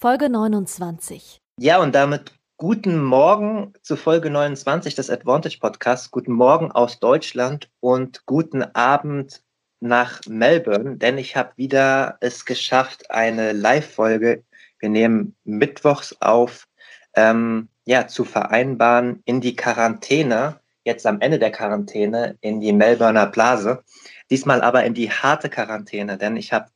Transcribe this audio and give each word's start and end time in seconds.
Folge 0.00 0.28
29. 0.28 1.40
Ja, 1.58 1.80
und 1.80 1.92
damit 1.92 2.32
guten 2.56 3.02
Morgen 3.02 3.72
zu 3.82 3.96
Folge 3.96 4.30
29 4.30 4.94
des 4.94 5.10
Advantage 5.10 5.58
Podcasts. 5.58 6.12
Guten 6.12 6.34
Morgen 6.34 6.70
aus 6.70 7.00
Deutschland 7.00 7.68
und 7.80 8.24
guten 8.24 8.62
Abend 8.62 9.42
nach 9.80 10.20
Melbourne, 10.28 10.98
denn 10.98 11.18
ich 11.18 11.34
habe 11.34 11.50
wieder 11.56 12.16
es 12.20 12.44
geschafft, 12.44 13.10
eine 13.10 13.50
Live-Folge, 13.50 14.44
wir 14.78 14.88
nehmen 14.88 15.34
mittwochs 15.42 16.14
auf, 16.20 16.68
ähm, 17.16 17.68
ja, 17.84 18.06
zu 18.06 18.24
vereinbaren 18.24 19.20
in 19.24 19.40
die 19.40 19.56
Quarantäne, 19.56 20.60
jetzt 20.84 21.06
am 21.06 21.20
Ende 21.20 21.40
der 21.40 21.50
Quarantäne, 21.50 22.38
in 22.40 22.60
die 22.60 22.72
Melbourner 22.72 23.26
Blase. 23.26 23.82
Diesmal 24.30 24.60
aber 24.60 24.84
in 24.84 24.94
die 24.94 25.10
harte 25.10 25.48
Quarantäne, 25.48 26.18
denn 26.18 26.36
ich 26.36 26.52
habe 26.52 26.68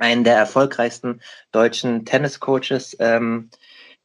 einen 0.00 0.24
der 0.24 0.36
erfolgreichsten 0.36 1.20
deutschen 1.52 2.04
Tenniscoaches 2.04 2.96
ähm, 3.00 3.50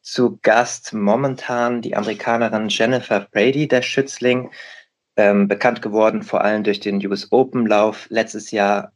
zu 0.01 0.37
Gast 0.43 0.93
momentan 0.93 1.81
die 1.81 1.95
Amerikanerin 1.95 2.69
Jennifer 2.69 3.21
Brady, 3.31 3.67
der 3.67 3.81
Schützling, 3.81 4.51
ähm, 5.17 5.47
bekannt 5.47 5.81
geworden 5.81 6.23
vor 6.23 6.41
allem 6.41 6.63
durch 6.63 6.79
den 6.79 7.05
US 7.07 7.31
Open 7.31 7.65
Lauf 7.65 8.07
letztes 8.09 8.51
Jahr. 8.51 8.91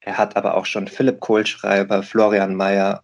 Er 0.00 0.16
hat 0.16 0.36
aber 0.36 0.56
auch 0.56 0.66
schon 0.66 0.88
Philipp 0.88 1.20
Kohlschreiber, 1.20 2.02
Florian 2.02 2.54
Mayer 2.54 3.02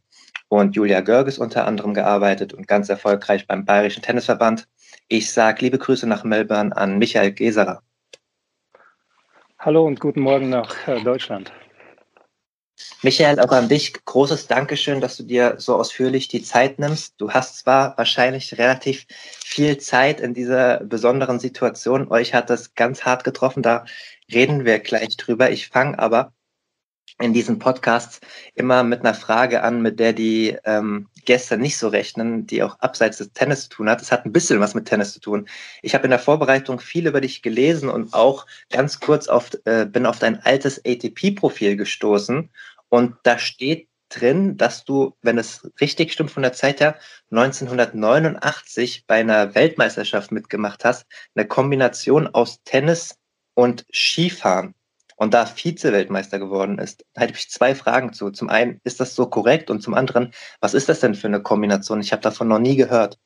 und 0.48 0.76
Julia 0.76 1.00
Görges 1.00 1.38
unter 1.38 1.66
anderem 1.66 1.94
gearbeitet 1.94 2.54
und 2.54 2.68
ganz 2.68 2.88
erfolgreich 2.88 3.46
beim 3.46 3.64
Bayerischen 3.64 4.02
Tennisverband. 4.02 4.68
Ich 5.08 5.32
sage 5.32 5.62
liebe 5.62 5.78
Grüße 5.78 6.06
nach 6.06 6.24
Melbourne 6.24 6.76
an 6.76 6.98
Michael 6.98 7.32
Geserer. 7.32 7.82
Hallo 9.58 9.84
und 9.84 10.00
guten 10.00 10.20
Morgen 10.20 10.48
nach 10.48 10.88
äh, 10.88 11.02
Deutschland. 11.02 11.52
Michael, 13.02 13.40
auch 13.40 13.52
an 13.52 13.68
dich 13.68 13.92
großes 14.04 14.46
Dankeschön, 14.46 15.00
dass 15.00 15.16
du 15.16 15.22
dir 15.22 15.54
so 15.58 15.76
ausführlich 15.76 16.28
die 16.28 16.42
Zeit 16.42 16.78
nimmst. 16.78 17.14
Du 17.18 17.30
hast 17.30 17.58
zwar 17.58 17.96
wahrscheinlich 17.96 18.58
relativ 18.58 19.06
viel 19.44 19.78
Zeit 19.78 20.20
in 20.20 20.34
dieser 20.34 20.80
besonderen 20.80 21.40
Situation. 21.40 22.08
Euch 22.10 22.34
hat 22.34 22.50
das 22.50 22.74
ganz 22.74 23.04
hart 23.04 23.24
getroffen. 23.24 23.62
Da 23.62 23.84
reden 24.32 24.64
wir 24.64 24.78
gleich 24.80 25.16
drüber. 25.16 25.50
Ich 25.50 25.68
fange 25.68 25.98
aber 25.98 26.32
in 27.20 27.32
diesen 27.34 27.58
Podcasts 27.58 28.20
immer 28.54 28.82
mit 28.82 29.00
einer 29.00 29.14
Frage 29.14 29.62
an, 29.62 29.82
mit 29.82 30.00
der 30.00 30.12
die 30.12 30.56
ähm, 30.64 31.08
Gäste 31.24 31.58
nicht 31.58 31.76
so 31.76 31.88
rechnen, 31.88 32.46
die 32.46 32.62
auch 32.62 32.78
abseits 32.80 33.18
des 33.18 33.32
Tennis 33.32 33.64
zu 33.64 33.68
tun 33.70 33.90
hat. 33.90 34.00
Es 34.00 34.10
hat 34.10 34.24
ein 34.24 34.32
bisschen 34.32 34.60
was 34.60 34.74
mit 34.74 34.86
Tennis 34.86 35.12
zu 35.12 35.20
tun. 35.20 35.48
Ich 35.82 35.94
habe 35.94 36.04
in 36.04 36.10
der 36.10 36.18
Vorbereitung 36.18 36.80
viel 36.80 37.06
über 37.06 37.20
dich 37.20 37.42
gelesen 37.42 37.88
und 37.88 38.14
auch 38.14 38.46
ganz 38.70 39.00
kurz 39.00 39.28
auf, 39.28 39.50
äh, 39.64 39.84
bin 39.84 40.06
auf 40.06 40.18
dein 40.18 40.40
altes 40.42 40.82
ATP-Profil 40.84 41.76
gestoßen 41.76 42.50
und 42.88 43.14
da 43.22 43.38
steht 43.38 43.88
drin, 44.08 44.56
dass 44.56 44.84
du, 44.84 45.14
wenn 45.22 45.38
es 45.38 45.70
richtig 45.80 46.12
stimmt 46.12 46.32
von 46.32 46.42
der 46.42 46.52
Zeit 46.52 46.80
her, 46.80 46.96
1989 47.30 49.04
bei 49.06 49.20
einer 49.20 49.54
Weltmeisterschaft 49.54 50.32
mitgemacht 50.32 50.84
hast, 50.84 51.06
eine 51.34 51.46
Kombination 51.46 52.26
aus 52.26 52.60
Tennis 52.64 53.16
und 53.54 53.86
Skifahren 53.92 54.74
und 55.20 55.34
da 55.34 55.44
Vize-Weltmeister 55.44 56.38
geworden 56.38 56.78
ist. 56.78 57.04
Hätte 57.14 57.34
ich 57.34 57.50
zwei 57.50 57.74
Fragen 57.74 58.14
zu. 58.14 58.30
Zum 58.30 58.48
einen, 58.48 58.80
ist 58.84 59.00
das 59.00 59.14
so 59.14 59.26
korrekt? 59.26 59.70
Und 59.70 59.82
zum 59.82 59.92
anderen, 59.92 60.32
was 60.60 60.72
ist 60.72 60.88
das 60.88 61.00
denn 61.00 61.14
für 61.14 61.26
eine 61.26 61.42
Kombination? 61.42 62.00
Ich 62.00 62.10
habe 62.12 62.22
davon 62.22 62.48
noch 62.48 62.58
nie 62.58 62.74
gehört. 62.74 63.18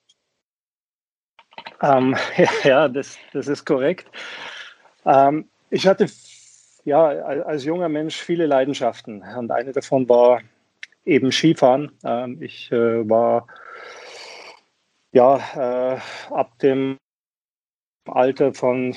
Ähm, 1.80 2.16
ja, 2.64 2.88
das, 2.88 3.16
das 3.32 3.46
ist 3.46 3.64
korrekt. 3.64 4.10
Ähm, 5.06 5.48
ich 5.70 5.86
hatte 5.86 6.08
ja 6.84 7.06
als 7.06 7.64
junger 7.64 7.88
Mensch 7.88 8.16
viele 8.16 8.46
Leidenschaften 8.46 9.22
und 9.22 9.52
eine 9.52 9.70
davon 9.70 10.08
war 10.08 10.40
eben 11.04 11.30
Skifahren. 11.30 11.92
Ähm, 12.02 12.42
ich 12.42 12.72
äh, 12.72 13.08
war 13.08 13.46
ja 15.12 15.36
äh, 15.94 16.00
ab 16.30 16.58
dem 16.58 16.98
Alter 18.04 18.52
von 18.52 18.96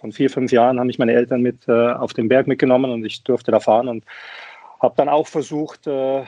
von 0.00 0.12
vier, 0.12 0.30
fünf 0.30 0.50
Jahren 0.50 0.78
haben 0.78 0.86
mich 0.86 0.98
meine 0.98 1.12
Eltern 1.12 1.42
mit 1.42 1.68
äh, 1.68 1.92
auf 1.92 2.12
den 2.14 2.28
Berg 2.28 2.46
mitgenommen 2.46 2.90
und 2.90 3.04
ich 3.04 3.22
durfte 3.22 3.52
da 3.52 3.60
fahren 3.60 3.88
und 3.88 4.04
habe 4.80 4.94
dann 4.96 5.08
auch 5.08 5.26
versucht, 5.26 5.86
äh, 5.86 6.24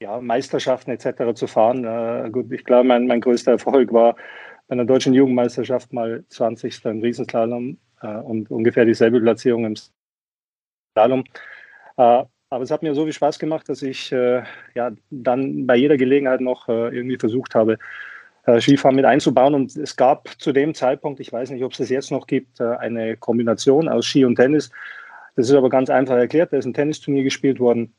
ja, 0.00 0.20
Meisterschaften 0.20 0.90
etc. 0.90 1.34
zu 1.34 1.46
fahren. 1.46 1.84
Äh, 1.84 2.30
gut, 2.30 2.52
ich 2.52 2.64
glaube, 2.64 2.86
mein, 2.86 3.06
mein 3.06 3.20
größter 3.20 3.52
Erfolg 3.52 3.92
war 3.92 4.16
bei 4.68 4.74
einer 4.74 4.84
deutschen 4.84 5.14
Jugendmeisterschaft 5.14 5.92
mal 5.92 6.24
20. 6.28 6.84
im 6.84 7.00
Riesenslalom 7.00 7.78
äh, 8.02 8.08
und 8.08 8.50
ungefähr 8.50 8.84
dieselbe 8.84 9.20
Platzierung 9.20 9.64
im 9.64 9.74
Slalom. 10.92 11.24
Äh, 11.96 12.24
aber 12.48 12.62
es 12.62 12.70
hat 12.70 12.82
mir 12.82 12.94
so 12.94 13.04
viel 13.04 13.12
Spaß 13.12 13.38
gemacht, 13.38 13.68
dass 13.68 13.82
ich 13.82 14.12
äh, 14.12 14.42
ja, 14.74 14.92
dann 15.10 15.66
bei 15.66 15.76
jeder 15.76 15.96
Gelegenheit 15.96 16.40
noch 16.40 16.68
irgendwie 16.68 17.18
versucht 17.18 17.56
habe, 17.56 17.72
äh, 17.72 17.76
Skifahren 18.60 18.96
mit 18.96 19.04
einzubauen. 19.04 19.54
Und 19.54 19.76
es 19.76 19.96
gab 19.96 20.28
zu 20.40 20.52
dem 20.52 20.74
Zeitpunkt, 20.74 21.20
ich 21.20 21.32
weiß 21.32 21.50
nicht, 21.50 21.64
ob 21.64 21.72
es 21.72 21.80
es 21.80 21.90
jetzt 21.90 22.10
noch 22.10 22.26
gibt, 22.26 22.60
äh, 22.60 22.76
eine 22.76 23.16
Kombination 23.16 23.88
aus 23.88 24.06
Ski 24.06 24.24
und 24.24 24.36
Tennis. 24.36 24.70
Das 25.34 25.48
ist 25.48 25.54
aber 25.54 25.68
ganz 25.68 25.90
einfach 25.90 26.16
erklärt. 26.16 26.52
Da 26.52 26.56
ist 26.56 26.64
ein 26.64 26.74
Tennisturnier 26.74 27.24
gespielt 27.24 27.60
worden. 27.60 27.92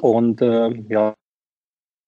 Und 0.00 0.42
äh, 0.42 0.70
ja, 0.88 1.14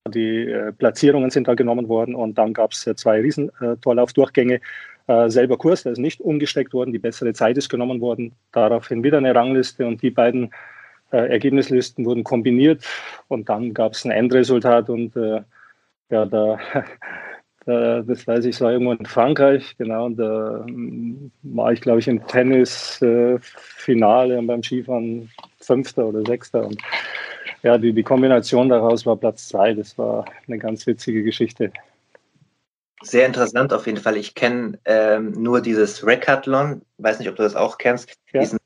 die 0.07 0.47
äh, 0.47 0.71
Platzierungen 0.71 1.29
sind 1.29 1.47
da 1.47 1.53
genommen 1.53 1.87
worden 1.87 2.15
und 2.15 2.37
dann 2.37 2.53
gab 2.53 2.71
es 2.71 2.87
äh, 2.87 2.95
zwei 2.95 3.21
Riesentorlaufdurchgänge. 3.21 4.59
Äh, 5.07 5.29
selber 5.29 5.57
Kurs, 5.57 5.83
der 5.83 5.93
ist 5.93 5.99
nicht 5.99 6.21
umgesteckt 6.21 6.73
worden, 6.73 6.91
die 6.91 6.99
bessere 6.99 7.33
Zeit 7.33 7.57
ist 7.57 7.69
genommen 7.69 8.01
worden. 8.01 8.33
Daraufhin 8.51 9.03
wieder 9.03 9.17
eine 9.17 9.35
Rangliste 9.35 9.85
und 9.85 10.01
die 10.01 10.11
beiden 10.11 10.51
Ergebnislisten 11.11 12.05
wurden 12.05 12.23
kombiniert 12.23 12.85
und 13.27 13.49
dann 13.49 13.73
gab 13.73 13.91
es 13.91 14.05
ein 14.05 14.11
Endresultat 14.11 14.89
und 14.89 15.13
ja, 16.09 16.25
da 16.25 16.57
Äh, 16.73 16.81
das 17.65 18.27
weiß 18.27 18.45
ich, 18.45 18.55
es 18.55 18.61
war 18.61 18.71
irgendwo 18.71 18.93
in 18.93 19.05
Frankreich, 19.05 19.75
genau. 19.77 20.05
Und 20.05 20.17
da 20.17 20.65
ähm, 20.67 21.29
war 21.43 21.71
ich, 21.71 21.81
glaube 21.81 21.99
ich, 21.99 22.07
im 22.07 22.25
Tennis-Finale 22.25 24.39
und 24.39 24.47
beim 24.47 24.63
Skifahren 24.63 25.29
Fünfter 25.59 26.07
oder 26.07 26.25
Sechster. 26.25 26.65
Und 26.65 26.81
ja, 27.61 27.77
die, 27.77 27.93
die 27.93 28.03
Kombination 28.03 28.69
daraus 28.69 29.05
war 29.05 29.15
Platz 29.15 29.49
zwei. 29.49 29.75
Das 29.75 29.95
war 29.97 30.25
eine 30.47 30.57
ganz 30.57 30.87
witzige 30.87 31.23
Geschichte. 31.23 31.71
Sehr 33.03 33.25
interessant 33.25 33.73
auf 33.73 33.87
jeden 33.87 33.99
Fall. 33.99 34.17
Ich 34.17 34.35
kenne 34.35 34.79
ähm, 34.85 35.31
nur 35.31 35.61
dieses 35.61 36.05
Recathlon, 36.05 36.81
weiß 36.97 37.19
nicht, 37.19 37.29
ob 37.29 37.35
du 37.35 37.43
das 37.43 37.55
auch 37.55 37.77
kennst, 37.77 38.09
ja. 38.31 38.41
diesen 38.41 38.59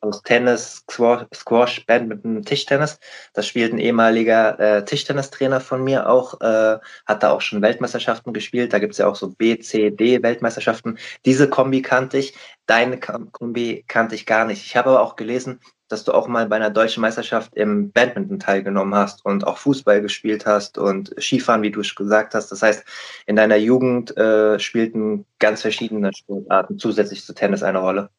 aus 0.00 0.22
Tennis, 0.22 0.84
Squash, 0.90 1.86
Band 1.86 2.08
mit 2.08 2.24
einem 2.24 2.44
Tischtennis. 2.44 2.98
Das 3.34 3.46
spielt 3.46 3.72
ein 3.72 3.78
ehemaliger 3.78 4.58
äh, 4.58 4.84
Tischtennistrainer 4.84 5.60
von 5.60 5.82
mir 5.82 6.08
auch, 6.08 6.40
äh, 6.40 6.78
hat 7.06 7.22
da 7.22 7.30
auch 7.30 7.40
schon 7.40 7.62
Weltmeisterschaften 7.62 8.32
gespielt. 8.32 8.72
Da 8.72 8.78
gibt 8.78 8.92
es 8.92 8.98
ja 8.98 9.06
auch 9.06 9.16
so 9.16 9.30
B, 9.30 9.58
C, 9.58 9.90
D 9.90 10.22
Weltmeisterschaften. 10.22 10.98
Diese 11.24 11.48
Kombi 11.48 11.82
kannte 11.82 12.18
ich, 12.18 12.34
deine 12.66 12.98
Kombi 12.98 13.84
kannte 13.86 14.14
ich 14.14 14.26
gar 14.26 14.44
nicht. 14.44 14.64
Ich 14.64 14.76
habe 14.76 14.90
aber 14.90 15.02
auch 15.02 15.16
gelesen, 15.16 15.60
dass 15.90 16.04
du 16.04 16.12
auch 16.12 16.28
mal 16.28 16.46
bei 16.46 16.56
einer 16.56 16.70
deutschen 16.70 17.00
Meisterschaft 17.00 17.54
im 17.54 17.90
Badminton 17.90 18.38
teilgenommen 18.38 18.94
hast 18.94 19.24
und 19.24 19.46
auch 19.46 19.58
Fußball 19.58 20.00
gespielt 20.00 20.46
hast 20.46 20.78
und 20.78 21.14
Skifahren, 21.18 21.62
wie 21.62 21.70
du 21.70 21.80
gesagt 21.80 22.34
hast. 22.34 22.52
Das 22.52 22.62
heißt, 22.62 22.84
in 23.26 23.36
deiner 23.36 23.56
Jugend 23.56 24.16
äh, 24.16 24.58
spielten 24.58 25.26
ganz 25.38 25.62
verschiedene 25.62 26.12
Sportarten 26.14 26.78
zusätzlich 26.78 27.24
zu 27.24 27.34
Tennis 27.34 27.62
eine 27.62 27.78
Rolle. 27.78 28.10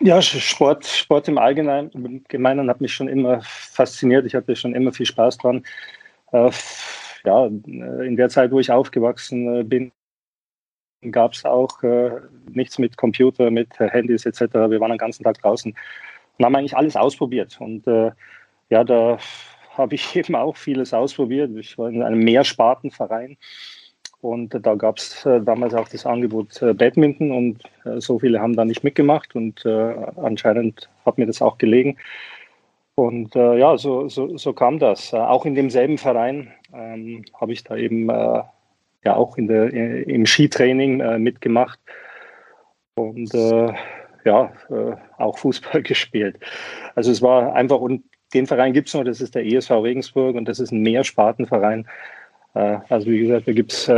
Ja, 0.00 0.20
Sport, 0.20 0.84
Sport 0.84 1.28
im 1.28 1.38
Allgemeinen 1.38 2.68
hat 2.68 2.80
mich 2.80 2.92
schon 2.92 3.08
immer 3.08 3.40
fasziniert. 3.42 4.26
Ich 4.26 4.34
hatte 4.34 4.56
schon 4.56 4.74
immer 4.74 4.92
viel 4.92 5.06
Spaß 5.06 5.38
dran. 5.38 5.64
Äh, 6.32 6.50
ja, 7.24 7.46
in 7.46 8.16
der 8.16 8.28
Zeit, 8.28 8.50
wo 8.50 8.58
ich 8.58 8.70
aufgewachsen 8.72 9.60
äh, 9.60 9.62
bin, 9.62 9.92
gab 11.10 11.32
es 11.32 11.44
auch 11.44 11.82
äh, 11.82 12.12
nichts 12.50 12.78
mit 12.78 12.96
Computer, 12.96 13.50
mit 13.50 13.78
Handys 13.78 14.26
etc. 14.26 14.54
Wir 14.54 14.80
waren 14.80 14.90
den 14.90 14.98
ganzen 14.98 15.24
Tag 15.24 15.40
draußen 15.40 15.74
und 16.38 16.44
haben 16.44 16.54
eigentlich 16.54 16.76
alles 16.76 16.96
ausprobiert. 16.96 17.56
Und 17.60 17.86
äh, 17.86 18.12
ja, 18.70 18.84
da 18.84 19.18
habe 19.76 19.94
ich 19.94 20.16
eben 20.16 20.34
auch 20.34 20.56
vieles 20.56 20.94
ausprobiert. 20.94 21.50
Ich 21.56 21.78
war 21.78 21.88
in 21.88 22.02
einem 22.02 22.20
Mehrspartenverein 22.20 23.36
und 24.20 24.54
da 24.64 24.74
gab 24.76 24.98
es 24.98 25.26
äh, 25.26 25.40
damals 25.40 25.74
auch 25.74 25.88
das 25.88 26.06
Angebot 26.06 26.62
äh, 26.62 26.72
Badminton 26.72 27.32
und 27.32 27.62
äh, 27.84 28.00
so 28.00 28.20
viele 28.20 28.40
haben 28.40 28.54
da 28.54 28.64
nicht 28.64 28.84
mitgemacht 28.84 29.34
und 29.34 29.66
äh, 29.66 29.94
anscheinend 30.16 30.88
hat 31.04 31.18
mir 31.18 31.26
das 31.26 31.42
auch 31.42 31.58
gelegen. 31.58 31.96
Und 32.94 33.34
äh, 33.34 33.58
ja, 33.58 33.76
so, 33.78 34.08
so, 34.08 34.36
so 34.36 34.52
kam 34.52 34.78
das. 34.78 35.12
Äh, 35.12 35.16
auch 35.16 35.44
in 35.44 35.56
demselben 35.56 35.98
Verein 35.98 36.52
ähm, 36.72 37.24
habe 37.40 37.52
ich 37.52 37.64
da 37.64 37.76
eben 37.76 38.08
äh, 38.10 38.42
ja 39.04 39.16
auch 39.16 39.36
in 39.36 39.48
der, 39.48 39.72
äh, 39.72 40.02
im 40.02 40.26
Skitraining 40.26 41.00
äh, 41.00 41.18
mitgemacht 41.18 41.78
und 42.94 43.34
äh, 43.34 43.72
ja, 44.24 44.52
auch 45.18 45.38
Fußball 45.38 45.82
gespielt. 45.82 46.38
Also 46.94 47.10
es 47.10 47.20
war 47.22 47.54
einfach, 47.54 47.80
und 47.80 48.04
den 48.34 48.46
Verein 48.46 48.72
gibt 48.72 48.88
es 48.88 48.94
noch, 48.94 49.04
das 49.04 49.20
ist 49.20 49.34
der 49.34 49.44
ESV 49.44 49.70
Regensburg 49.70 50.36
und 50.36 50.46
das 50.46 50.60
ist 50.60 50.70
ein 50.70 50.82
Mehrspartenverein. 50.82 51.86
Also 52.54 53.06
wie 53.06 53.20
gesagt, 53.20 53.48
da 53.48 53.52
gibt 53.52 53.72
es 53.72 53.90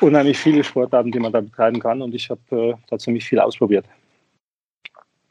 unheimlich 0.00 0.38
viele 0.38 0.64
Sportarten, 0.64 1.12
die 1.12 1.18
man 1.18 1.32
da 1.32 1.42
betreiben 1.42 1.78
kann 1.78 2.02
und 2.02 2.14
ich 2.14 2.28
habe 2.28 2.78
da 2.88 2.98
ziemlich 2.98 3.24
viel 3.24 3.38
ausprobiert. 3.38 3.84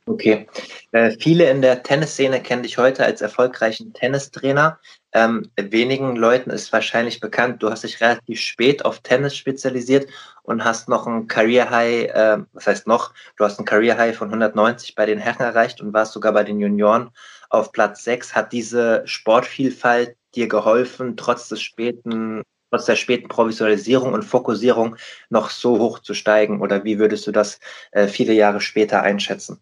Okay. 0.08 0.48
Äh, 0.94 1.12
viele 1.20 1.50
in 1.50 1.62
der 1.62 1.84
Tennisszene 1.84 2.42
kennen 2.42 2.64
dich 2.64 2.78
heute 2.78 3.04
als 3.04 3.22
erfolgreichen 3.22 3.94
Tennistrainer. 3.94 4.80
Ähm, 5.14 5.50
wenigen 5.56 6.16
Leuten 6.16 6.50
ist 6.50 6.74
wahrscheinlich 6.74 7.20
bekannt, 7.20 7.64
du 7.64 7.70
hast 7.70 7.84
dich 7.84 8.02
relativ 8.02 8.42
spät 8.42 8.84
auf 8.84 9.00
Tennis 9.00 9.36
spezialisiert 9.36 10.10
und 10.44 10.66
hast 10.66 10.90
noch 10.90 11.08
ein 11.08 11.28
Career 11.28 11.70
High, 11.70 12.10
äh, 12.10 12.38
was 12.54 12.68
heißt 12.68 12.88
noch, 12.88 13.14
du 13.38 13.46
hast 13.46 13.58
ein 13.60 13.66
Career 13.66 13.98
High 13.98 14.16
von 14.16 14.28
190 14.28 14.96
bei 14.96 15.06
den 15.06 15.20
Herren 15.20 15.42
erreicht 15.42 15.82
und 15.82 15.94
warst 15.94 16.14
sogar 16.14 16.34
bei 16.34 16.44
den 16.44 16.60
Junioren 16.60 17.12
auf 17.50 17.72
Platz 17.72 18.04
6. 18.04 18.36
Hat 18.36 18.52
diese 18.52 19.04
Sportvielfalt 19.06 20.18
dir 20.36 20.48
geholfen, 20.48 21.16
trotz 21.16 21.48
des 21.48 21.62
späten 21.62 22.44
trotz 22.70 22.86
der 22.86 22.96
späten 22.96 23.28
Professionalisierung 23.30 24.14
und 24.14 24.24
Fokussierung 24.24 24.98
noch 25.30 25.50
so 25.50 25.80
hoch 25.80 26.00
zu 26.00 26.14
steigen? 26.14 26.62
Oder 26.62 26.84
wie 26.84 27.00
würdest 27.00 27.26
du 27.28 27.32
das 27.32 27.60
äh, 27.92 28.08
viele 28.08 28.34
Jahre 28.34 28.62
später 28.62 29.02
einschätzen? 29.04 29.62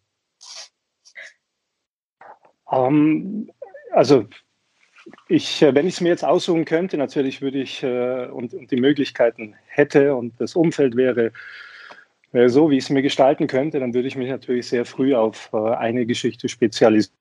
Ähm, 2.71 3.51
also 3.91 4.27
ich, 5.27 5.61
äh, 5.61 5.73
wenn 5.75 5.87
ich 5.87 5.95
es 5.95 6.01
mir 6.01 6.09
jetzt 6.09 6.25
aussuchen 6.25 6.65
könnte, 6.65 6.97
natürlich 6.97 7.41
würde 7.41 7.59
ich 7.59 7.83
äh, 7.83 8.27
und, 8.27 8.53
und, 8.53 8.71
die 8.71 8.79
Möglichkeiten 8.79 9.55
hätte 9.67 10.15
und 10.15 10.39
das 10.39 10.55
Umfeld 10.55 10.95
wäre, 10.95 11.31
wäre 12.31 12.49
so, 12.49 12.69
wie 12.69 12.77
ich 12.77 12.85
es 12.85 12.89
mir 12.89 13.01
gestalten 13.01 13.47
könnte, 13.47 13.79
dann 13.79 13.93
würde 13.93 14.07
ich 14.07 14.15
mich 14.15 14.29
natürlich 14.29 14.67
sehr 14.67 14.85
früh 14.85 15.15
auf 15.15 15.49
äh, 15.53 15.57
eine 15.57 16.05
Geschichte 16.05 16.49
spezialisieren. 16.49 17.13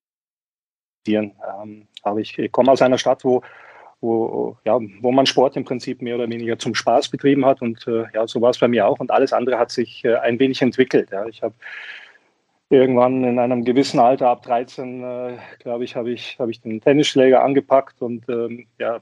Ähm, 1.07 1.89
aber 2.03 2.21
ich, 2.21 2.39
ich 2.39 2.53
komme 2.53 2.73
aus 2.73 2.83
einer 2.83 2.99
Stadt, 2.99 3.25
wo, 3.25 3.43
wo, 4.01 4.57
ja, 4.65 4.79
wo 5.01 5.13
man 5.13 5.27
Sport 5.27 5.57
im 5.57 5.65
Prinzip 5.65 6.03
mehr 6.03 6.17
oder 6.17 6.29
weniger 6.29 6.59
zum 6.59 6.75
Spaß 6.75 7.09
betrieben 7.09 7.45
hat 7.45 7.63
und 7.63 7.87
äh, 7.87 8.05
ja, 8.15 8.27
so 8.27 8.41
war 8.41 8.51
es 8.51 8.59
bei 8.59 8.69
mir 8.69 8.87
auch 8.87 9.01
und 9.01 9.11
alles 9.11 9.33
andere 9.33 9.59
hat 9.59 9.71
sich 9.71 10.05
äh, 10.05 10.17
ein 10.17 10.39
wenig 10.39 10.63
entwickelt. 10.63 11.11
Ja. 11.11 11.27
Ich 11.27 11.43
habe 11.43 11.55
irgendwann 12.71 13.25
in 13.25 13.39
einem 13.39 13.65
gewissen 13.65 14.01
Alter, 14.01 14.29
ab 14.29 14.43
13, 14.43 15.03
äh, 15.03 15.39
glaube 15.61 15.85
ich, 15.85 15.97
habe 15.97 16.11
ich, 16.11 16.39
hab 16.39 16.49
ich 16.49 16.61
den 16.61 16.81
Tennisschläger 16.81 17.43
angepackt 17.43 18.01
und 18.03 18.29
ähm, 18.29 18.67
ja, 18.79 19.01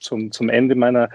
zum, 0.00 0.32
zum 0.32 0.48
Ende 0.48 0.74
meiner, 0.74 1.08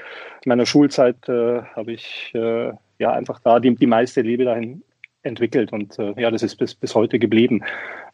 meiner 0.45 0.65
Schulzeit 0.65 1.27
äh, 1.27 1.61
habe 1.75 1.91
ich 1.91 2.31
äh, 2.33 2.71
ja 2.99 3.11
einfach 3.11 3.39
da 3.39 3.59
die, 3.59 3.75
die 3.75 3.85
meiste 3.85 4.21
Liebe 4.21 4.45
dahin 4.45 4.83
entwickelt 5.23 5.73
und 5.73 5.99
äh, 5.99 6.13
ja, 6.19 6.31
das 6.31 6.43
ist 6.43 6.55
bis, 6.55 6.73
bis 6.73 6.95
heute 6.95 7.19
geblieben. 7.19 7.63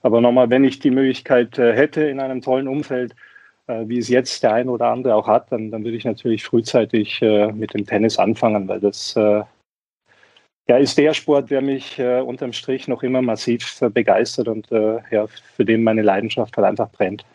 Aber 0.02 0.20
nochmal, 0.20 0.50
wenn 0.50 0.64
ich 0.64 0.80
die 0.80 0.92
Möglichkeit 0.92 1.58
äh, 1.60 1.74
hätte 1.74 2.04
in 2.04 2.20
einem 2.20 2.42
tollen 2.42 2.68
Umfeld, 2.68 3.16
äh, 3.68 3.84
wie 3.88 4.00
es 4.00 4.10
jetzt 4.10 4.42
der 4.44 4.54
eine 4.54 4.72
oder 4.72 4.88
andere 4.88 5.16
auch 5.16 5.28
hat, 5.28 5.52
dann, 5.52 5.70
dann 5.70 5.84
würde 5.84 5.98
ich 5.98 6.06
natürlich 6.06 6.44
frühzeitig 6.44 7.22
mit 7.22 7.74
dem 7.74 7.86
Tennis 7.86 8.18
anfangen, 8.18 8.68
weil 8.68 8.80
das 8.80 9.16
ja, 10.68 10.78
ist 10.78 10.98
der 10.98 11.14
Sport, 11.14 11.52
der 11.52 11.62
mich 11.62 12.00
äh, 12.00 12.22
unterm 12.22 12.54
Strich 12.54 12.88
noch 12.88 13.04
immer 13.04 13.22
massiv 13.22 13.82
äh, 13.82 13.90
begeistert 13.90 14.48
und 14.48 14.72
äh, 14.72 15.00
ja, 15.12 15.28
für 15.56 15.66
den 15.66 15.84
meine 15.84 16.02
Leidenschaft 16.02 16.56
halt 16.56 16.68
einfach 16.68 16.90
brennt. 16.92 17.26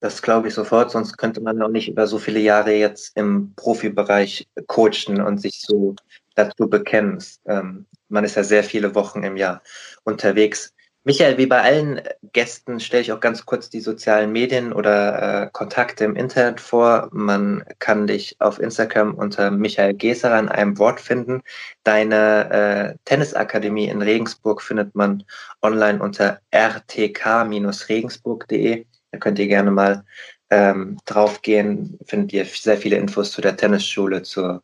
Das 0.00 0.20
glaube 0.20 0.48
ich 0.48 0.54
sofort, 0.54 0.90
sonst 0.90 1.16
könnte 1.16 1.40
man 1.40 1.62
auch 1.62 1.68
nicht 1.68 1.88
über 1.88 2.06
so 2.06 2.18
viele 2.18 2.40
Jahre 2.40 2.74
jetzt 2.74 3.16
im 3.16 3.54
Profibereich 3.54 4.48
coachen 4.66 5.20
und 5.20 5.40
sich 5.40 5.60
so 5.60 5.94
dazu 6.34 6.68
bekennen. 6.68 7.22
Ähm, 7.46 7.86
man 8.08 8.24
ist 8.24 8.34
ja 8.34 8.42
sehr 8.42 8.64
viele 8.64 8.94
Wochen 8.94 9.22
im 9.22 9.36
Jahr 9.36 9.62
unterwegs. 10.04 10.74
Michael, 11.04 11.36
wie 11.36 11.46
bei 11.46 11.60
allen 11.60 12.00
Gästen 12.32 12.78
stelle 12.78 13.02
ich 13.02 13.10
auch 13.10 13.18
ganz 13.18 13.44
kurz 13.44 13.68
die 13.68 13.80
sozialen 13.80 14.30
Medien 14.30 14.72
oder 14.72 15.42
äh, 15.42 15.50
Kontakte 15.52 16.04
im 16.04 16.14
Internet 16.14 16.60
vor. 16.60 17.08
Man 17.10 17.64
kann 17.80 18.06
dich 18.06 18.36
auf 18.38 18.60
Instagram 18.60 19.14
unter 19.14 19.50
Michael 19.50 19.94
Geserer 19.94 20.38
in 20.38 20.48
einem 20.48 20.78
Wort 20.78 21.00
finden. 21.00 21.42
Deine 21.82 22.50
äh, 22.52 22.94
Tennisakademie 23.04 23.88
in 23.88 24.00
Regensburg 24.00 24.62
findet 24.62 24.94
man 24.94 25.24
online 25.60 26.00
unter 26.00 26.38
rtk-regensburg.de. 26.54 28.86
Da 29.10 29.18
könnt 29.18 29.40
ihr 29.40 29.48
gerne 29.48 29.72
mal 29.72 30.04
ähm, 30.50 30.98
draufgehen. 31.04 31.98
Findet 32.06 32.32
ihr 32.32 32.44
sehr 32.44 32.76
viele 32.76 32.94
Infos 32.94 33.32
zu 33.32 33.40
der 33.40 33.56
Tennisschule, 33.56 34.22
zur 34.22 34.62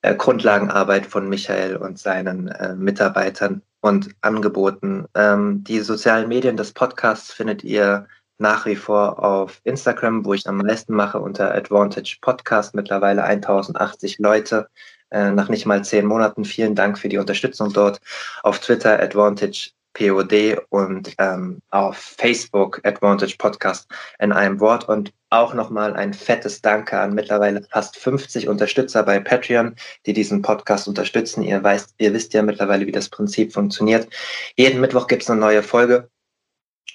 äh, 0.00 0.14
Grundlagenarbeit 0.14 1.04
von 1.04 1.28
Michael 1.28 1.76
und 1.76 1.98
seinen 1.98 2.48
äh, 2.48 2.74
Mitarbeitern 2.74 3.60
und 3.80 4.10
Angeboten. 4.20 5.06
Ähm, 5.14 5.64
die 5.64 5.80
sozialen 5.80 6.28
Medien 6.28 6.56
des 6.56 6.72
Podcasts 6.72 7.32
findet 7.32 7.64
ihr 7.64 8.06
nach 8.38 8.66
wie 8.66 8.76
vor 8.76 9.22
auf 9.22 9.60
Instagram, 9.64 10.24
wo 10.24 10.34
ich 10.34 10.46
am 10.46 10.58
meisten 10.58 10.94
mache, 10.94 11.18
unter 11.20 11.54
Advantage 11.54 12.18
Podcast. 12.20 12.74
Mittlerweile 12.74 13.24
1080 13.24 14.18
Leute 14.18 14.68
äh, 15.10 15.30
nach 15.30 15.48
nicht 15.48 15.66
mal 15.66 15.84
zehn 15.84 16.06
Monaten. 16.06 16.44
Vielen 16.44 16.74
Dank 16.74 16.98
für 16.98 17.08
die 17.08 17.18
Unterstützung 17.18 17.72
dort. 17.72 18.00
Auf 18.42 18.60
Twitter 18.60 19.00
Advantage 19.00 19.70
POD 19.98 20.58
und 20.68 21.12
ähm, 21.18 21.60
auf 21.70 21.96
Facebook 21.96 22.80
Advantage 22.84 23.34
Podcast 23.36 23.88
in 24.20 24.32
einem 24.32 24.60
Wort 24.60 24.88
und 24.88 25.12
auch 25.30 25.54
nochmal 25.54 25.94
ein 25.94 26.14
fettes 26.14 26.62
Danke 26.62 26.98
an 26.98 27.14
mittlerweile 27.14 27.62
fast 27.64 27.96
50 27.96 28.48
Unterstützer 28.48 29.02
bei 29.02 29.18
Patreon, 29.18 29.74
die 30.06 30.12
diesen 30.12 30.40
Podcast 30.40 30.86
unterstützen. 30.86 31.42
Ihr, 31.42 31.62
weißt, 31.62 31.96
ihr 31.98 32.12
wisst 32.14 32.32
ja 32.32 32.42
mittlerweile, 32.42 32.86
wie 32.86 32.92
das 32.92 33.08
Prinzip 33.08 33.52
funktioniert. 33.52 34.08
Jeden 34.56 34.80
Mittwoch 34.80 35.08
gibt 35.08 35.24
es 35.24 35.30
eine 35.30 35.40
neue 35.40 35.64
Folge. 35.64 36.08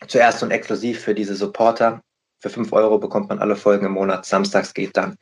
Zuerst 0.07 0.41
und 0.41 0.51
exklusiv 0.51 1.01
für 1.01 1.13
diese 1.13 1.35
Supporter. 1.35 2.01
Für 2.39 2.50
5 2.50 2.71
Euro 2.71 3.00
bekommt 3.00 3.29
man 3.29 3.39
alle 3.39 3.55
Folgen 3.55 3.85
im 3.85 3.94
Monat. 3.94 4.25
Samstags 4.25 4.73
geht 4.73 4.95
dann 4.95 5.17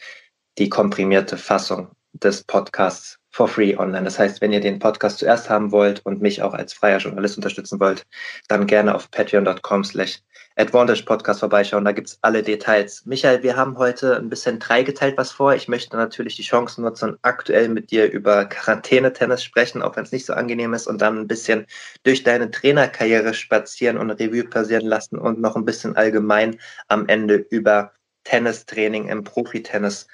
die 0.57 0.69
komprimierte 0.69 1.37
Fassung 1.37 1.89
des 2.13 2.43
Podcasts 2.43 3.17
for 3.29 3.47
free 3.47 3.75
online. 3.75 4.03
Das 4.03 4.19
heißt, 4.19 4.41
wenn 4.41 4.51
ihr 4.51 4.59
den 4.59 4.79
Podcast 4.79 5.19
zuerst 5.19 5.49
haben 5.49 5.71
wollt 5.71 6.05
und 6.05 6.21
mich 6.21 6.41
auch 6.41 6.53
als 6.53 6.73
freier 6.73 6.97
Journalist 6.97 7.37
unterstützen 7.37 7.79
wollt, 7.79 8.03
dann 8.47 8.67
gerne 8.67 8.93
auf 8.93 9.09
patreon.com 9.11 9.83
slash 9.83 10.19
Advantage 10.57 11.03
Podcast 11.03 11.39
vorbeischauen. 11.39 11.85
Da 11.85 11.93
gibt's 11.93 12.19
alle 12.21 12.43
Details. 12.43 13.05
Michael, 13.05 13.41
wir 13.41 13.55
haben 13.55 13.77
heute 13.77 14.17
ein 14.17 14.29
bisschen 14.29 14.59
dreigeteilt 14.59 15.17
was 15.17 15.31
vor. 15.31 15.55
Ich 15.55 15.69
möchte 15.69 15.95
natürlich 15.95 16.35
die 16.35 16.43
Chance 16.43 16.81
nutzen, 16.81 17.17
aktuell 17.21 17.69
mit 17.69 17.89
dir 17.89 18.11
über 18.11 18.45
Quarantäne-Tennis 18.45 19.43
sprechen, 19.43 19.81
auch 19.81 19.95
wenn 19.95 20.03
es 20.03 20.11
nicht 20.11 20.25
so 20.25 20.33
angenehm 20.33 20.73
ist, 20.73 20.87
und 20.87 21.01
dann 21.01 21.19
ein 21.19 21.27
bisschen 21.27 21.65
durch 22.03 22.23
deine 22.23 22.51
Trainerkarriere 22.51 23.33
spazieren 23.33 23.97
und 23.97 24.11
Revue 24.11 24.43
passieren 24.43 24.85
lassen 24.85 25.17
und 25.17 25.39
noch 25.39 25.55
ein 25.55 25.65
bisschen 25.65 25.95
allgemein 25.95 26.59
am 26.89 27.07
Ende 27.07 27.35
über 27.35 27.93
Tennistraining 28.25 29.07
im 29.07 29.23
Profitennis 29.23 30.07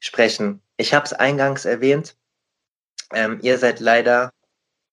sprechen. 0.00 0.62
Ich 0.76 0.94
habe 0.94 1.04
es 1.04 1.12
eingangs 1.12 1.64
erwähnt, 1.64 2.16
ähm, 3.12 3.38
ihr 3.42 3.58
seid 3.58 3.80
leider 3.80 4.32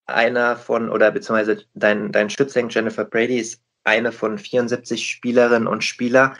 einer 0.06 0.56
von, 0.56 0.90
oder 0.90 1.12
beziehungsweise 1.12 1.64
dein, 1.74 2.12
dein 2.12 2.30
Schützling 2.30 2.70
Jennifer 2.70 3.06
Brady 3.06 3.38
ist 3.40 3.62
eine 3.84 4.12
von 4.12 4.38
74 4.38 5.10
Spielerinnen 5.10 5.68
und 5.68 5.84
Spieler, 5.84 6.36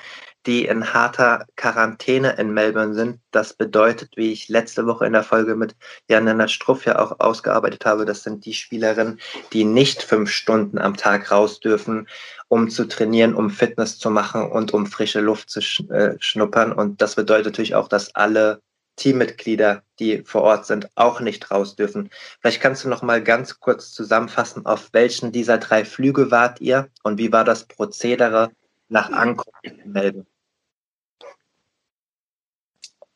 die 0.46 0.66
in 0.66 0.94
harter 0.94 1.46
Quarantäne 1.56 2.34
in 2.34 2.54
Melbourne 2.54 2.94
sind. 2.94 3.20
Das 3.32 3.54
bedeutet, 3.54 4.12
wie 4.16 4.32
ich 4.32 4.50
letzte 4.50 4.86
Woche 4.86 5.06
in 5.06 5.14
der 5.14 5.24
Folge 5.24 5.56
mit 5.56 5.76
Jan-Lennart 6.10 6.52
Struff 6.52 6.86
ja 6.86 7.00
auch 7.00 7.20
ausgearbeitet 7.20 7.86
habe, 7.86 8.06
das 8.06 8.24
sind 8.24 8.46
die 8.46 8.54
Spielerinnen, 8.54 9.20
die 9.54 9.64
nicht 9.64 10.04
fünf 10.04 10.30
Stunden 10.30 10.78
am 10.78 10.98
Tag 10.98 11.32
raus 11.32 11.60
dürfen, 11.60 12.08
um 12.50 12.70
zu 12.70 12.86
trainieren, 12.88 13.36
um 13.36 13.50
Fitness 13.50 13.98
zu 13.98 14.10
machen 14.10 14.52
und 14.52 14.74
um 14.74 14.86
frische 14.86 15.22
Luft 15.22 15.50
zu 15.50 15.60
äh, 15.90 16.16
schnuppern. 16.20 16.74
Und 16.74 17.02
das 17.02 17.16
bedeutet 17.16 17.46
natürlich 17.46 17.76
auch, 17.76 17.88
dass 17.88 18.14
alle 18.16 18.62
Teammitglieder, 18.96 19.82
die 20.00 20.24
vor 20.24 20.44
Ort 20.44 20.66
sind, 20.66 20.90
auch 20.96 21.20
nicht 21.20 21.50
raus 21.50 21.76
dürfen. 21.76 22.10
Vielleicht 22.42 22.62
kannst 22.62 22.84
du 22.84 22.90
noch 22.90 23.02
mal 23.02 23.24
ganz 23.24 23.60
kurz 23.60 23.92
zusammenfassen, 23.92 24.66
auf 24.66 24.90
welchen 24.94 25.32
dieser 25.32 25.58
drei 25.58 25.84
Flüge 25.86 26.32
wart 26.32 26.62
ihr 26.62 26.90
und 27.02 27.18
wie 27.18 27.32
war 27.32 27.44
das 27.44 27.66
Prozedere 27.66 28.52
nach 28.90 29.12
Ankunft 29.12 29.58
in 29.64 29.92
Melbourne? 29.92 30.28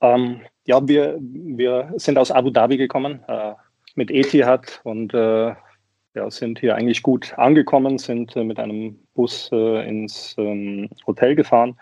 Ähm, 0.01 0.41
ja, 0.65 0.85
wir, 0.87 1.17
wir 1.19 1.93
sind 1.95 2.17
aus 2.17 2.31
Abu 2.31 2.49
Dhabi 2.49 2.77
gekommen 2.77 3.23
äh, 3.27 3.53
mit 3.95 4.11
Etihad 4.11 4.81
und 4.83 5.13
äh, 5.13 5.55
ja, 6.13 6.31
sind 6.31 6.59
hier 6.59 6.75
eigentlich 6.75 7.03
gut 7.03 7.37
angekommen, 7.37 7.97
sind 7.97 8.35
äh, 8.35 8.43
mit 8.43 8.59
einem 8.59 8.99
Bus 9.13 9.49
äh, 9.51 9.87
ins 9.87 10.35
ähm, 10.37 10.89
Hotel 11.05 11.35
gefahren, 11.35 11.77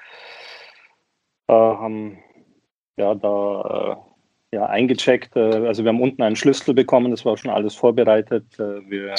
äh, 1.47 1.53
haben 1.53 2.19
ja, 2.97 3.15
da 3.15 3.97
äh, 4.51 4.55
ja, 4.55 4.65
eingecheckt. 4.67 5.35
Also 5.35 5.83
wir 5.83 5.89
haben 5.89 6.01
unten 6.01 6.21
einen 6.21 6.35
Schlüssel 6.37 6.73
bekommen, 6.73 7.11
das 7.11 7.25
war 7.25 7.35
schon 7.35 7.51
alles 7.51 7.75
vorbereitet. 7.75 8.45
Wir, 8.57 9.15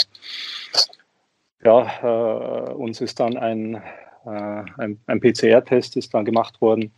ja, 1.63 2.71
uns 2.71 3.03
ist 3.03 3.21
dann 3.21 3.37
ein, 3.37 3.83
ein, 4.25 4.99
ein 5.07 5.21
PCR-Test 5.21 5.99
ist 5.99 6.15
dann 6.15 6.25
gemacht 6.25 6.59
worden 6.63 6.91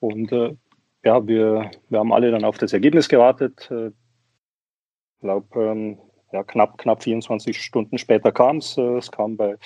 und 0.00 0.32
ja, 1.04 1.26
wir, 1.26 1.70
wir 1.88 1.98
haben 1.98 2.12
alle 2.12 2.30
dann 2.30 2.44
auf 2.44 2.58
das 2.58 2.72
Ergebnis 2.72 3.08
gewartet. 3.08 3.70
Ich 3.70 5.20
glaube, 5.20 5.62
ähm, 5.62 5.98
ja, 6.32 6.42
knapp, 6.44 6.78
knapp 6.78 7.02
24 7.02 7.60
Stunden 7.60 7.98
später 7.98 8.32
kam 8.32 8.58
es. 8.58 8.76
Es 8.76 9.10
kam 9.10 9.36
bei, 9.36 9.56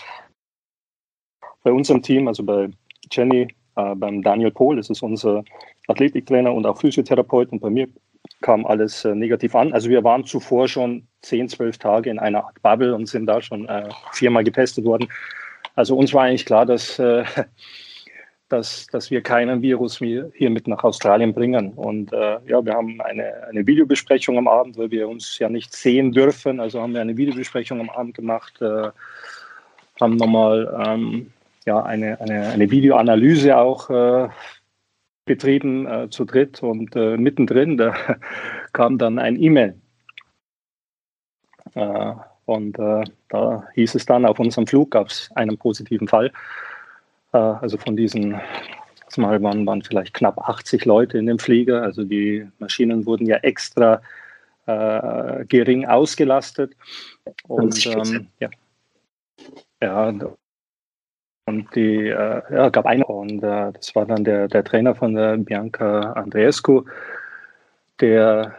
bei 1.62 1.72
unserem 1.72 2.02
Team, 2.02 2.28
also 2.28 2.42
bei 2.44 2.70
Jenny, 3.10 3.48
äh, 3.76 3.94
beim 3.94 4.22
Daniel 4.22 4.50
Pohl, 4.50 4.76
das 4.76 4.90
ist 4.90 5.02
unser 5.02 5.44
Athletiktrainer 5.88 6.52
und 6.52 6.66
auch 6.66 6.78
Physiotherapeut, 6.78 7.50
und 7.52 7.60
bei 7.60 7.70
mir 7.70 7.88
kam 8.40 8.66
alles 8.66 9.04
äh, 9.04 9.14
negativ 9.14 9.54
an. 9.54 9.72
Also 9.72 9.88
wir 9.88 10.04
waren 10.04 10.24
zuvor 10.24 10.68
schon 10.68 11.06
10, 11.22 11.48
12 11.48 11.78
Tage 11.78 12.10
in 12.10 12.18
einer 12.18 12.44
Art 12.44 12.62
Bubble 12.62 12.94
und 12.94 13.06
sind 13.06 13.26
da 13.26 13.40
schon 13.40 13.68
äh, 13.68 13.88
viermal 14.12 14.44
getestet 14.44 14.84
worden. 14.84 15.08
Also 15.74 15.96
uns 15.96 16.12
war 16.12 16.24
eigentlich 16.24 16.46
klar, 16.46 16.66
dass, 16.66 16.98
äh, 16.98 17.24
dass, 18.52 18.86
dass 18.88 19.10
wir 19.10 19.22
keinen 19.22 19.62
Virus 19.62 19.98
hier 19.98 20.50
mit 20.50 20.68
nach 20.68 20.84
Australien 20.84 21.32
bringen. 21.32 21.72
Und 21.72 22.12
äh, 22.12 22.38
ja, 22.46 22.64
wir 22.64 22.74
haben 22.74 23.00
eine, 23.00 23.46
eine 23.48 23.66
Videobesprechung 23.66 24.36
am 24.36 24.46
Abend, 24.46 24.76
weil 24.76 24.90
wir 24.90 25.08
uns 25.08 25.38
ja 25.38 25.48
nicht 25.48 25.74
sehen 25.74 26.12
dürfen. 26.12 26.60
Also 26.60 26.80
haben 26.80 26.92
wir 26.92 27.00
eine 27.00 27.16
Videobesprechung 27.16 27.80
am 27.80 27.90
Abend 27.90 28.14
gemacht, 28.14 28.60
äh, 28.60 28.90
haben 30.00 30.16
nochmal 30.16 30.84
ähm, 30.86 31.32
ja, 31.64 31.82
eine, 31.82 32.20
eine, 32.20 32.48
eine 32.48 32.70
Videoanalyse 32.70 33.56
auch 33.56 33.88
äh, 33.88 34.28
betrieben 35.24 35.86
äh, 35.86 36.10
zu 36.10 36.24
dritt 36.24 36.62
und 36.62 36.94
äh, 36.94 37.16
mittendrin 37.16 37.78
da 37.78 37.94
kam 38.72 38.98
dann 38.98 39.18
ein 39.18 39.40
E-Mail. 39.40 39.80
Äh, 41.74 42.12
und 42.44 42.76
da 42.76 43.68
hieß 43.74 43.94
es 43.94 44.04
dann, 44.04 44.26
auf 44.26 44.40
unserem 44.40 44.66
Flug 44.66 44.90
gab 44.90 45.06
es 45.06 45.30
einen 45.36 45.56
positiven 45.56 46.08
Fall. 46.08 46.32
Äh, 47.32 47.38
also 47.38 47.78
von 47.78 47.96
diesen, 47.96 48.40
mal 49.16 49.42
waren, 49.42 49.66
waren 49.66 49.82
vielleicht 49.82 50.14
knapp 50.14 50.38
80 50.38 50.84
Leute 50.84 51.18
in 51.18 51.26
dem 51.26 51.38
Flieger. 51.38 51.82
Also 51.82 52.04
die 52.04 52.48
Maschinen 52.58 53.06
wurden 53.06 53.26
ja 53.26 53.36
extra 53.36 54.00
gering 54.64 55.86
ausgelastet. 55.86 56.76
Und 57.48 57.84
ähm, 57.84 58.28
ja, 58.38 58.48
ja, 59.82 60.12
und 61.46 61.74
die 61.74 62.08
äh, 62.08 62.42
ja, 62.54 62.68
gab 62.68 62.86
eine 62.86 63.04
und 63.04 63.42
äh, 63.42 63.72
das 63.72 63.94
war 63.94 64.06
dann 64.06 64.24
der, 64.24 64.48
der 64.48 64.64
Trainer 64.64 64.94
von 64.94 65.14
der 65.14 65.36
Bianca 65.38 66.12
Andreescu, 66.12 66.84
der 68.00 68.54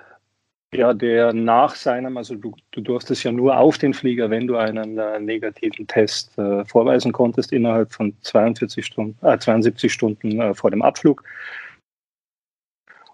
ja, 0.73 0.93
der 0.93 1.33
nach 1.33 1.75
seinem, 1.75 2.17
also 2.17 2.35
du, 2.35 2.55
du 2.71 2.81
durftest 2.81 3.23
ja 3.23 3.31
nur 3.31 3.57
auf 3.57 3.77
den 3.77 3.93
Flieger, 3.93 4.29
wenn 4.29 4.47
du 4.47 4.57
einen 4.57 4.97
äh, 4.97 5.19
negativen 5.19 5.87
Test 5.87 6.37
äh, 6.37 6.65
vorweisen 6.65 7.11
konntest, 7.11 7.51
innerhalb 7.51 7.93
von 7.93 8.15
42 8.21 8.85
Stunden, 8.85 9.25
äh, 9.25 9.37
72 9.37 9.91
Stunden 9.91 10.41
äh, 10.41 10.53
vor 10.53 10.71
dem 10.71 10.81
Abflug. 10.81 11.23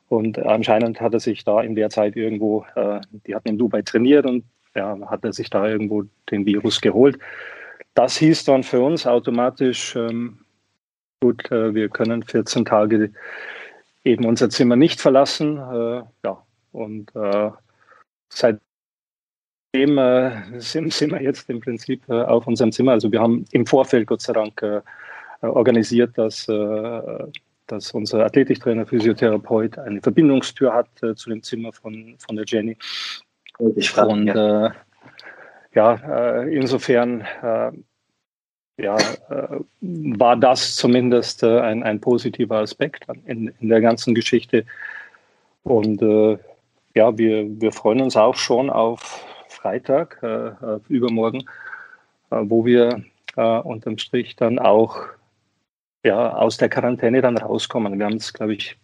Und 0.08 0.40
anscheinend 0.40 1.00
hat 1.02 1.14
er 1.14 1.20
sich 1.20 1.44
da 1.44 1.62
in 1.62 1.76
der 1.76 1.90
Zeit 1.90 2.16
irgendwo, 2.16 2.66
äh, 2.76 3.00
die 3.28 3.36
hatten 3.36 3.50
in 3.50 3.58
Dubai 3.58 3.82
trainiert 3.82 4.26
und 4.26 4.44
ja, 4.76 4.98
hat 5.08 5.24
er 5.24 5.34
sich 5.34 5.50
da 5.50 5.68
irgendwo 5.68 6.04
den 6.32 6.46
Virus 6.46 6.82
geholt. 6.82 7.20
Das 7.94 8.18
hieß 8.18 8.46
dann 8.46 8.64
für 8.64 8.82
uns 8.82 9.06
automatisch, 9.06 9.96
ähm, 9.96 10.40
gut, 11.22 11.52
äh, 11.52 11.74
wir 11.76 11.90
können 11.90 12.24
14 12.24 12.66
Tage 12.66 13.12
eben 14.04 14.26
unser 14.26 14.50
Zimmer 14.50 14.76
nicht 14.76 15.02
verlassen. 15.02 15.58
Ja, 16.24 16.44
und 16.72 17.16
äh, 17.16 17.52
seitdem 18.30 18.62
äh, 19.74 20.60
sind, 20.60 20.94
sind, 20.94 21.12
wir 21.12 21.22
jetzt 21.22 21.50
im 21.50 21.60
Prinzip 21.60 22.08
äh, 22.10 22.24
auf 22.24 22.48
unserem 22.48 22.72
Zimmer. 22.72 22.94
Also 22.94 23.12
wir 23.12 23.22
haben 23.22 23.46
im 23.52 23.66
Vorfeld 23.66 24.08
Gott 24.08 24.22
sei 24.22 24.34
Dank 24.34 24.62
äh, 24.62 24.82
organisiert, 25.42 26.18
dass, 26.18 26.48
dass 27.68 27.92
unser 27.92 28.26
Athletiktrainer, 28.26 28.86
Physiotherapeut 28.86 29.78
eine 29.78 30.02
Verbindungstür 30.02 30.74
hat 30.74 30.90
zu 31.16 31.30
dem 31.30 31.42
Zimmer 31.42 31.72
von, 31.72 32.16
von 32.18 32.36
der 32.36 32.44
Jenny. 32.46 32.76
Ich 33.78 33.90
frage, 33.90 34.10
und 34.10 34.28
ja 34.28 34.76
ja, 35.74 35.94
äh, 35.96 36.56
insofern 36.56 37.22
äh, 37.42 37.72
ja, 38.82 38.98
äh, 38.98 39.60
war 39.82 40.38
das 40.38 40.76
zumindest 40.76 41.44
äh, 41.44 41.60
ein, 41.60 41.84
ein 41.84 42.00
positiver 42.00 42.60
Aspekt 42.60 43.06
in, 43.26 43.54
in 43.60 43.70
der 43.70 43.82
ganzen 43.82 44.16
Geschichte. 44.16 44.66
Und 45.64 46.02
äh, 46.02 46.38
ja, 47.00 47.18
wir, 47.18 47.62
wir 47.62 47.72
freuen 47.72 48.02
uns 48.02 48.18
auch 48.18 48.36
schon 48.36 48.70
auf 48.70 49.26
Freitag, 49.48 50.20
äh, 50.22 50.80
übermorgen, 50.90 51.46
wo 52.30 52.66
wir 52.66 53.04
unterm 53.36 53.98
Strich 53.98 54.36
dann 54.36 54.60
auch 54.60 55.08
ja, 56.04 56.34
aus 56.34 56.58
der 56.58 56.70
Quarantäne 56.70 57.22
dann 57.22 57.38
rauskommen. 57.38 57.98
Wir 57.98 58.06
haben 58.06 58.18
es, 58.18 58.34
glaube 58.34 58.54
ich, 58.54 58.78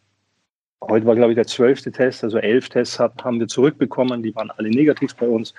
heute 0.81 1.05
war, 1.05 1.15
glaube 1.15 1.31
ich, 1.31 1.35
der 1.35 1.47
zwölfte 1.47 1.91
Test, 1.91 2.23
also 2.23 2.37
elf 2.37 2.69
Tests 2.69 2.99
hat, 2.99 3.23
haben 3.23 3.39
wir 3.39 3.47
zurückbekommen, 3.47 4.23
die 4.23 4.33
waren 4.33 4.51
alle 4.51 4.69
negativ 4.69 5.15
bei 5.15 5.27
uns. 5.27 5.53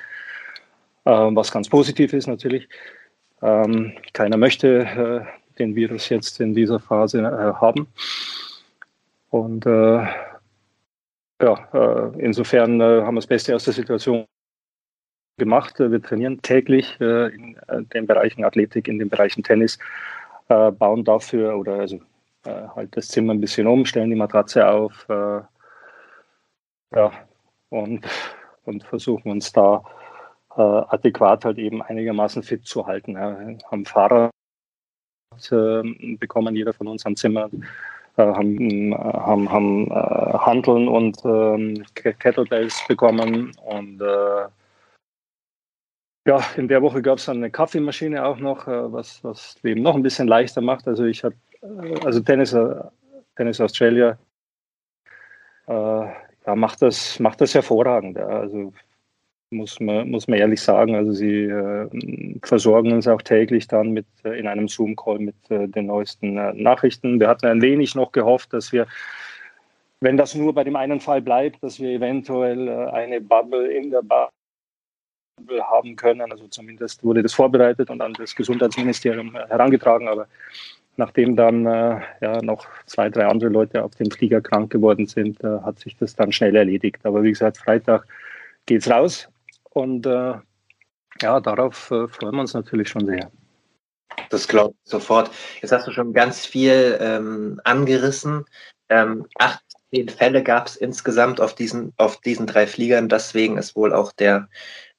Ähm, 1.04 1.36
was 1.36 1.52
ganz 1.52 1.68
positiv 1.68 2.12
ist 2.12 2.26
natürlich. 2.26 2.68
Ähm, 3.42 3.92
keiner 4.12 4.36
möchte 4.36 4.78
äh, 4.78 5.58
den 5.58 5.74
Virus 5.76 6.08
jetzt 6.08 6.40
in 6.40 6.54
dieser 6.54 6.80
Phase 6.80 7.20
äh, 7.20 7.54
haben. 7.60 7.86
Und 9.30 9.66
äh, 9.66 10.06
ja, 11.42 12.12
insofern 12.18 12.82
haben 12.82 13.14
wir 13.14 13.20
das 13.20 13.26
Beste 13.26 13.54
aus 13.54 13.64
der 13.64 13.74
Situation 13.74 14.24
gemacht. 15.38 15.78
Wir 15.78 16.02
trainieren 16.02 16.40
täglich 16.40 16.98
in 17.00 17.56
den 17.92 18.06
Bereichen 18.06 18.44
Athletik, 18.44 18.88
in 18.88 18.98
den 18.98 19.08
Bereichen 19.08 19.42
Tennis, 19.42 19.78
bauen 20.48 21.04
dafür 21.04 21.58
oder 21.58 21.80
also 21.80 22.00
halt 22.44 22.96
das 22.96 23.08
Zimmer 23.08 23.34
ein 23.34 23.40
bisschen 23.40 23.66
um, 23.66 23.84
stellen 23.84 24.10
die 24.10 24.16
Matratze 24.16 24.66
auf 24.66 25.06
ja, 26.94 27.12
und, 27.68 28.06
und 28.64 28.84
versuchen 28.84 29.30
uns 29.30 29.52
da 29.52 29.82
äh, 30.56 30.62
adäquat 30.62 31.44
halt 31.44 31.58
eben 31.58 31.82
einigermaßen 31.82 32.42
fit 32.42 32.66
zu 32.66 32.86
halten. 32.86 33.12
Ja. 33.12 33.38
Haben 33.70 33.84
Fahrer 33.84 34.30
äh, 35.50 36.16
bekommen, 36.16 36.56
jeder 36.56 36.72
von 36.72 36.88
uns 36.88 37.04
am 37.04 37.16
Zimmer, 37.16 37.50
äh, 37.52 37.58
haben, 38.16 38.94
haben, 38.94 39.50
haben 39.50 39.90
äh, 39.90 40.38
Handeln 40.38 40.88
und 40.88 41.18
ähm, 41.24 41.84
Kettlebells 41.94 42.82
bekommen 42.88 43.52
und 43.64 44.00
äh, 44.00 44.48
ja, 46.26 46.44
in 46.56 46.66
der 46.66 46.82
Woche 46.82 47.02
gab 47.02 47.18
es 47.18 47.26
dann 47.26 47.36
eine 47.36 47.50
Kaffeemaschine 47.50 48.24
auch 48.24 48.38
noch, 48.38 48.66
äh, 48.66 48.92
was, 48.92 49.22
was 49.22 49.56
Leben 49.62 49.82
noch 49.82 49.94
ein 49.94 50.02
bisschen 50.02 50.26
leichter 50.26 50.60
macht. 50.60 50.88
Also 50.88 51.04
ich 51.04 51.22
habe, 51.22 51.36
also 52.04 52.20
Tennis, 52.20 52.56
Tennis 53.36 53.60
Australia 53.60 54.18
äh, 55.68 55.72
ja, 55.72 56.54
macht 56.54 56.82
das, 56.82 57.20
macht 57.20 57.40
das 57.40 57.54
hervorragend. 57.54 58.16
Ja. 58.16 58.26
Also 58.26 58.72
muss 59.50 59.78
man, 59.80 60.10
muss 60.10 60.28
man 60.28 60.38
ehrlich 60.38 60.60
sagen. 60.60 60.94
Also 60.94 61.12
sie 61.12 61.44
äh, 61.44 62.38
versorgen 62.42 62.92
uns 62.92 63.06
auch 63.06 63.22
täglich 63.22 63.68
dann 63.68 63.92
mit 63.92 64.06
äh, 64.24 64.38
in 64.38 64.46
einem 64.46 64.68
Zoom-Call 64.68 65.18
mit 65.20 65.36
äh, 65.50 65.68
den 65.68 65.86
neuesten 65.86 66.36
äh, 66.36 66.52
Nachrichten. 66.54 67.20
Wir 67.20 67.28
hatten 67.28 67.46
ein 67.46 67.62
wenig 67.62 67.94
noch 67.94 68.12
gehofft, 68.12 68.52
dass 68.52 68.72
wir, 68.72 68.86
wenn 70.00 70.16
das 70.16 70.34
nur 70.34 70.54
bei 70.54 70.64
dem 70.64 70.76
einen 70.76 71.00
Fall 71.00 71.22
bleibt, 71.22 71.62
dass 71.62 71.78
wir 71.80 71.90
eventuell 71.90 72.68
äh, 72.68 72.86
eine 72.90 73.20
Bubble 73.20 73.72
in 73.72 73.90
der 73.90 74.02
Bubble 74.02 75.62
haben 75.62 75.94
können. 75.96 76.32
Also 76.32 76.48
zumindest 76.48 77.04
wurde 77.04 77.22
das 77.22 77.34
vorbereitet 77.34 77.90
und 77.90 78.00
an 78.00 78.14
das 78.14 78.34
Gesundheitsministerium 78.34 79.36
äh, 79.36 79.46
herangetragen. 79.48 80.08
Aber 80.08 80.26
nachdem 80.96 81.36
dann 81.36 81.64
ja 82.22 82.40
noch 82.40 82.66
zwei, 82.86 83.10
drei 83.10 83.26
andere 83.26 83.50
Leute 83.50 83.84
auf 83.84 83.94
dem 83.96 84.10
Flieger 84.10 84.40
krank 84.40 84.72
geworden 84.72 85.06
sind, 85.06 85.42
hat 85.42 85.78
sich 85.78 85.94
das 85.98 86.16
dann 86.16 86.32
schnell 86.32 86.56
erledigt. 86.56 87.04
Aber 87.04 87.22
wie 87.22 87.32
gesagt, 87.32 87.58
Freitag 87.58 88.06
geht's 88.64 88.88
raus. 88.88 89.28
Und 89.76 90.06
äh, 90.06 90.32
ja, 91.20 91.38
darauf 91.40 91.90
äh, 91.90 92.08
freuen 92.08 92.34
wir 92.34 92.40
uns 92.40 92.54
natürlich 92.54 92.88
schon 92.88 93.04
sehr. 93.04 93.30
Das 94.30 94.48
glaube 94.48 94.74
ich 94.82 94.90
sofort. 94.90 95.30
Jetzt 95.60 95.70
hast 95.70 95.86
du 95.86 95.92
schon 95.92 96.14
ganz 96.14 96.46
viel 96.46 96.96
ähm, 96.98 97.60
angerissen. 97.64 98.46
Ähm, 98.88 99.26
18 99.38 100.08
Fälle 100.08 100.42
gab 100.42 100.68
es 100.68 100.76
insgesamt 100.76 101.42
auf 101.42 101.54
diesen, 101.54 101.92
auf 101.98 102.22
diesen 102.22 102.46
drei 102.46 102.66
Fliegern. 102.66 103.10
Deswegen 103.10 103.58
ist 103.58 103.76
wohl 103.76 103.92
auch 103.92 104.12
der, 104.12 104.48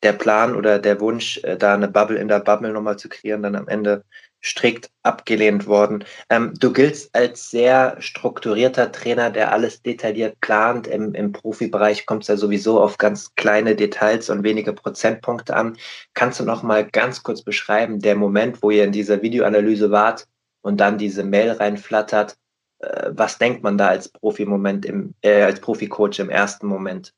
der 0.04 0.14
Plan 0.14 0.56
oder 0.56 0.78
der 0.78 1.02
Wunsch, 1.02 1.40
äh, 1.40 1.58
da 1.58 1.74
eine 1.74 1.88
Bubble 1.88 2.20
in 2.20 2.28
der 2.28 2.42
Bubble 2.42 2.72
nochmal 2.72 3.00
zu 3.00 3.10
kreieren, 3.10 3.42
dann 3.42 3.56
am 3.56 3.68
Ende 3.68 4.04
strikt 4.44 4.90
abgelehnt 5.04 5.68
worden. 5.68 6.04
Ähm, 6.30 6.54
du 6.60 6.72
giltst 6.72 7.14
als 7.16 7.50
sehr 7.50 7.96
strukturierter 8.00 8.92
Trainer, 8.92 9.30
der 9.30 9.52
alles 9.52 9.82
detailliert 9.82 10.40
plant. 10.42 10.88
Im, 10.88 11.14
im 11.16 11.32
Profibereich 11.32 12.06
kommt 12.06 12.24
es 12.24 12.28
ja 12.28 12.38
sowieso 12.38 12.82
auf 12.82 12.98
ganz 12.98 13.34
kleine 13.36 13.76
Details 13.76 14.30
und 14.30 14.44
wenige 14.44 14.74
Prozentpunkte 14.74 15.56
an. 15.56 15.78
Kannst 16.14 16.40
du 16.40 16.44
noch 16.44 16.64
mal 16.64 16.86
ganz 16.86 17.24
kurz 17.24 17.42
beschreiben, 17.42 18.00
der 18.00 18.16
Moment, 18.16 18.62
wo 18.62 18.70
ihr 18.70 18.84
in 18.84 18.92
dieser 18.92 19.22
Videoanalyse 19.22 19.92
wart 19.92 20.28
und 20.62 20.80
dann 20.80 20.98
diese 20.98 21.24
Mail 21.24 21.52
reinflattert? 21.52 22.38
Äh, 22.80 23.12
was 23.12 23.38
denkt 23.38 23.64
man 23.64 23.78
da 23.78 23.88
als 23.88 24.10
Profi-Moment 24.10 24.86
im, 24.86 25.16
äh, 25.22 25.42
als 25.44 25.60
Profi-Coach 25.60 26.20
im 26.20 26.30
ersten 26.30 26.68
Moment? 26.68 27.14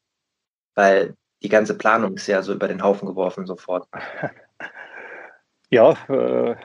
Weil 0.76 1.16
die 1.44 1.50
ganze 1.50 1.78
Planung 1.78 2.16
ist 2.16 2.28
ja 2.28 2.42
so 2.42 2.54
über 2.54 2.68
den 2.68 2.84
Haufen 2.84 3.08
geworfen 3.08 3.46
sofort. 3.46 3.88
Ja, 5.72 5.92
äh, 6.08 6.56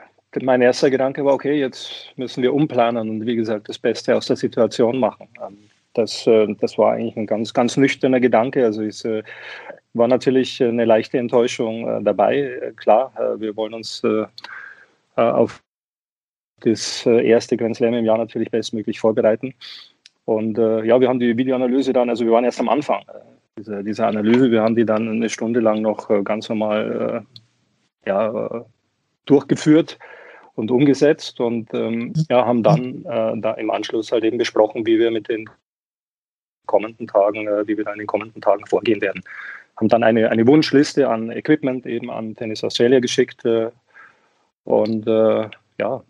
mein 0.43 0.63
erster 0.63 0.91
Gedanke 0.91 1.25
war, 1.25 1.35
okay, 1.35 1.59
jetzt 1.59 2.13
müssen 2.17 2.43
wir 2.43 2.55
umplanen 2.55 3.09
und 3.09 3.27
wie 3.27 3.37
gesagt, 3.37 3.69
das 3.69 3.79
Beste 3.79 4.17
aus 4.17 4.27
der 4.27 4.37
Situation 4.37 4.99
machen. 4.99 5.29
Ähm, 5.47 5.59
das, 5.95 6.27
äh, 6.27 6.53
das 6.61 6.77
war 6.77 6.93
eigentlich 6.93 7.17
ein 7.17 7.27
ganz, 7.27 7.55
ganz 7.55 7.77
nüchterner 7.77 8.21
Gedanke. 8.21 8.65
Also 8.65 8.83
es 8.83 9.05
äh, 9.05 9.23
war 9.95 10.09
natürlich 10.09 10.63
eine 10.63 10.85
leichte 10.85 11.19
Enttäuschung 11.19 11.89
äh, 11.89 12.03
dabei. 12.03 12.73
Klar, 12.77 13.13
wir 13.39 13.57
wollen 13.57 13.75
uns 13.75 14.03
auf 15.15 15.63
das 16.61 17.07
erste 17.07 17.57
Grand 17.57 17.77
Slam 17.77 17.95
im 17.95 18.05
Jahr 18.05 18.19
natürlich 18.19 18.51
bestmöglich 18.51 18.99
vorbereiten. 18.99 19.55
Und 20.25 20.59
ja, 20.59 21.01
wir 21.01 21.09
haben 21.09 21.21
die 21.21 21.37
Videoanalyse 21.37 21.93
dann, 21.93 22.11
also 22.11 22.25
wir 22.25 22.33
waren 22.33 22.45
erst 22.45 22.59
am 22.59 22.69
Anfang 22.69 23.05
dieser, 23.57 23.85
dieser 23.85 24.09
Analyse, 24.09 24.51
wir 24.51 24.63
haben 24.63 24.75
die 24.75 24.85
dann 24.85 25.09
eine 25.09 25.29
Stunde 25.29 25.61
lang 25.61 25.83
noch 25.83 26.09
ganz 26.25 26.49
normal 26.49 27.25
ja, 28.05 28.65
durchgeführt 29.27 29.99
und 30.55 30.71
umgesetzt 30.71 31.41
und 31.41 31.73
ähm, 31.75 32.13
ja, 32.31 32.47
haben 32.47 32.63
dann 32.63 33.05
äh, 33.05 33.41
da 33.41 33.53
im 33.55 33.71
Anschluss 33.71 34.13
halt 34.13 34.25
eben 34.25 34.39
besprochen, 34.39 34.87
wie 34.87 34.99
wir 34.99 35.11
mit 35.11 35.29
den 35.29 35.49
kommenden 36.67 37.07
Tagen, 37.07 37.47
äh, 37.47 37.67
wie 37.67 37.77
wir 37.77 37.85
da 37.85 37.93
in 37.93 37.99
den 37.99 38.07
kommenden 38.07 38.41
Tagen 38.41 38.67
vorgehen 38.67 39.01
werden. 39.01 39.23
Haben 39.77 39.89
dann 39.89 40.05
eine, 40.05 40.31
eine 40.31 40.47
Wunschliste 40.47 41.09
an 41.09 41.31
Equipment 41.31 41.87
eben 41.87 42.11
an 42.11 42.37
Tennis 42.37 42.63
Australia 42.63 43.01
geschickt 43.01 43.45
äh, 43.45 43.71
und 44.65 45.07
äh, 45.07 45.49
ja, 45.81 46.03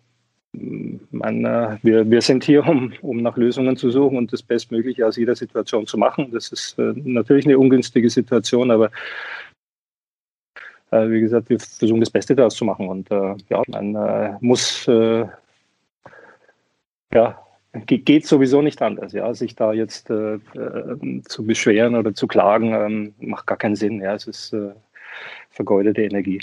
man, 1.11 1.45
äh, 1.45 1.79
wir, 1.83 2.09
wir 2.11 2.23
sind 2.23 2.45
hier, 2.45 2.67
um, 2.67 2.93
um 3.03 3.23
nach 3.23 3.37
Lösungen 3.37 3.77
zu 3.77 3.91
suchen 3.91 4.19
und 4.19 4.33
das 4.33 4.43
Bestmögliche 4.43 5.07
aus 5.07 5.17
jeder 5.17 5.35
Situation 5.35 5.87
zu 5.87 5.99
machen. 5.99 6.31
Das 6.33 6.53
ist 6.53 6.79
äh, 6.79 6.93
natürlich 6.97 7.47
eine 7.47 7.59
ungünstige 7.59 8.11
Situation, 8.11 8.71
aber 8.71 8.91
wie 11.11 11.21
gesagt, 11.21 11.49
wir 11.49 11.59
versuchen 11.59 12.01
das 12.01 12.11
Beste 12.11 12.35
daraus 12.35 12.55
zu 12.55 12.65
machen. 12.65 12.89
Und 12.89 13.11
äh, 13.11 13.35
ja, 13.49 13.63
man 13.69 13.95
äh, 13.95 14.37
muss, 14.41 14.87
äh, 14.89 15.27
ja, 17.13 17.39
geht 17.87 18.27
sowieso 18.27 18.63
nicht 18.63 18.81
anders. 18.83 19.13
Ja, 19.13 19.33
sich 19.35 19.55
da 19.55 19.73
jetzt 19.73 20.11
äh, 20.11 20.35
äh, 20.35 21.23
zu 21.27 21.45
beschweren 21.45 21.97
oder 21.97 22.15
zu 22.15 22.27
klagen, 22.27 22.73
ähm, 22.73 23.15
macht 23.19 23.47
gar 23.47 23.57
keinen 23.57 23.77
Sinn. 23.77 24.01
Ja, 24.01 24.15
es 24.15 24.27
ist 24.27 24.57
vergeudete 25.51 26.03
Energie. 26.03 26.41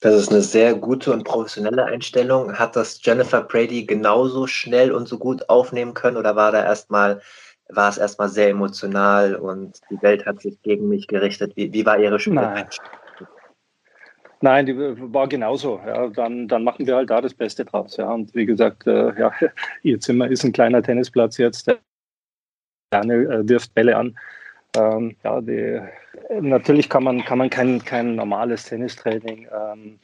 Das 0.00 0.14
ist 0.14 0.30
eine 0.30 0.42
sehr 0.42 0.74
gute 0.74 1.12
und 1.12 1.24
professionelle 1.24 1.84
Einstellung. 1.84 2.52
Hat 2.52 2.76
das 2.76 3.00
Jennifer 3.02 3.42
Brady 3.42 3.86
genauso 3.86 4.46
schnell 4.46 4.92
und 4.92 5.08
so 5.08 5.16
gut 5.16 5.48
aufnehmen 5.48 5.94
können 5.94 6.16
oder 6.16 6.36
war 6.36 6.52
da 6.52 6.64
erstmal 6.64 7.20
war 7.68 7.88
es 7.88 7.98
erstmal 7.98 8.28
sehr 8.28 8.50
emotional 8.50 9.34
und 9.34 9.80
die 9.90 10.00
Welt 10.02 10.24
hat 10.26 10.40
sich 10.40 10.60
gegen 10.62 10.88
mich 10.88 11.08
gerichtet? 11.08 11.56
Wie, 11.56 11.72
wie 11.72 11.84
war 11.84 11.98
Ihre 11.98 12.20
Spieleinstellung? 12.20 12.90
Nein, 14.42 14.66
die 14.66 14.76
war 14.76 15.28
genauso. 15.28 15.80
Ja, 15.86 16.08
dann, 16.08 16.46
dann 16.46 16.62
machen 16.62 16.86
wir 16.86 16.96
halt 16.96 17.10
da 17.10 17.20
das 17.20 17.34
Beste 17.34 17.64
draus. 17.64 17.96
Ja. 17.96 18.12
Und 18.12 18.34
wie 18.34 18.46
gesagt, 18.46 18.86
äh, 18.86 19.18
ja, 19.18 19.32
ihr 19.82 19.98
Zimmer 20.00 20.28
ist 20.28 20.44
ein 20.44 20.52
kleiner 20.52 20.82
Tennisplatz 20.82 21.38
jetzt. 21.38 21.66
Der 21.66 21.78
Daniel 22.90 23.30
äh, 23.30 23.48
wirft 23.48 23.74
Bälle 23.74 23.96
an. 23.96 24.16
Ähm, 24.76 25.16
ja, 25.24 25.40
die, 25.40 25.80
natürlich 26.40 26.88
kann 26.88 27.04
man, 27.04 27.24
kann 27.24 27.38
man 27.38 27.50
kein, 27.50 27.82
kein 27.84 28.14
normales 28.14 28.64
Tennistraining 28.64 29.48
ähm, 29.52 29.98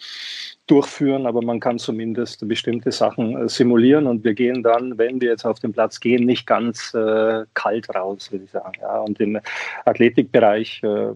durchführen, 0.67 1.27
aber 1.27 1.43
man 1.43 1.61
kann 1.61 1.79
zumindest 1.79 2.47
bestimmte 2.49 2.91
Sachen 2.91 3.37
äh, 3.37 3.49
simulieren 3.49 4.07
und 4.07 4.25
wir 4.25 4.35
gehen 4.35 4.63
dann, 4.63 4.97
wenn 4.97 5.21
wir 5.21 5.31
jetzt 5.31 5.45
auf 5.45 5.59
den 5.59 5.73
Platz 5.73 6.01
gehen, 6.01 6.25
nicht 6.25 6.47
ganz 6.47 6.95
äh, 6.95 7.45
kalt 7.55 7.95
raus, 7.95 8.33
würde 8.33 8.45
ich 8.47 8.51
sagen. 8.51 8.81
Ja. 8.81 9.01
Und 9.01 9.21
im 9.21 9.39
Athletikbereich 9.85 10.83
äh, 10.83 11.15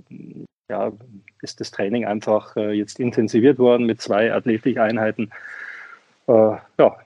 ja, 0.69 0.93
ist 1.43 1.61
das 1.61 1.71
Training 1.71 2.05
einfach 2.05 2.57
äh, 2.57 2.73
jetzt 2.73 2.99
intensiviert 2.99 3.59
worden 3.59 3.87
mit 3.87 4.01
zwei 4.01 4.33
Athletikeinheiten 4.33 5.31
äh, 6.27 6.57
ja, 6.79 6.97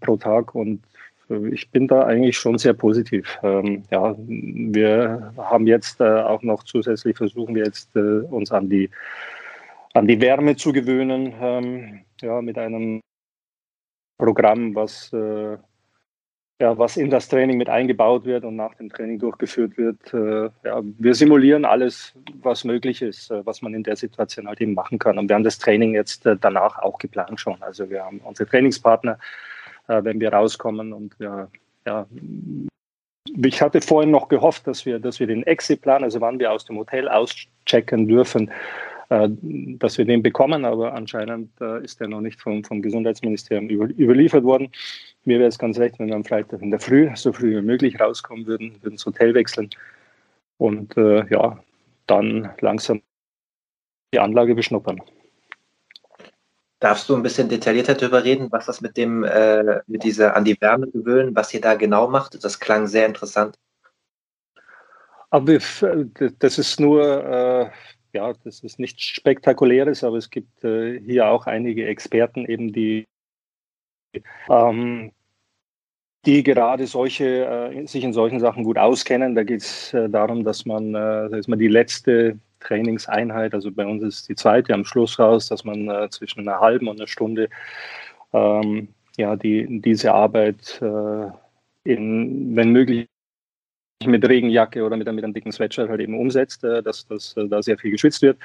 pro 0.00 0.16
Tag 0.16 0.54
und 0.54 0.82
äh, 1.30 1.48
ich 1.48 1.70
bin 1.70 1.86
da 1.86 2.04
eigentlich 2.04 2.36
schon 2.36 2.58
sehr 2.58 2.74
positiv. 2.74 3.38
Ähm, 3.42 3.84
ja, 3.90 4.14
wir 4.18 5.32
haben 5.36 5.66
jetzt 5.66 6.00
äh, 6.00 6.20
auch 6.20 6.42
noch 6.42 6.62
zusätzlich 6.64 7.16
versuchen 7.16 7.54
wir 7.54 7.64
jetzt 7.64 7.94
äh, 7.96 8.20
uns 8.30 8.52
an 8.52 8.68
die 8.68 8.90
an 9.94 10.08
die 10.08 10.20
Wärme 10.20 10.56
zu 10.56 10.72
gewöhnen, 10.72 11.32
ähm, 11.40 12.00
ja, 12.20 12.42
mit 12.42 12.58
einem 12.58 13.00
Programm, 14.18 14.74
was 14.74 15.12
äh, 15.12 15.56
ja, 16.60 16.78
was 16.78 16.96
in 16.96 17.10
das 17.10 17.28
Training 17.28 17.58
mit 17.58 17.68
eingebaut 17.68 18.24
wird 18.24 18.44
und 18.44 18.56
nach 18.56 18.74
dem 18.74 18.88
Training 18.88 19.18
durchgeführt 19.18 19.76
wird. 19.76 20.14
Äh, 20.14 20.50
ja, 20.66 20.82
wir 20.82 21.14
simulieren 21.14 21.64
alles, 21.64 22.14
was 22.42 22.64
möglich 22.64 23.02
ist, 23.02 23.30
äh, 23.30 23.44
was 23.44 23.60
man 23.60 23.74
in 23.74 23.82
der 23.82 23.96
Situation 23.96 24.46
halt 24.46 24.60
eben 24.60 24.74
machen 24.74 24.98
kann. 24.98 25.18
Und 25.18 25.28
wir 25.28 25.34
haben 25.34 25.44
das 25.44 25.58
Training 25.58 25.94
jetzt 25.94 26.24
äh, 26.26 26.36
danach 26.40 26.78
auch 26.78 26.98
geplant 26.98 27.40
schon. 27.40 27.60
Also 27.60 27.90
wir 27.90 28.04
haben 28.04 28.18
unsere 28.18 28.48
Trainingspartner, 28.48 29.18
wenn 29.86 30.18
wir 30.18 30.32
rauskommen 30.32 30.94
und 30.94 31.20
wir, 31.20 31.50
ja, 31.86 32.06
ich 33.36 33.60
hatte 33.60 33.82
vorhin 33.82 34.10
noch 34.10 34.28
gehofft, 34.28 34.66
dass 34.66 34.86
wir, 34.86 34.98
dass 34.98 35.20
wir 35.20 35.26
den 35.26 35.42
Exit-Plan, 35.42 36.02
also 36.02 36.22
wann 36.22 36.38
wir 36.38 36.52
aus 36.52 36.64
dem 36.64 36.78
Hotel 36.78 37.06
auschecken 37.06 38.08
dürfen, 38.08 38.50
dass 39.08 39.98
wir 39.98 40.04
den 40.04 40.22
bekommen, 40.22 40.64
aber 40.64 40.94
anscheinend 40.94 41.50
äh, 41.60 41.84
ist 41.84 42.00
der 42.00 42.08
noch 42.08 42.20
nicht 42.20 42.40
vom, 42.40 42.64
vom 42.64 42.80
Gesundheitsministerium 42.80 43.68
über, 43.68 43.88
überliefert 43.98 44.44
worden. 44.44 44.70
Mir 45.24 45.38
wäre 45.38 45.48
es 45.48 45.58
ganz 45.58 45.78
recht, 45.78 45.98
wenn 45.98 46.08
wir 46.08 46.14
am 46.14 46.24
Freitag 46.24 46.62
in 46.62 46.70
der 46.70 46.80
Früh, 46.80 47.10
so 47.14 47.32
früh 47.32 47.56
wie 47.56 47.62
möglich 47.62 48.00
rauskommen 48.00 48.46
würden, 48.46 48.74
würden 48.82 48.92
ins 48.92 49.06
Hotel 49.06 49.34
wechseln 49.34 49.70
und 50.58 50.96
äh, 50.96 51.26
ja, 51.28 51.62
dann 52.06 52.50
langsam 52.60 53.02
die 54.12 54.20
Anlage 54.20 54.54
beschnuppern. 54.54 55.00
Darfst 56.80 57.08
du 57.08 57.16
ein 57.16 57.22
bisschen 57.22 57.48
detaillierter 57.48 57.94
darüber 57.94 58.24
reden, 58.24 58.52
was 58.52 58.66
das 58.66 58.80
mit 58.80 58.96
dem, 58.96 59.24
äh, 59.24 59.80
mit 59.86 60.04
dieser 60.04 60.36
an 60.36 60.44
die 60.44 60.60
Wärme 60.60 60.90
gewöhnen, 60.90 61.34
was 61.34 61.54
ihr 61.54 61.60
da 61.60 61.74
genau 61.74 62.08
macht? 62.08 62.42
Das 62.44 62.60
klang 62.60 62.86
sehr 62.86 63.06
interessant. 63.06 63.58
Aber 65.30 65.58
das 66.38 66.58
ist 66.58 66.78
nur 66.78 67.24
äh, 67.24 67.70
ja, 68.14 68.32
das 68.44 68.60
ist 68.60 68.78
nichts 68.78 69.02
Spektakuläres, 69.02 70.04
aber 70.04 70.16
es 70.16 70.30
gibt 70.30 70.64
äh, 70.64 71.00
hier 71.00 71.28
auch 71.28 71.46
einige 71.46 71.86
Experten 71.86 72.46
eben, 72.46 72.72
die, 72.72 73.06
ähm, 74.48 75.12
die 76.24 76.42
gerade 76.42 76.86
solche, 76.86 77.44
äh, 77.44 77.86
sich 77.86 78.04
in 78.04 78.12
solchen 78.12 78.40
Sachen 78.40 78.64
gut 78.64 78.78
auskennen. 78.78 79.34
Da 79.34 79.42
geht 79.42 79.62
es 79.62 79.92
äh, 79.92 80.08
darum, 80.08 80.44
dass 80.44 80.64
man, 80.64 80.94
äh, 80.94 81.42
man 81.46 81.58
die 81.58 81.68
letzte 81.68 82.38
Trainingseinheit, 82.60 83.52
also 83.52 83.70
bei 83.70 83.84
uns 83.84 84.02
ist 84.02 84.28
die 84.28 84.36
zweite 84.36 84.72
am 84.72 84.84
Schluss 84.84 85.18
raus, 85.18 85.48
dass 85.48 85.64
man 85.64 85.88
äh, 85.90 86.08
zwischen 86.10 86.40
einer 86.40 86.60
halben 86.60 86.88
und 86.88 86.98
einer 86.98 87.08
Stunde 87.08 87.50
ähm, 88.32 88.88
ja, 89.16 89.36
die, 89.36 89.80
diese 89.80 90.14
Arbeit 90.14 90.80
äh, 90.80 91.28
in, 91.84 92.56
wenn 92.56 92.70
möglich 92.70 93.08
mit 94.06 94.28
Regenjacke 94.28 94.84
oder 94.84 94.96
mit, 94.96 95.06
mit 95.12 95.24
einem 95.24 95.34
dicken 95.34 95.52
Sweatshirt 95.52 95.88
halt 95.88 96.00
eben 96.00 96.18
umsetzt, 96.18 96.64
äh, 96.64 96.82
dass, 96.82 97.06
dass 97.06 97.36
äh, 97.36 97.48
da 97.48 97.62
sehr 97.62 97.78
viel 97.78 97.90
geschwitzt 97.90 98.22
wird. 98.22 98.38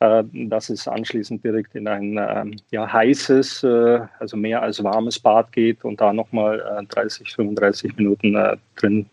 Äh, 0.00 0.24
dass 0.32 0.70
es 0.70 0.88
anschließend 0.88 1.44
direkt 1.44 1.74
in 1.74 1.86
ein 1.86 2.18
ähm, 2.18 2.56
ja, 2.70 2.90
heißes, 2.90 3.64
also 3.64 4.36
mehr 4.36 4.62
als 4.62 4.82
warmes 4.82 5.18
Bad 5.18 5.52
geht 5.52 5.84
und 5.84 6.00
da 6.00 6.12
nochmal 6.12 6.86
30, 6.88 7.30
35 7.34 7.96
Minuten 7.96 8.36
drin 8.76 9.06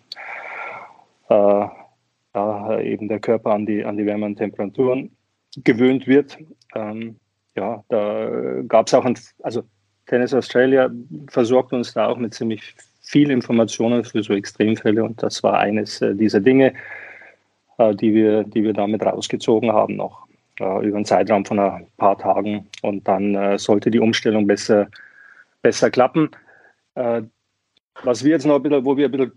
ja, 1.30 2.80
eben 2.80 3.10
der 3.10 3.20
Körper 3.20 3.52
an 3.52 3.66
die, 3.66 3.84
an 3.84 3.98
die 3.98 4.06
wärmeren 4.06 4.38
Temperaturen 4.38 5.12
gewöhnt 5.64 6.08
wird. 6.08 6.38
Ähm, 6.74 7.20
ja, 7.58 7.84
da 7.90 8.62
gab 8.68 8.88
es 8.88 8.94
auch 8.94 9.04
ein, 9.04 9.18
also 9.44 9.64
Tennis 10.08 10.34
Australia 10.34 10.90
versorgt 11.28 11.74
uns 11.74 11.94
da 11.94 12.08
auch 12.08 12.18
mit 12.18 12.34
ziemlich 12.34 12.76
viel 13.08 13.32
Informationen 13.32 14.04
für 14.04 14.22
so 14.22 14.34
Extremfälle 14.34 15.04
und 15.04 15.24
das 15.24 15.42
war 15.42 15.60
eines 15.60 16.02
äh, 16.02 16.14
dieser 16.14 16.42
Dinge, 16.42 16.74
äh, 17.78 17.96
die 17.96 18.14
wir, 18.14 18.44
die 18.44 18.64
wir 18.64 18.74
damit 18.74 19.02
rausgezogen 19.04 19.72
haben 19.72 19.96
noch 19.96 20.28
äh, 20.60 20.86
über 20.86 20.98
einen 20.98 21.06
Zeitraum 21.06 21.46
von 21.46 21.60
ein 21.60 21.88
paar 21.96 22.18
Tagen 22.18 22.68
und 22.82 23.08
dann 23.08 23.58
sollte 23.58 23.90
die 23.92 24.00
Umstellung 24.00 24.46
besser, 24.46 24.88
besser 25.62 25.90
klappen. 25.90 26.30
Was 28.04 28.24
wir 28.24 28.32
jetzt 28.32 28.46
noch 28.46 28.56
ein 28.56 28.64
bisschen, 28.64 28.86
wo 28.86 28.98
wir 28.98 29.06
ein 29.06 29.12
bisschen 29.12 29.32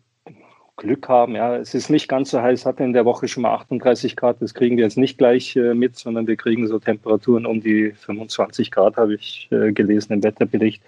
Glück 0.77 1.09
haben, 1.09 1.35
ja, 1.35 1.57
es 1.57 1.75
ist 1.75 1.91
nicht 1.91 2.09
ganz 2.09 2.31
so 2.31 2.41
heiß, 2.41 2.65
hatten 2.65 2.83
in 2.83 2.93
der 2.95 3.05
Woche 3.05 3.29
schon 3.29 3.43
mal 3.43 3.53
38 3.53 4.17
Grad, 4.17 4.41
das 4.41 4.55
kriegen 4.55 4.79
wir 4.79 4.85
jetzt 4.85 4.97
nicht 4.97 5.19
gleich 5.19 5.57
mit, 5.57 5.97
sondern 5.97 6.27
wir 6.27 6.37
kriegen 6.37 6.67
so 6.67 6.79
Temperaturen 6.79 7.45
um 7.45 7.61
die 7.61 7.93
25 7.93 8.71
Grad, 8.71 8.97
habe 8.97 9.15
ich 9.15 9.49
gelesen 9.51 10.15
im 10.15 10.23
Wetterbericht. 10.23 10.83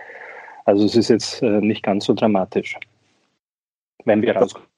Also 0.64 0.84
es 0.84 0.96
ist 0.96 1.08
jetzt 1.08 1.42
äh, 1.42 1.60
nicht 1.60 1.82
ganz 1.82 2.04
so 2.04 2.14
dramatisch, 2.14 2.76
wenn 4.04 4.22
wir 4.22 4.36
rauskommen. 4.36 4.68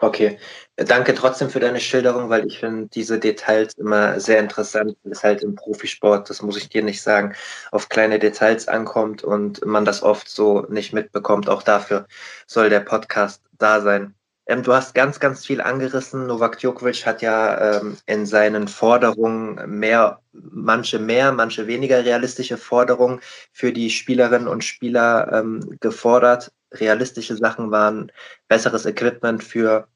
Okay, 0.00 0.38
danke 0.76 1.14
trotzdem 1.14 1.48
für 1.50 1.60
deine 1.60 1.80
Schilderung, 1.80 2.28
weil 2.28 2.46
ich 2.46 2.58
finde 2.58 2.88
diese 2.88 3.18
Details 3.18 3.74
immer 3.74 4.18
sehr 4.20 4.40
interessant, 4.40 4.96
weil 5.02 5.12
es 5.12 5.22
halt 5.22 5.42
im 5.42 5.54
Profisport, 5.54 6.28
das 6.28 6.42
muss 6.42 6.56
ich 6.56 6.68
dir 6.68 6.82
nicht 6.82 7.00
sagen, 7.00 7.34
auf 7.70 7.88
kleine 7.88 8.18
Details 8.18 8.66
ankommt 8.68 9.22
und 9.22 9.64
man 9.64 9.84
das 9.84 10.02
oft 10.02 10.28
so 10.28 10.62
nicht 10.68 10.92
mitbekommt. 10.92 11.48
Auch 11.48 11.62
dafür 11.62 12.06
soll 12.46 12.70
der 12.70 12.80
Podcast 12.80 13.42
da 13.52 13.80
sein. 13.80 14.14
Ähm, 14.46 14.62
du 14.62 14.72
hast 14.72 14.94
ganz, 14.94 15.20
ganz 15.20 15.46
viel 15.46 15.60
angerissen. 15.60 16.26
Novak 16.26 16.58
Djokovic 16.58 17.06
hat 17.06 17.22
ja 17.22 17.78
ähm, 17.78 17.96
in 18.06 18.26
seinen 18.26 18.68
Forderungen 18.68 19.78
mehr, 19.78 20.20
manche 20.32 20.98
mehr, 20.98 21.32
manche 21.32 21.66
weniger 21.66 22.04
realistische 22.04 22.58
Forderungen 22.58 23.20
für 23.52 23.72
die 23.72 23.90
Spielerinnen 23.90 24.48
und 24.48 24.64
Spieler 24.64 25.32
ähm, 25.32 25.76
gefordert. 25.80 26.52
Realistische 26.72 27.36
Sachen 27.36 27.70
waren 27.70 28.12
besseres 28.48 28.84
Equipment 28.86 29.42
für 29.42 29.88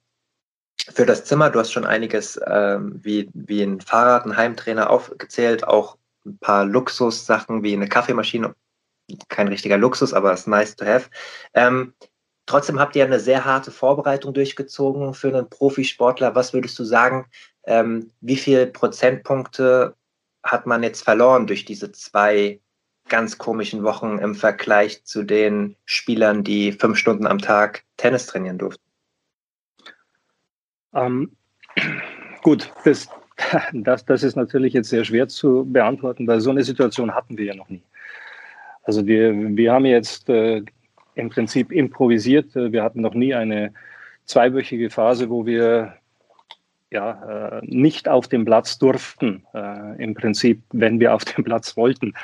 für 0.95 1.07
das 1.07 1.25
Zimmer. 1.25 1.51
Du 1.51 1.59
hast 1.59 1.73
schon 1.73 1.85
einiges 1.85 2.41
ähm, 2.47 3.01
wie, 3.03 3.29
wie 3.35 3.63
ein 3.63 3.81
Fahrrad, 3.81 4.25
ein 4.25 4.37
Heimtrainer 4.37 4.91
aufgezählt, 4.91 5.65
auch 5.67 5.99
ein 6.25 6.39
paar 6.39 6.65
Luxussachen 6.65 7.63
wie 7.63 7.75
eine 7.75 7.89
Kaffeemaschine. 7.89 8.55
Kein 9.29 9.49
richtiger 9.49 9.79
Luxus, 9.79 10.13
aber 10.13 10.33
es 10.33 10.41
ist 10.41 10.47
nice 10.49 10.77
to 10.77 10.85
have. 10.85 11.09
Ähm, 11.55 11.95
Trotzdem 12.49 12.81
habt 12.81 12.97
ihr 12.97 13.05
eine 13.05 13.21
sehr 13.21 13.45
harte 13.45 13.71
Vorbereitung 13.71 14.33
durchgezogen 14.33 15.13
für 15.13 15.29
einen 15.29 15.51
Profisportler. 15.51 16.35
Was 16.35 16.55
würdest 16.55 16.79
du 16.79 16.85
sagen, 16.85 17.27
ähm, 17.65 18.11
wie 18.23 18.37
viele 18.37 18.67
Prozentpunkte 18.67 19.95
hat 20.43 20.65
man 20.65 20.83
jetzt 20.83 21.05
verloren 21.05 21.47
durch 21.47 21.67
diese 21.67 21.93
zwei 21.93 22.59
ganz 23.11 23.37
komischen 23.37 23.83
Wochen 23.83 24.17
im 24.19 24.35
Vergleich 24.35 25.05
zu 25.05 25.25
den 25.25 25.77
Spielern, 25.85 26.43
die 26.43 26.73
fünf 26.73 26.97
Stunden 26.97 27.27
am 27.27 27.39
Tag 27.39 27.85
Tennis 27.99 28.25
trainieren 28.25 28.57
durften? 28.57 28.85
Ähm, 30.95 31.37
gut, 32.43 32.73
das, 32.87 33.11
das, 33.75 34.07
das 34.07 34.23
ist 34.23 34.37
natürlich 34.37 34.73
jetzt 34.73 34.89
sehr 34.89 35.05
schwer 35.05 35.29
zu 35.29 35.67
beantworten, 35.71 36.27
weil 36.27 36.41
so 36.41 36.49
eine 36.49 36.65
Situation 36.65 37.15
hatten 37.15 37.37
wir 37.37 37.45
ja 37.45 37.55
noch 37.55 37.69
nie. 37.69 37.83
Also 38.85 39.07
wir, 39.07 39.35
wir 39.35 39.71
haben 39.71 39.85
jetzt 39.85 40.31
äh, 40.31 40.63
im 41.19 41.31
Prinzip 41.31 41.73
improvisiert. 41.73 42.55
Wir 42.55 42.83
hatten 42.83 43.01
noch 43.01 43.15
nie 43.15 43.35
eine 43.35 43.73
zweiwöchige 44.25 44.91
Phase, 44.91 45.29
wo 45.29 45.47
wir 45.47 45.95
ja, 46.91 47.59
äh, 47.59 47.61
nicht 47.65 48.09
auf 48.09 48.29
dem 48.29 48.45
Platz 48.45 48.79
durften, 48.79 49.45
äh, 49.53 50.03
im 50.03 50.15
Prinzip, 50.15 50.63
wenn 50.73 51.01
wir 51.01 51.15
auf 51.15 51.25
dem 51.25 51.45
Platz 51.45 51.77
wollten. 51.77 52.15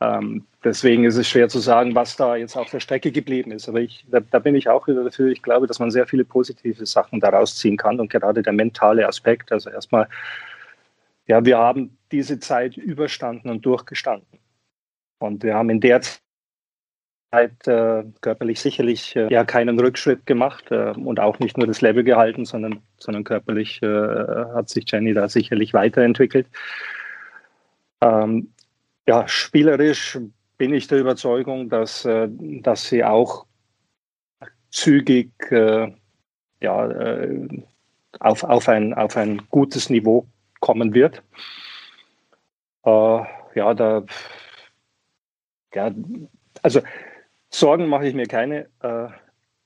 Ähm, 0.00 0.44
deswegen 0.62 1.04
ist 1.04 1.16
es 1.16 1.28
schwer 1.28 1.48
zu 1.48 1.58
sagen, 1.58 1.94
was 1.94 2.16
da 2.16 2.36
jetzt 2.36 2.56
auf 2.56 2.70
der 2.70 2.80
Strecke 2.80 3.10
geblieben 3.10 3.50
ist. 3.50 3.68
Aber 3.68 3.80
ich, 3.80 4.04
da, 4.10 4.20
da, 4.20 4.38
bin 4.38 4.54
ich 4.54 4.68
auch 4.68 4.86
wieder 4.86 5.02
dafür. 5.02 5.28
Ich 5.28 5.42
glaube, 5.42 5.66
dass 5.66 5.78
man 5.78 5.90
sehr 5.90 6.06
viele 6.06 6.24
positive 6.24 6.86
Sachen 6.86 7.20
daraus 7.20 7.56
ziehen 7.56 7.76
kann 7.76 8.00
und 8.00 8.10
gerade 8.10 8.42
der 8.42 8.52
mentale 8.52 9.06
Aspekt. 9.06 9.50
Also 9.50 9.70
erstmal, 9.70 10.08
ja, 11.26 11.44
wir 11.44 11.58
haben 11.58 11.96
diese 12.12 12.38
Zeit 12.38 12.76
überstanden 12.76 13.50
und 13.50 13.66
durchgestanden. 13.66 14.38
Und 15.18 15.42
wir 15.42 15.54
haben 15.54 15.68
in 15.68 15.80
der 15.80 16.00
Zeit 17.30 17.68
äh, 17.68 18.04
körperlich 18.20 18.60
sicherlich 18.60 19.14
äh, 19.14 19.32
ja 19.32 19.44
keinen 19.44 19.78
Rückschritt 19.78 20.26
gemacht 20.26 20.70
äh, 20.70 20.90
und 20.90 21.20
auch 21.20 21.38
nicht 21.38 21.56
nur 21.56 21.66
das 21.66 21.80
Level 21.80 22.02
gehalten, 22.02 22.44
sondern, 22.44 22.80
sondern 22.98 23.24
körperlich 23.24 23.82
äh, 23.82 23.86
hat 24.54 24.68
sich 24.68 24.90
Jenny 24.90 25.14
da 25.14 25.28
sicherlich 25.28 25.72
weiterentwickelt. 25.72 26.46
Ähm, 28.00 28.52
ja, 29.06 29.28
spielerisch 29.28 30.18
bin 30.58 30.74
ich 30.74 30.88
der 30.88 30.98
Überzeugung, 30.98 31.68
dass, 31.68 32.04
äh, 32.04 32.28
dass 32.30 32.88
sie 32.88 33.04
auch 33.04 33.46
zügig 34.70 35.30
äh, 35.50 35.92
ja, 36.60 36.88
auf, 38.18 38.44
auf, 38.44 38.68
ein, 38.68 38.92
auf 38.92 39.16
ein 39.16 39.40
gutes 39.48 39.88
Niveau 39.88 40.26
kommen 40.60 40.92
wird. 40.92 41.22
ja, 42.84 43.74
da 43.74 44.04
ja, 45.74 45.90
also 46.62 46.80
Sorgen 47.50 47.88
mache 47.88 48.06
ich 48.06 48.14
mir 48.14 48.26
keine. 48.26 48.66
Äh, 48.80 49.08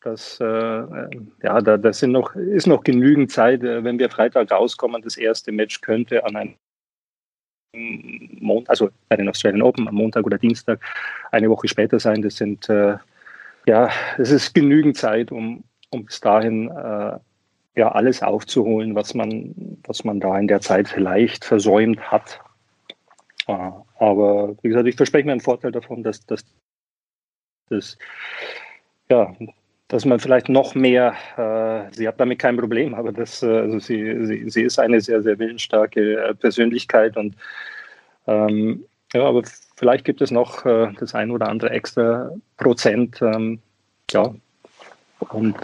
das, 0.01 0.39
äh, 0.41 0.45
ja, 0.45 1.61
da 1.61 1.77
das 1.77 1.99
sind 1.99 2.13
noch, 2.13 2.35
ist 2.35 2.67
noch 2.67 2.83
genügend 2.83 3.31
Zeit. 3.31 3.63
Äh, 3.63 3.85
wenn 3.85 3.99
wir 3.99 4.11
Freitag 4.11 4.51
rauskommen, 4.51 5.03
das 5.03 5.17
erste 5.17 5.53
Match 5.53 5.81
könnte 5.81 6.25
an 6.25 6.37
einem 6.37 6.55
Montag, 8.41 8.71
also 8.71 8.91
bei 9.09 9.17
den 9.17 9.29
Australian 9.29 9.63
Open 9.63 9.89
am 9.89 9.97
Montag 9.97 10.25
oder 10.25 10.39
Dienstag, 10.39 10.81
eine 11.33 11.51
Woche 11.51 11.69
später 11.69 11.99
sein. 11.99 12.23
Das 12.23 12.37
sind, 12.37 12.69
ja, 13.67 13.91
es 14.17 14.31
ist 14.31 14.55
genügend 14.55 14.97
Zeit, 14.97 15.33
um, 15.33 15.65
um 15.91 16.05
bis 16.05 16.21
dahin 16.21 16.69
ja 16.69 17.91
alles 17.91 18.23
aufzuholen, 18.23 18.95
was 18.95 19.15
man, 19.15 19.57
was 19.89 20.05
man 20.05 20.21
da 20.21 20.39
in 20.39 20.47
der 20.47 20.61
Zeit 20.61 20.87
vielleicht 20.87 21.45
versäumt 21.45 22.13
hat. 22.13 22.39
Aber 23.49 24.55
wie 24.63 24.69
gesagt, 24.69 24.87
ich 24.87 24.95
verspreche 24.95 25.27
mir 25.27 25.33
einen 25.33 25.41
Vorteil 25.41 25.73
davon, 25.73 26.05
dass, 26.05 26.25
dass 26.27 26.45
das, 27.69 27.99
ja, 29.09 29.35
dass 29.89 30.05
man 30.05 30.19
vielleicht 30.19 30.49
noch 30.49 30.75
mehr, 30.75 31.15
äh, 31.37 31.95
sie 31.95 32.09
hat 32.09 32.19
damit 32.19 32.39
kein 32.39 32.57
Problem, 32.57 32.95
aber 32.95 33.13
das, 33.13 33.43
äh, 33.43 33.47
also 33.47 33.79
sie, 33.79 34.25
sie, 34.27 34.51
sie 34.51 34.63
ist 34.63 34.79
eine 34.79 35.01
sehr, 35.01 35.23
sehr 35.23 35.39
willensstarke 35.39 36.25
äh, 36.25 36.35
Persönlichkeit 36.35 37.17
und 37.17 37.37
ähm, 38.27 38.85
ja, 39.13 39.25
aber 39.25 39.43
vielleicht 39.77 40.05
gibt 40.05 40.21
es 40.23 40.31
noch 40.31 40.65
äh, 40.67 40.93
das 40.99 41.15
ein 41.15 41.31
oder 41.31 41.49
andere 41.49 41.71
extra 41.71 42.31
Prozent, 42.57 43.21
ähm, 43.23 43.61
ja, 44.11 44.35
und 45.31 45.57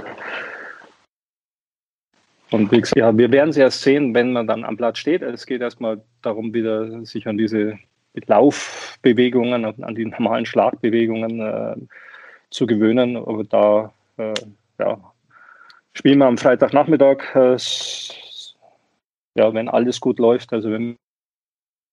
und 2.51 2.73
wie 2.73 2.81
gesagt, 2.81 2.97
ja, 2.97 3.17
wir 3.17 3.31
werden 3.31 3.51
es 3.51 3.57
erst 3.57 3.83
sehen, 3.83 4.13
wenn 4.13 4.33
man 4.33 4.47
dann 4.49 4.65
am 4.65 4.77
Platz 4.77 4.99
steht. 4.99 5.23
Es 5.23 5.47
geht 5.47 5.61
erstmal 5.61 6.03
darum, 6.21 6.53
wieder 6.53 7.05
sich 7.05 7.29
an 7.29 7.39
diese 7.39 7.79
mit 8.13 8.29
Laufbewegungen, 8.29 9.65
an 9.65 9.95
die 9.95 10.07
normalen 10.07 10.47
Schlagbewegungen 10.47 11.41
äh, 11.41 11.77
zu 12.51 12.67
gewöhnen. 12.67 13.17
Aber 13.17 13.45
da 13.45 13.93
äh, 14.17 14.35
ja, 14.79 14.99
spielen 15.95 16.19
wir 16.19 16.27
am 16.27 16.39
Freitagnachmittag, 16.39 17.35
äh, 17.35 17.57
ja, 19.35 19.55
wenn 19.55 19.69
alles 19.69 20.01
gut 20.01 20.19
läuft, 20.19 20.53
also 20.53 20.71
wenn 20.71 20.97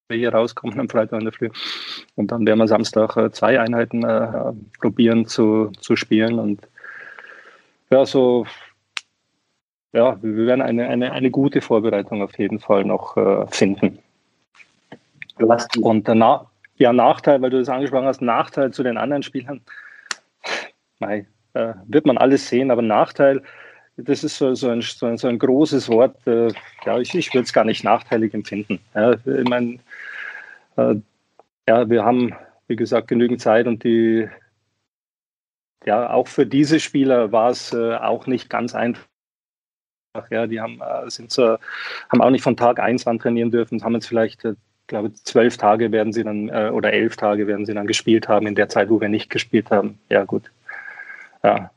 wir 0.09 0.17
hier 0.17 0.33
rauskommen 0.33 0.79
am 0.79 0.89
Freitag 0.89 1.19
in 1.19 1.25
der 1.25 1.33
Früh. 1.33 1.49
Und 2.15 2.31
dann 2.31 2.45
werden 2.45 2.59
wir 2.59 2.67
Samstag 2.67 3.15
äh, 3.17 3.31
zwei 3.31 3.59
Einheiten 3.59 4.03
äh, 4.03 4.53
probieren 4.79 5.25
zu, 5.25 5.71
zu 5.79 5.95
spielen. 5.95 6.39
Und 6.39 6.67
ja, 7.89 8.05
so 8.05 8.45
ja, 9.93 10.21
wir 10.21 10.45
werden 10.45 10.61
eine, 10.61 10.87
eine, 10.87 11.11
eine 11.11 11.31
gute 11.31 11.61
Vorbereitung 11.61 12.21
auf 12.21 12.37
jeden 12.37 12.59
Fall 12.59 12.85
noch 12.85 13.17
äh, 13.17 13.47
finden. 13.47 13.99
Und 15.81 16.07
danach, 16.07 16.45
ja, 16.77 16.93
Nachteil, 16.93 17.41
weil 17.41 17.49
du 17.49 17.59
das 17.59 17.69
angesprochen 17.69 18.05
hast, 18.05 18.21
Nachteil 18.21 18.71
zu 18.71 18.83
den 18.83 18.97
anderen 18.97 19.23
Spielern, 19.23 19.61
mei, 20.99 21.25
äh, 21.53 21.73
wird 21.85 22.05
man 22.05 22.17
alles 22.17 22.47
sehen, 22.47 22.71
aber 22.71 22.81
Nachteil, 22.81 23.41
das 23.97 24.23
ist 24.23 24.37
so, 24.37 24.53
so, 24.53 24.69
ein, 24.69 24.81
so, 24.81 25.07
ein, 25.07 25.17
so 25.17 25.27
ein 25.27 25.39
großes 25.39 25.89
Wort, 25.89 26.15
äh, 26.27 26.51
ja, 26.85 26.99
ich, 26.99 27.15
ich 27.15 27.33
würde 27.33 27.45
es 27.45 27.53
gar 27.53 27.65
nicht 27.65 27.83
nachteilig 27.83 28.33
empfinden. 28.33 28.79
Ja, 28.93 29.13
ich 29.13 29.49
meine, 29.49 29.79
äh, 30.75 30.95
ja, 31.67 31.89
wir 31.89 32.05
haben, 32.05 32.35
wie 32.67 32.75
gesagt, 32.75 33.07
genügend 33.07 33.41
Zeit 33.41 33.65
und 33.65 33.83
die, 33.83 34.29
ja, 35.85 36.11
auch 36.11 36.27
für 36.27 36.45
diese 36.45 36.79
Spieler 36.79 37.31
war 37.31 37.49
es 37.49 37.73
äh, 37.73 37.95
auch 37.95 38.27
nicht 38.27 38.49
ganz 38.49 38.75
einfach. 38.75 39.03
Ja, 40.29 40.47
die 40.47 40.59
haben, 40.59 40.81
äh, 40.81 41.09
sind 41.09 41.31
so, 41.31 41.57
haben 42.09 42.21
auch 42.21 42.29
nicht 42.29 42.43
von 42.43 42.57
Tag 42.57 42.79
eins 42.79 43.07
an 43.07 43.19
trainieren 43.19 43.51
dürfen, 43.51 43.83
haben 43.83 43.93
jetzt 43.93 44.07
vielleicht 44.07 44.45
äh, 44.87 44.91
glaube, 44.91 45.13
zwölf 45.13 45.57
Tage 45.57 45.91
werden 45.91 46.13
sie 46.13 46.23
dann 46.23 46.49
äh, 46.49 46.69
oder 46.73 46.93
elf 46.93 47.17
Tage 47.17 47.47
werden 47.47 47.65
sie 47.65 47.73
dann 47.73 47.87
gespielt 47.87 48.27
haben 48.27 48.47
in 48.47 48.55
der 48.55 48.69
Zeit, 48.69 48.89
wo 48.89 48.99
wir 48.99 49.09
nicht 49.09 49.29
gespielt 49.29 49.69
haben. 49.71 49.99
Ja, 50.09 50.23
gut. 50.23 50.51
Ja. 51.43 51.71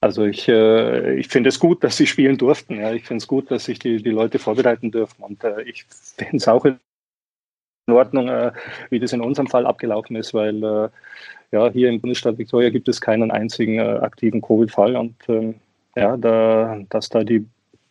Also 0.00 0.24
ich, 0.24 0.48
äh, 0.48 1.14
ich 1.16 1.28
finde 1.28 1.48
es 1.48 1.58
gut, 1.58 1.82
dass 1.82 1.96
sie 1.96 2.06
spielen 2.06 2.38
durften. 2.38 2.76
Ja. 2.80 2.92
Ich 2.92 3.04
finde 3.04 3.22
es 3.22 3.26
gut, 3.26 3.50
dass 3.50 3.64
sich 3.64 3.78
die, 3.78 4.02
die 4.02 4.10
Leute 4.10 4.38
vorbereiten 4.38 4.90
dürfen. 4.90 5.22
Und 5.22 5.42
äh, 5.44 5.62
ich 5.62 5.84
finde 6.16 6.36
es 6.36 6.48
auch 6.48 6.64
in 6.64 6.78
Ordnung, 7.90 8.28
äh, 8.28 8.52
wie 8.90 9.00
das 9.00 9.12
in 9.12 9.20
unserem 9.20 9.48
Fall 9.48 9.66
abgelaufen 9.66 10.16
ist, 10.16 10.34
weil 10.34 10.62
äh, 10.62 10.88
ja, 11.52 11.70
hier 11.70 11.88
im 11.88 12.00
Bundesstaat 12.00 12.38
Victoria 12.38 12.70
gibt 12.70 12.88
es 12.88 13.00
keinen 13.00 13.30
einzigen 13.30 13.78
äh, 13.78 13.98
aktiven 14.00 14.40
Covid-Fall 14.40 14.96
und 14.96 15.14
ähm, 15.28 15.54
ja, 15.94 16.16
da, 16.16 16.82
dass 16.90 17.08
da 17.08 17.24
die 17.24 17.46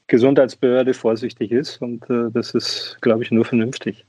Gesundheitsbehörde 0.07 0.93
vorsichtig 0.93 1.51
ist 1.51 1.81
und 1.81 2.05
das 2.07 2.51
ist, 2.51 2.99
glaube 3.01 3.23
ich, 3.23 3.31
nur 3.31 3.45
vernünftig. 3.45 4.05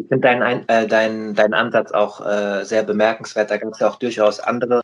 Ich 0.00 0.08
finde 0.08 0.20
deinen 0.20 0.68
äh, 0.68 0.86
dein, 0.86 1.34
dein 1.34 1.54
Ansatz 1.54 1.92
auch 1.92 2.24
äh, 2.24 2.64
sehr 2.64 2.82
bemerkenswert. 2.82 3.50
Da 3.50 3.56
gibt 3.56 3.74
es 3.74 3.80
ja 3.80 3.88
auch 3.88 3.96
durchaus 3.96 4.40
andere 4.40 4.82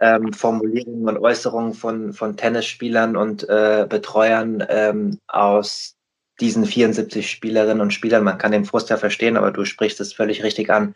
ähm, 0.00 0.32
Formulierungen 0.32 1.08
und 1.08 1.18
Äußerungen 1.18 1.74
von, 1.74 2.12
von 2.12 2.36
Tennisspielern 2.36 3.16
und 3.16 3.48
äh, 3.48 3.86
Betreuern 3.88 4.64
ähm, 4.68 5.18
aus 5.28 5.96
diesen 6.40 6.64
74 6.64 7.30
Spielerinnen 7.30 7.82
und 7.82 7.92
Spielern. 7.92 8.24
Man 8.24 8.38
kann 8.38 8.52
den 8.52 8.64
Frust 8.64 8.90
ja 8.90 8.96
verstehen, 8.96 9.36
aber 9.36 9.50
du 9.50 9.64
sprichst 9.64 10.00
es 10.00 10.12
völlig 10.14 10.42
richtig 10.42 10.70
an. 10.70 10.94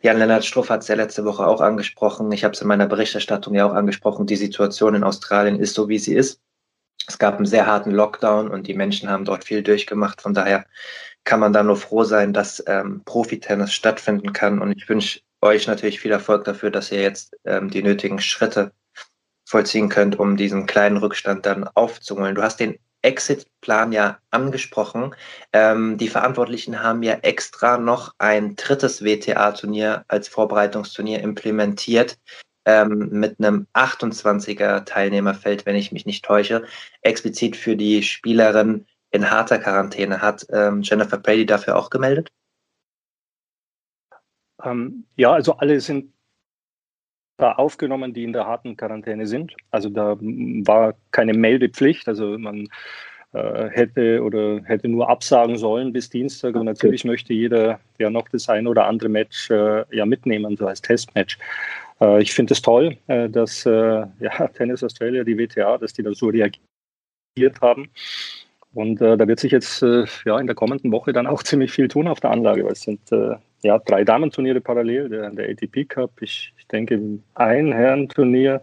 Jan-Lennart 0.00 0.44
Struff 0.44 0.70
hat 0.70 0.82
es 0.82 0.88
ja 0.88 0.94
letzte 0.94 1.24
Woche 1.24 1.44
auch 1.44 1.60
angesprochen. 1.60 2.30
Ich 2.30 2.44
habe 2.44 2.54
es 2.54 2.60
in 2.60 2.68
meiner 2.68 2.86
Berichterstattung 2.86 3.54
ja 3.54 3.66
auch 3.66 3.74
angesprochen. 3.74 4.26
Die 4.26 4.36
Situation 4.36 4.94
in 4.94 5.02
Australien 5.02 5.58
ist 5.58 5.74
so, 5.74 5.88
wie 5.88 5.98
sie 5.98 6.14
ist. 6.14 6.40
Es 7.08 7.18
gab 7.18 7.36
einen 7.36 7.46
sehr 7.46 7.66
harten 7.66 7.90
Lockdown 7.90 8.48
und 8.48 8.68
die 8.68 8.74
Menschen 8.74 9.08
haben 9.08 9.24
dort 9.24 9.44
viel 9.44 9.62
durchgemacht. 9.62 10.20
Von 10.20 10.34
daher 10.34 10.66
kann 11.28 11.40
man 11.40 11.52
da 11.52 11.62
nur 11.62 11.76
froh 11.76 12.04
sein, 12.04 12.32
dass 12.32 12.64
ähm, 12.66 13.02
Profitennis 13.04 13.74
stattfinden 13.74 14.32
kann. 14.32 14.60
Und 14.60 14.72
ich 14.72 14.88
wünsche 14.88 15.20
euch 15.42 15.66
natürlich 15.66 16.00
viel 16.00 16.10
Erfolg 16.10 16.44
dafür, 16.44 16.70
dass 16.70 16.90
ihr 16.90 17.02
jetzt 17.02 17.36
ähm, 17.44 17.68
die 17.68 17.82
nötigen 17.82 18.18
Schritte 18.18 18.72
vollziehen 19.44 19.90
könnt, 19.90 20.18
um 20.18 20.38
diesen 20.38 20.64
kleinen 20.64 20.96
Rückstand 20.96 21.44
dann 21.44 21.68
aufzuholen. 21.68 22.34
Du 22.34 22.42
hast 22.42 22.60
den 22.60 22.78
Exit-Plan 23.02 23.92
ja 23.92 24.18
angesprochen. 24.30 25.14
Ähm, 25.52 25.98
die 25.98 26.08
Verantwortlichen 26.08 26.82
haben 26.82 27.02
ja 27.02 27.18
extra 27.20 27.76
noch 27.76 28.14
ein 28.16 28.56
drittes 28.56 29.04
WTA-Turnier 29.04 30.06
als 30.08 30.28
Vorbereitungsturnier 30.28 31.20
implementiert 31.20 32.16
ähm, 32.64 33.10
mit 33.10 33.38
einem 33.38 33.66
28er 33.74 34.86
Teilnehmerfeld, 34.86 35.66
wenn 35.66 35.76
ich 35.76 35.92
mich 35.92 36.06
nicht 36.06 36.24
täusche, 36.24 36.64
explizit 37.02 37.54
für 37.54 37.76
die 37.76 38.02
Spielerin 38.02 38.86
in 39.10 39.30
harter 39.30 39.58
Quarantäne. 39.58 40.20
Hat 40.20 40.46
ähm, 40.50 40.82
Jennifer 40.82 41.18
Brady 41.18 41.46
dafür 41.46 41.76
auch 41.76 41.90
gemeldet? 41.90 42.30
Ähm, 44.62 45.04
ja, 45.16 45.32
also 45.32 45.54
alle 45.54 45.80
sind 45.80 46.12
da 47.38 47.52
aufgenommen, 47.52 48.12
die 48.12 48.24
in 48.24 48.32
der 48.32 48.46
harten 48.46 48.76
Quarantäne 48.76 49.26
sind. 49.26 49.54
Also 49.70 49.88
da 49.88 50.16
war 50.20 50.94
keine 51.12 51.34
Meldepflicht. 51.34 52.08
Also 52.08 52.36
man 52.36 52.68
äh, 53.32 53.68
hätte 53.70 54.22
oder 54.22 54.62
hätte 54.64 54.88
nur 54.88 55.08
absagen 55.08 55.56
sollen 55.56 55.92
bis 55.92 56.10
Dienstag. 56.10 56.56
Und 56.56 56.66
natürlich 56.66 57.04
möchte 57.04 57.32
jeder 57.32 57.80
ja 57.98 58.10
noch 58.10 58.28
das 58.28 58.48
ein 58.48 58.66
oder 58.66 58.86
andere 58.86 59.08
Match 59.08 59.50
äh, 59.50 59.84
ja 59.94 60.04
mitnehmen, 60.04 60.56
so 60.56 60.66
als 60.66 60.82
Testmatch. 60.82 61.38
Äh, 62.00 62.22
ich 62.22 62.32
finde 62.32 62.54
es 62.54 62.62
toll, 62.62 62.96
äh, 63.06 63.28
dass 63.28 63.66
äh, 63.66 64.06
ja, 64.20 64.48
Tennis 64.54 64.82
Australia, 64.82 65.24
die 65.24 65.38
WTA, 65.38 65.78
dass 65.78 65.92
die 65.92 66.02
da 66.02 66.12
so 66.12 66.28
reagiert 66.28 67.60
haben. 67.60 67.88
Und 68.74 69.00
äh, 69.00 69.16
da 69.16 69.26
wird 69.26 69.40
sich 69.40 69.52
jetzt 69.52 69.82
ja 69.82 70.38
in 70.38 70.46
der 70.46 70.54
kommenden 70.54 70.92
Woche 70.92 71.12
dann 71.12 71.26
auch 71.26 71.42
ziemlich 71.44 71.72
viel 71.72 71.88
tun 71.88 72.08
auf 72.08 72.20
der 72.20 72.30
Anlage, 72.30 72.64
weil 72.64 72.72
es 72.72 72.82
sind 72.82 73.00
ja, 73.62 73.78
drei 73.78 74.04
Damenturniere 74.04 74.60
parallel, 74.60 75.08
der, 75.08 75.30
der 75.30 75.50
ATP 75.50 75.84
Cup, 75.84 76.22
ich, 76.22 76.52
ich 76.58 76.66
denke 76.68 77.18
ein 77.34 77.72
Herrenturnier, 77.72 78.62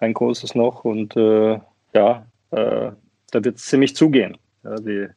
ein 0.00 0.12
großes 0.12 0.54
noch 0.54 0.84
und 0.84 1.16
äh, 1.16 1.58
ja, 1.94 2.26
äh, 2.50 2.90
da 3.30 3.44
wird 3.44 3.56
es 3.56 3.66
ziemlich 3.66 3.96
zugehen. 3.96 4.36
Ja, 4.64 4.76
die, 4.76 5.08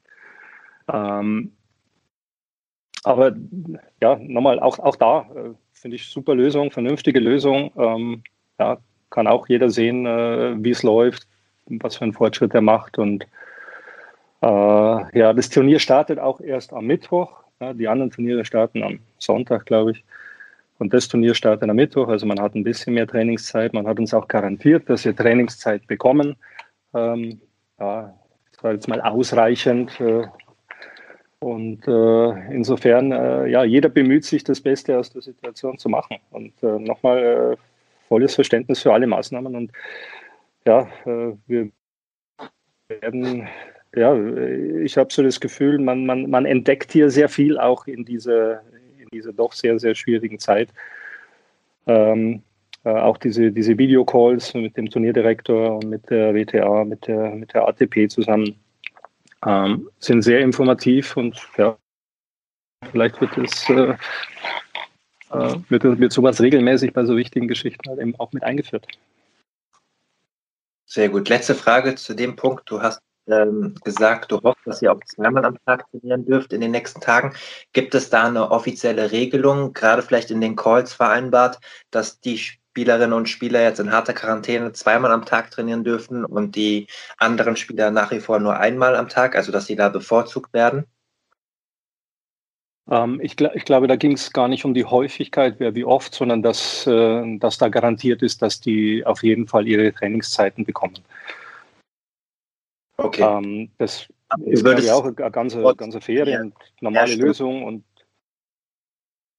ähm, 0.91 1.51
aber 3.03 3.35
ja, 4.01 4.17
nochmal, 4.19 4.59
auch, 4.59 4.79
auch 4.79 4.95
da 4.95 5.27
äh, 5.35 5.53
finde 5.73 5.95
ich 5.95 6.07
super 6.07 6.33
Lösung, 6.33 6.71
vernünftige 6.71 7.19
Lösung. 7.19 7.71
Ähm, 7.77 8.23
ja, 8.59 8.77
kann 9.09 9.27
auch 9.27 9.47
jeder 9.47 9.69
sehen, 9.69 10.05
äh, 10.05 10.55
wie 10.57 10.71
es 10.71 10.83
läuft, 10.83 11.27
was 11.67 11.97
für 11.97 12.03
einen 12.03 12.13
Fortschritt 12.13 12.53
er 12.53 12.61
macht. 12.61 12.97
Und 12.97 13.23
äh, 13.23 13.27
ja, 14.47 15.33
das 15.33 15.49
Turnier 15.49 15.79
startet 15.79 16.19
auch 16.19 16.39
erst 16.39 16.71
am 16.73 16.85
Mittwoch. 16.85 17.43
Die 17.73 17.87
anderen 17.87 18.11
Turniere 18.11 18.45
starten 18.45 18.83
am 18.83 18.99
Sonntag, 19.17 19.65
glaube 19.65 19.91
ich. 19.91 20.03
Und 20.77 20.93
das 20.93 21.07
Turnier 21.07 21.35
startet 21.35 21.69
am 21.69 21.75
Mittwoch. 21.75 22.09
Also 22.09 22.25
man 22.25 22.39
hat 22.39 22.55
ein 22.55 22.63
bisschen 22.63 22.93
mehr 22.93 23.07
Trainingszeit. 23.07 23.73
Man 23.73 23.87
hat 23.87 23.97
uns 23.97 24.13
auch 24.13 24.27
garantiert, 24.27 24.89
dass 24.89 25.05
wir 25.05 25.15
Trainingszeit 25.15 25.87
bekommen. 25.87 26.35
Ähm, 26.93 27.39
ja, 27.79 28.13
das 28.51 28.63
war 28.63 28.73
jetzt 28.73 28.87
mal 28.87 29.01
ausreichend. 29.01 29.99
Äh, 30.01 30.27
und 31.39 31.87
äh, 31.87 32.53
insofern, 32.53 33.11
äh, 33.11 33.47
ja, 33.47 33.63
jeder 33.63 33.89
bemüht 33.89 34.25
sich, 34.25 34.43
das 34.43 34.59
Beste 34.59 34.97
aus 34.97 35.11
der 35.11 35.21
Situation 35.21 35.77
zu 35.77 35.89
machen. 35.89 36.17
Und 36.31 36.51
äh, 36.61 36.79
nochmal 36.79 37.53
äh, 37.53 37.57
volles 38.07 38.35
Verständnis 38.35 38.81
für 38.81 38.93
alle 38.93 39.07
Maßnahmen. 39.07 39.55
Und 39.55 39.71
ja, 40.65 40.87
äh, 41.05 41.33
wir 41.47 41.69
werden 42.89 43.47
ja, 43.95 44.15
ich 44.81 44.97
habe 44.97 45.11
so 45.11 45.23
das 45.23 45.39
Gefühl, 45.39 45.79
man, 45.79 46.05
man, 46.05 46.29
man 46.29 46.45
entdeckt 46.45 46.91
hier 46.91 47.09
sehr 47.09 47.29
viel 47.29 47.57
auch 47.57 47.87
in 47.87 48.05
dieser, 48.05 48.61
in 48.97 49.07
dieser 49.11 49.33
doch 49.33 49.53
sehr, 49.53 49.79
sehr 49.79 49.95
schwierigen 49.95 50.39
Zeit. 50.39 50.69
Ähm, 51.87 52.41
äh, 52.83 52.89
auch 52.89 53.17
diese, 53.17 53.51
diese 53.51 53.77
Videocalls 53.77 54.53
mit 54.53 54.77
dem 54.77 54.89
Turnierdirektor 54.89 55.77
und 55.77 55.89
mit 55.89 56.09
der 56.09 56.33
WTA, 56.33 56.83
mit 56.85 57.07
der, 57.07 57.31
mit 57.31 57.53
der 57.53 57.67
ATP 57.67 58.09
zusammen 58.09 58.55
ähm, 59.45 59.89
sind 59.99 60.21
sehr 60.21 60.39
informativ 60.39 61.17
und 61.17 61.39
ja, 61.57 61.77
vielleicht 62.91 63.19
wird 63.21 63.37
es 63.37 63.69
äh, 63.69 63.95
äh, 65.31 65.55
wird, 65.69 65.83
wird 65.83 66.11
sowas 66.11 66.41
regelmäßig 66.41 66.93
bei 66.93 67.05
so 67.05 67.17
wichtigen 67.17 67.47
Geschichten 67.47 67.89
halt 67.89 67.99
eben 67.99 68.15
auch 68.19 68.31
mit 68.33 68.43
eingeführt. 68.43 68.87
Sehr 70.85 71.09
gut. 71.09 71.29
Letzte 71.29 71.55
Frage 71.55 71.95
zu 71.95 72.13
dem 72.13 72.35
Punkt. 72.35 72.69
Du 72.69 72.81
hast 72.81 72.99
ähm, 73.27 73.75
gesagt, 73.83 74.31
du 74.31 74.41
hoffst, 74.41 74.65
dass 74.65 74.81
ihr 74.81 74.91
auch 74.91 74.99
zweimal 75.05 75.45
am 75.45 75.57
Tag 75.65 75.89
trainieren 75.91 76.25
dürft 76.25 76.53
in 76.53 76.61
den 76.61 76.71
nächsten 76.71 77.01
Tagen. 77.01 77.33
Gibt 77.73 77.95
es 77.95 78.09
da 78.09 78.25
eine 78.25 78.51
offizielle 78.51 79.11
Regelung, 79.11 79.73
gerade 79.73 80.01
vielleicht 80.01 80.31
in 80.31 80.41
den 80.41 80.55
Calls 80.55 80.93
vereinbart, 80.93 81.59
dass 81.91 82.19
die 82.19 82.37
Spielerinnen 82.37 83.13
und 83.13 83.29
Spieler 83.29 83.63
jetzt 83.63 83.79
in 83.79 83.91
harter 83.91 84.13
Quarantäne 84.13 84.73
zweimal 84.73 85.11
am 85.11 85.25
Tag 85.25 85.51
trainieren 85.51 85.83
dürfen 85.83 86.25
und 86.25 86.55
die 86.55 86.87
anderen 87.17 87.55
Spieler 87.55 87.91
nach 87.91 88.11
wie 88.11 88.19
vor 88.19 88.39
nur 88.39 88.57
einmal 88.57 88.95
am 88.95 89.09
Tag, 89.09 89.35
also 89.35 89.51
dass 89.51 89.65
sie 89.65 89.75
da 89.75 89.89
bevorzugt 89.89 90.53
werden? 90.53 90.85
Ähm, 92.89 93.19
ich, 93.21 93.39
ich, 93.39 93.65
glaube, 93.65 93.87
da 93.87 93.95
ging 93.95 94.11
es 94.11 94.31
gar 94.31 94.47
nicht 94.47 94.65
um 94.65 94.73
die 94.73 94.85
Häufigkeit, 94.85 95.55
wer 95.59 95.73
wie 95.73 95.85
oft, 95.85 96.13
sondern 96.13 96.43
dass, 96.43 96.85
äh, 96.85 97.37
dass 97.37 97.57
da 97.57 97.69
garantiert 97.69 98.21
ist, 98.21 98.41
dass 98.41 98.59
die 98.59 99.05
auf 99.05 99.23
jeden 99.23 99.47
Fall 99.47 99.67
ihre 99.67 99.91
Trainingszeiten 99.93 100.65
bekommen. 100.65 100.99
Okay. 102.97 103.23
Ähm, 103.23 103.71
das 103.77 104.07
ist, 104.45 104.63
glaube 104.63 104.79
ich, 104.79 104.91
auch 104.91 105.03
eine 105.03 105.13
ganze, 105.13 105.61
ganze 105.75 106.01
faire 106.01 106.27
ja. 106.27 106.41
und 106.41 106.55
normale 106.81 107.13
ja, 107.13 107.17
Lösung. 107.17 107.63
Und 107.63 107.83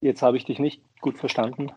jetzt 0.01 0.23
habe 0.23 0.37
ich 0.37 0.45
dich 0.45 0.59
nicht 0.59 0.83
gut 1.01 1.19
verstanden. 1.19 1.73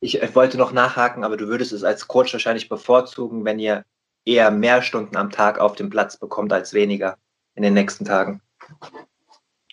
Ich 0.00 0.20
wollte 0.34 0.58
noch 0.58 0.72
nachhaken, 0.72 1.22
aber 1.22 1.36
du 1.36 1.46
würdest 1.46 1.72
es 1.72 1.84
als 1.84 2.08
Coach 2.08 2.32
wahrscheinlich 2.32 2.68
bevorzugen, 2.68 3.44
wenn 3.44 3.60
ihr 3.60 3.84
eher 4.24 4.50
mehr 4.50 4.82
Stunden 4.82 5.16
am 5.16 5.30
Tag 5.30 5.60
auf 5.60 5.76
dem 5.76 5.90
Platz 5.90 6.16
bekommt 6.16 6.52
als 6.52 6.74
weniger 6.74 7.16
in 7.54 7.62
den 7.62 7.74
nächsten 7.74 8.04
Tagen. 8.04 8.40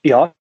Ja, 0.03 0.33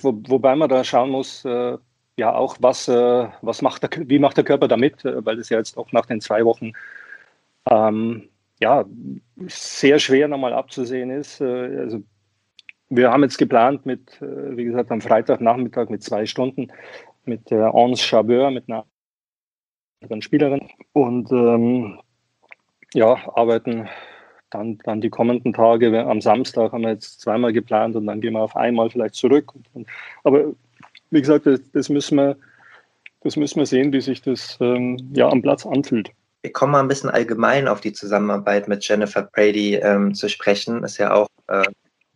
Wo, 0.00 0.20
wobei 0.28 0.54
man 0.54 0.68
da 0.68 0.84
schauen 0.84 1.10
muss, 1.10 1.44
äh, 1.44 1.76
ja 2.16 2.34
auch, 2.34 2.56
was, 2.60 2.88
äh, 2.88 3.28
was 3.42 3.62
macht 3.62 3.82
der, 3.82 3.90
wie 4.08 4.18
macht 4.18 4.36
der 4.36 4.44
Körper 4.44 4.68
damit, 4.68 5.04
äh, 5.04 5.24
weil 5.24 5.38
es 5.38 5.48
ja 5.48 5.58
jetzt 5.58 5.76
auch 5.76 5.90
nach 5.92 6.06
den 6.06 6.20
zwei 6.20 6.44
Wochen 6.44 6.72
ähm, 7.70 8.28
ja, 8.60 8.84
sehr 9.46 9.98
schwer 9.98 10.28
nochmal 10.28 10.52
abzusehen 10.52 11.10
ist. 11.10 11.40
Äh, 11.40 11.44
also 11.44 12.02
wir 12.90 13.10
haben 13.10 13.22
jetzt 13.22 13.38
geplant 13.38 13.86
mit, 13.86 14.20
äh, 14.20 14.56
wie 14.56 14.64
gesagt, 14.64 14.90
am 14.90 15.00
Freitagnachmittag 15.00 15.88
mit 15.88 16.02
zwei 16.02 16.26
Stunden 16.26 16.68
mit 17.24 17.50
der 17.50 17.74
Ons 17.74 18.02
Chabeur, 18.02 18.50
mit 18.50 18.68
einer 18.68 18.86
anderen 20.02 20.22
Spielerin 20.22 20.68
und 20.92 21.30
ähm, 21.30 22.00
ja, 22.94 23.16
arbeiten 23.34 23.88
dann, 24.50 24.78
dann 24.78 25.02
die 25.02 25.10
kommenden 25.10 25.52
Tage. 25.52 26.06
Am 26.06 26.22
Samstag 26.22 26.72
haben 26.72 26.82
wir 26.82 26.90
jetzt 26.90 27.20
zweimal 27.20 27.52
geplant 27.52 27.96
und 27.96 28.06
dann 28.06 28.22
gehen 28.22 28.32
wir 28.32 28.40
auf 28.40 28.56
einmal 28.56 28.88
vielleicht 28.88 29.14
zurück. 29.14 29.52
Aber 30.24 30.54
wie 31.10 31.20
gesagt, 31.20 31.44
das, 31.44 31.60
das 31.72 31.90
müssen 31.90 32.16
wir, 32.16 32.36
das 33.20 33.36
müssen 33.36 33.58
wir 33.58 33.66
sehen, 33.66 33.92
wie 33.92 34.00
sich 34.00 34.22
das 34.22 34.56
ähm, 34.60 34.96
ja 35.12 35.28
am 35.28 35.42
Platz 35.42 35.66
anfühlt 35.66 36.12
wir 36.42 36.52
kommen 36.52 36.72
mal 36.72 36.80
ein 36.80 36.88
bisschen 36.88 37.10
allgemein 37.10 37.68
auf 37.68 37.80
die 37.80 37.92
Zusammenarbeit 37.92 38.68
mit 38.68 38.86
Jennifer 38.86 39.22
Brady 39.22 39.76
ähm, 39.76 40.14
zu 40.14 40.28
sprechen. 40.28 40.84
Ist 40.84 40.98
ja 40.98 41.12
auch 41.12 41.28
äh, 41.48 41.64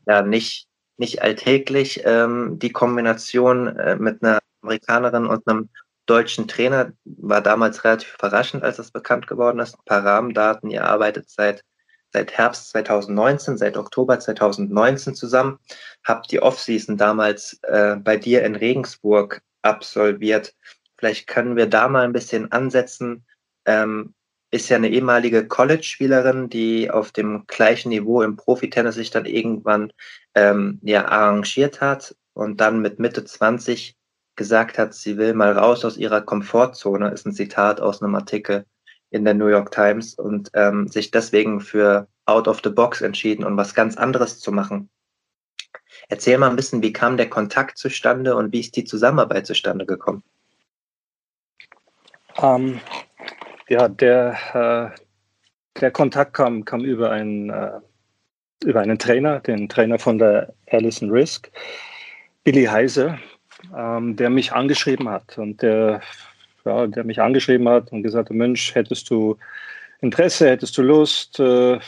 ja 0.07 0.23
nicht, 0.23 0.67
nicht 0.97 1.23
alltäglich. 1.23 2.03
Ähm, 2.05 2.59
die 2.59 2.71
Kombination 2.71 3.77
äh, 3.77 3.97
mit 3.97 4.23
einer 4.23 4.39
Amerikanerin 4.63 5.27
und 5.27 5.47
einem 5.49 5.69
deutschen 6.07 6.47
Trainer 6.47 6.93
war 7.05 7.41
damals 7.41 7.85
relativ 7.85 8.15
überraschend, 8.15 8.63
als 8.63 8.77
das 8.77 8.91
bekannt 8.91 9.27
geworden 9.27 9.59
ist. 9.61 9.75
Ein 9.75 9.85
paar 9.87 10.05
Rahmendaten. 10.05 10.71
Ihr 10.71 10.85
arbeitet 10.85 11.29
seit, 11.29 11.63
seit 12.13 12.33
Herbst 12.33 12.71
2019, 12.71 13.57
seit 13.59 13.77
Oktober 13.77 14.21
2019 14.21 15.15
zusammen. 15.15 15.59
Habt 16.05 16.31
die 16.31 16.43
Offseason 16.43 16.97
damals 16.97 17.59
äh, 17.63 17.97
bei 17.97 18.17
dir 18.17 18.45
in 18.45 18.55
Regensburg 18.55 19.43
absolviert. 19.63 20.55
Vielleicht 20.97 21.27
können 21.27 21.57
wir 21.57 21.67
da 21.67 21.89
mal 21.89 22.05
ein 22.05 22.13
bisschen 22.13 22.53
ansetzen 22.53 23.25
ähm, 23.67 24.15
ist 24.51 24.69
ja 24.69 24.77
eine 24.77 24.91
ehemalige 24.91 25.49
College-Spielerin, 25.49 26.51
die 26.51 26.91
auf 26.91 27.11
dem 27.11 27.45
gleichen 27.47 27.89
Niveau 27.89 28.23
im 28.23 28.37
Profitennis 28.37 28.97
sich 28.97 29.11
dann 29.11 29.25
irgendwann 29.25 29.93
ähm, 30.35 30.79
ja, 30.83 31.07
arrangiert 31.07 31.81
hat 31.81 32.15
und 32.35 32.61
dann 32.61 32.83
mit 32.83 32.99
Mitte 32.99 33.25
20 33.25 33.97
gesagt 34.37 34.79
hat, 34.79 34.95
sie 34.95 35.17
will 35.17 35.35
mal 35.35 35.53
raus 35.53 35.85
aus 35.85 35.97
ihrer 35.97 36.21
Komfortzone, 36.21 37.11
ist 37.11 37.27
ein 37.27 37.33
Zitat 37.33 37.81
aus 37.81 38.03
einem 38.03 38.15
Artikel 38.15 38.67
in 39.11 39.25
der 39.25 39.35
New 39.35 39.47
York 39.47 39.71
Times 39.71 40.15
und 40.15 40.51
ähm, 40.55 40.89
sich 40.89 41.11
deswegen 41.11 41.61
für 41.61 42.09
Out 42.27 42.49
of 42.49 42.61
the 42.63 42.71
Box 42.71 43.01
entschieden 43.01 43.45
und 43.45 43.57
was 43.57 43.75
ganz 43.75 43.97
anderes 43.97 44.39
zu 44.39 44.53
machen. 44.53 44.89
Erzähl 46.09 46.39
mal 46.39 46.51
ein 46.51 46.57
bisschen, 46.57 46.83
wie 46.83 46.93
kam 46.93 47.17
der 47.17 47.29
Kontakt 47.29 47.79
zustande 47.79 48.37
und 48.37 48.53
wie 48.53 48.61
ist 48.61 48.77
die 48.77 48.85
Zusammenarbeit 48.85 49.47
zustande 49.47 49.87
gekommen? 49.87 50.23
Um, 52.37 52.45
ähm, 52.45 52.81
ja, 53.73 53.89
der, 53.89 54.93
äh, 54.95 55.81
der 55.81 55.91
Kontakt 55.91 56.35
kam, 56.35 56.65
kam 56.65 56.85
über, 56.85 57.11
einen, 57.11 57.51
äh, 57.51 57.81
über 58.65 58.81
einen 58.81 58.99
Trainer, 58.99 59.41
den 59.41 59.69
Trainer 59.69 59.99
von 59.99 60.19
der 60.19 60.53
Allison 60.71 61.11
Risk, 61.11 61.51
Billy 62.45 62.65
Heise, 62.65 63.19
ähm, 63.77 64.15
der 64.17 64.29
mich 64.29 64.53
angeschrieben 64.53 65.09
hat. 65.09 65.39
Und 65.39 65.63
der 65.63 66.03
ja, 66.65 66.87
der 66.87 67.05
mich 67.05 67.21
angeschrieben 67.21 67.69
hat 67.69 67.91
und 67.93 68.03
gesagt 68.03 68.29
hat, 68.29 68.37
Mensch, 68.37 68.75
hättest 68.75 69.11
du 69.11 69.37
Interesse, 70.01 70.51
hättest 70.51 70.77
du 70.77 70.83
Lust, 70.83 71.41
äh, 71.41 71.79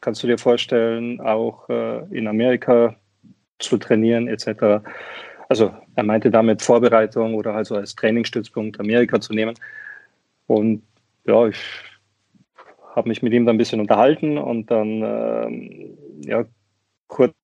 kannst 0.00 0.22
du 0.22 0.26
dir 0.26 0.38
vorstellen, 0.38 1.20
auch 1.20 1.68
äh, 1.68 1.98
in 2.10 2.26
Amerika 2.26 2.96
zu 3.58 3.78
trainieren 3.78 4.28
etc. 4.28 4.84
Also 5.48 5.72
er 5.94 6.04
meinte 6.04 6.30
damit 6.30 6.60
Vorbereitung 6.60 7.34
oder 7.34 7.54
also 7.54 7.76
als 7.76 7.94
Trainingsstützpunkt 7.94 8.80
Amerika 8.80 9.20
zu 9.20 9.32
nehmen. 9.32 9.54
Und 10.46 10.82
ja, 11.26 11.46
ich 11.46 11.58
habe 12.94 13.08
mich 13.08 13.22
mit 13.22 13.32
ihm 13.32 13.46
dann 13.46 13.56
ein 13.56 13.58
bisschen 13.58 13.80
unterhalten 13.80 14.38
und 14.38 14.70
dann 14.70 15.02
ähm, 15.02 15.98
ja, 16.22 16.44
kurz 17.08 17.34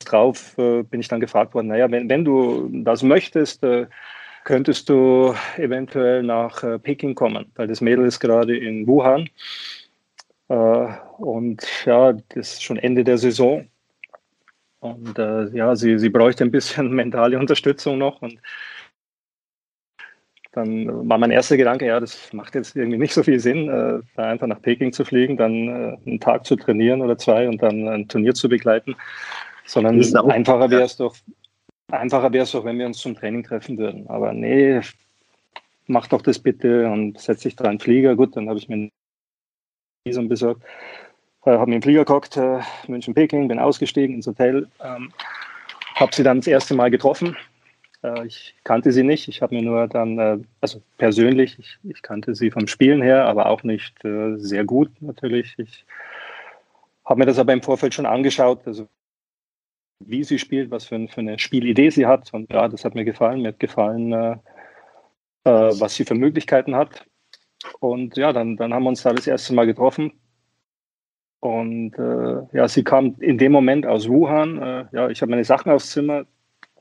drauf 0.00 0.56
äh, 0.58 0.82
bin 0.82 1.00
ich 1.00 1.08
dann 1.08 1.20
gefragt 1.20 1.54
worden, 1.54 1.68
naja, 1.68 1.90
wenn, 1.90 2.08
wenn 2.08 2.24
du 2.24 2.68
das 2.82 3.02
möchtest, 3.02 3.62
äh, 3.62 3.86
könntest 4.44 4.88
du 4.88 5.34
eventuell 5.56 6.22
nach 6.22 6.62
äh, 6.64 6.78
Peking 6.78 7.14
kommen, 7.14 7.46
weil 7.54 7.68
das 7.68 7.80
Mädel 7.80 8.06
ist 8.06 8.20
gerade 8.20 8.56
in 8.56 8.86
Wuhan. 8.86 9.28
Äh, 10.48 10.88
und 11.18 11.64
ja, 11.84 12.12
das 12.12 12.54
ist 12.54 12.62
schon 12.64 12.78
Ende 12.78 13.04
der 13.04 13.18
Saison. 13.18 13.68
Und 14.80 15.18
äh, 15.18 15.48
ja, 15.56 15.76
sie, 15.76 15.98
sie 15.98 16.08
bräuchte 16.08 16.44
ein 16.44 16.50
bisschen 16.50 16.90
mentale 16.94 17.38
Unterstützung 17.38 17.98
noch. 17.98 18.20
Und 18.20 18.38
dann 20.52 21.08
war 21.08 21.16
mein 21.16 21.30
erster 21.30 21.56
Gedanke, 21.56 21.86
ja, 21.86 21.98
das 21.98 22.32
macht 22.32 22.54
jetzt 22.54 22.76
irgendwie 22.76 22.98
nicht 22.98 23.14
so 23.14 23.22
viel 23.22 23.40
Sinn, 23.40 23.68
äh, 23.68 24.00
da 24.14 24.24
einfach 24.24 24.46
nach 24.46 24.60
Peking 24.60 24.92
zu 24.92 25.04
fliegen, 25.04 25.38
dann 25.38 25.68
äh, 25.68 25.96
einen 26.06 26.20
Tag 26.20 26.44
zu 26.44 26.56
trainieren 26.56 27.00
oder 27.00 27.16
zwei 27.16 27.48
und 27.48 27.62
dann 27.62 27.88
ein 27.88 28.06
Turnier 28.06 28.34
zu 28.34 28.50
begleiten, 28.50 28.94
sondern 29.64 29.98
einfacher 30.30 30.70
wäre 30.70 30.82
es 30.82 30.96
doch, 30.98 31.16
einfacher 31.90 32.32
wäre 32.32 32.44
es 32.44 32.52
doch, 32.52 32.66
wenn 32.66 32.78
wir 32.78 32.86
uns 32.86 32.98
zum 32.98 33.14
Training 33.14 33.44
treffen 33.44 33.78
würden. 33.78 34.06
Aber 34.08 34.34
nee, 34.34 34.80
mach 35.86 36.06
doch 36.08 36.20
das 36.20 36.38
bitte 36.38 36.86
und 36.86 37.18
setz 37.18 37.40
dich 37.40 37.56
da 37.56 37.64
in 37.64 37.72
den 37.72 37.80
Flieger. 37.80 38.14
Gut, 38.14 38.36
dann 38.36 38.48
habe 38.50 38.58
ich 38.58 38.68
mir 38.68 38.76
ein 38.76 38.90
Visum 40.04 40.28
besorgt, 40.28 40.62
äh, 41.46 41.52
habe 41.52 41.70
mir 41.70 41.76
einen 41.76 41.82
Flieger 41.82 42.04
geguckt, 42.04 42.36
äh, 42.36 42.60
München-Peking, 42.88 43.48
bin 43.48 43.58
ausgestiegen 43.58 44.16
ins 44.16 44.26
Hotel, 44.26 44.68
ähm, 44.84 45.12
habe 45.94 46.14
sie 46.14 46.22
dann 46.22 46.38
das 46.38 46.46
erste 46.46 46.74
Mal 46.74 46.90
getroffen 46.90 47.38
ich 48.24 48.54
kannte 48.64 48.92
sie 48.92 49.04
nicht. 49.04 49.28
Ich 49.28 49.42
habe 49.42 49.54
mir 49.54 49.62
nur 49.62 49.86
dann, 49.88 50.18
äh, 50.18 50.38
also 50.60 50.82
persönlich, 50.98 51.58
ich, 51.58 51.78
ich, 51.84 52.02
kannte 52.02 52.34
sie 52.34 52.50
vom 52.50 52.66
Spielen 52.66 53.00
her, 53.02 53.26
aber 53.26 53.46
auch 53.46 53.62
nicht 53.62 54.04
äh, 54.04 54.36
sehr 54.38 54.64
gut 54.64 54.90
natürlich. 55.00 55.54
Ich 55.58 55.84
habe 57.04 57.20
mir 57.20 57.26
das 57.26 57.38
aber 57.38 57.52
im 57.52 57.62
Vorfeld 57.62 57.94
schon 57.94 58.06
angeschaut, 58.06 58.66
also 58.66 58.88
wie 60.00 60.24
sie 60.24 60.38
spielt, 60.38 60.70
was 60.70 60.84
für, 60.84 61.06
für, 61.08 61.20
eine 61.20 61.38
Spielidee 61.38 61.90
sie 61.90 62.06
hat. 62.06 62.32
Und 62.34 62.52
ja, 62.52 62.68
das 62.68 62.84
hat 62.84 62.94
mir 62.94 63.04
gefallen. 63.04 63.42
Mir 63.42 63.48
hat 63.48 63.60
gefallen, 63.60 64.12
äh, 64.12 64.36
äh, 65.44 65.80
was 65.80 65.94
sie 65.94 66.04
für 66.04 66.14
Möglichkeiten 66.14 66.74
hat. 66.74 67.06
Und 67.80 68.16
ja, 68.16 68.32
dann, 68.32 68.56
dann 68.56 68.74
haben 68.74 68.82
wir 68.82 68.88
uns 68.88 69.02
da 69.02 69.12
das 69.12 69.26
erste 69.26 69.54
Mal 69.54 69.66
getroffen. 69.66 70.12
Und 71.40 71.98
äh, 71.98 72.56
ja, 72.56 72.68
sie 72.68 72.84
kam 72.84 73.16
in 73.20 73.38
dem 73.38 73.52
Moment 73.52 73.86
aus 73.86 74.08
Wuhan. 74.08 74.62
Äh, 74.62 74.84
ja, 74.92 75.08
ich 75.08 75.22
habe 75.22 75.30
meine 75.30 75.44
Sachen 75.44 75.70
aufs 75.72 75.90
Zimmer 75.90 76.24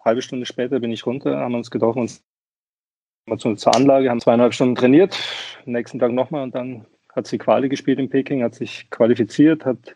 halbe 0.04 0.22
Stunde 0.22 0.46
später 0.46 0.80
bin 0.80 0.92
ich 0.92 1.06
runter, 1.06 1.38
haben 1.38 1.56
uns 1.56 1.72
getroffen 1.72 2.10
und 3.28 3.60
zur, 3.60 3.76
Anlage, 3.76 4.10
haben 4.10 4.20
zweieinhalb 4.20 4.54
Stunden 4.54 4.76
trainiert, 4.76 5.18
am 5.66 5.74
nächsten 5.74 6.00
Tag 6.00 6.12
nochmal 6.12 6.44
und 6.44 6.56
dann 6.56 6.86
hat 7.16 7.28
sie 7.28 7.38
Quali 7.38 7.70
gespielt 7.70 8.00
in 8.00 8.10
Peking, 8.10 8.44
hat 8.44 8.56
sich 8.56 8.90
qualifiziert, 8.90 9.66
hat 9.66 9.96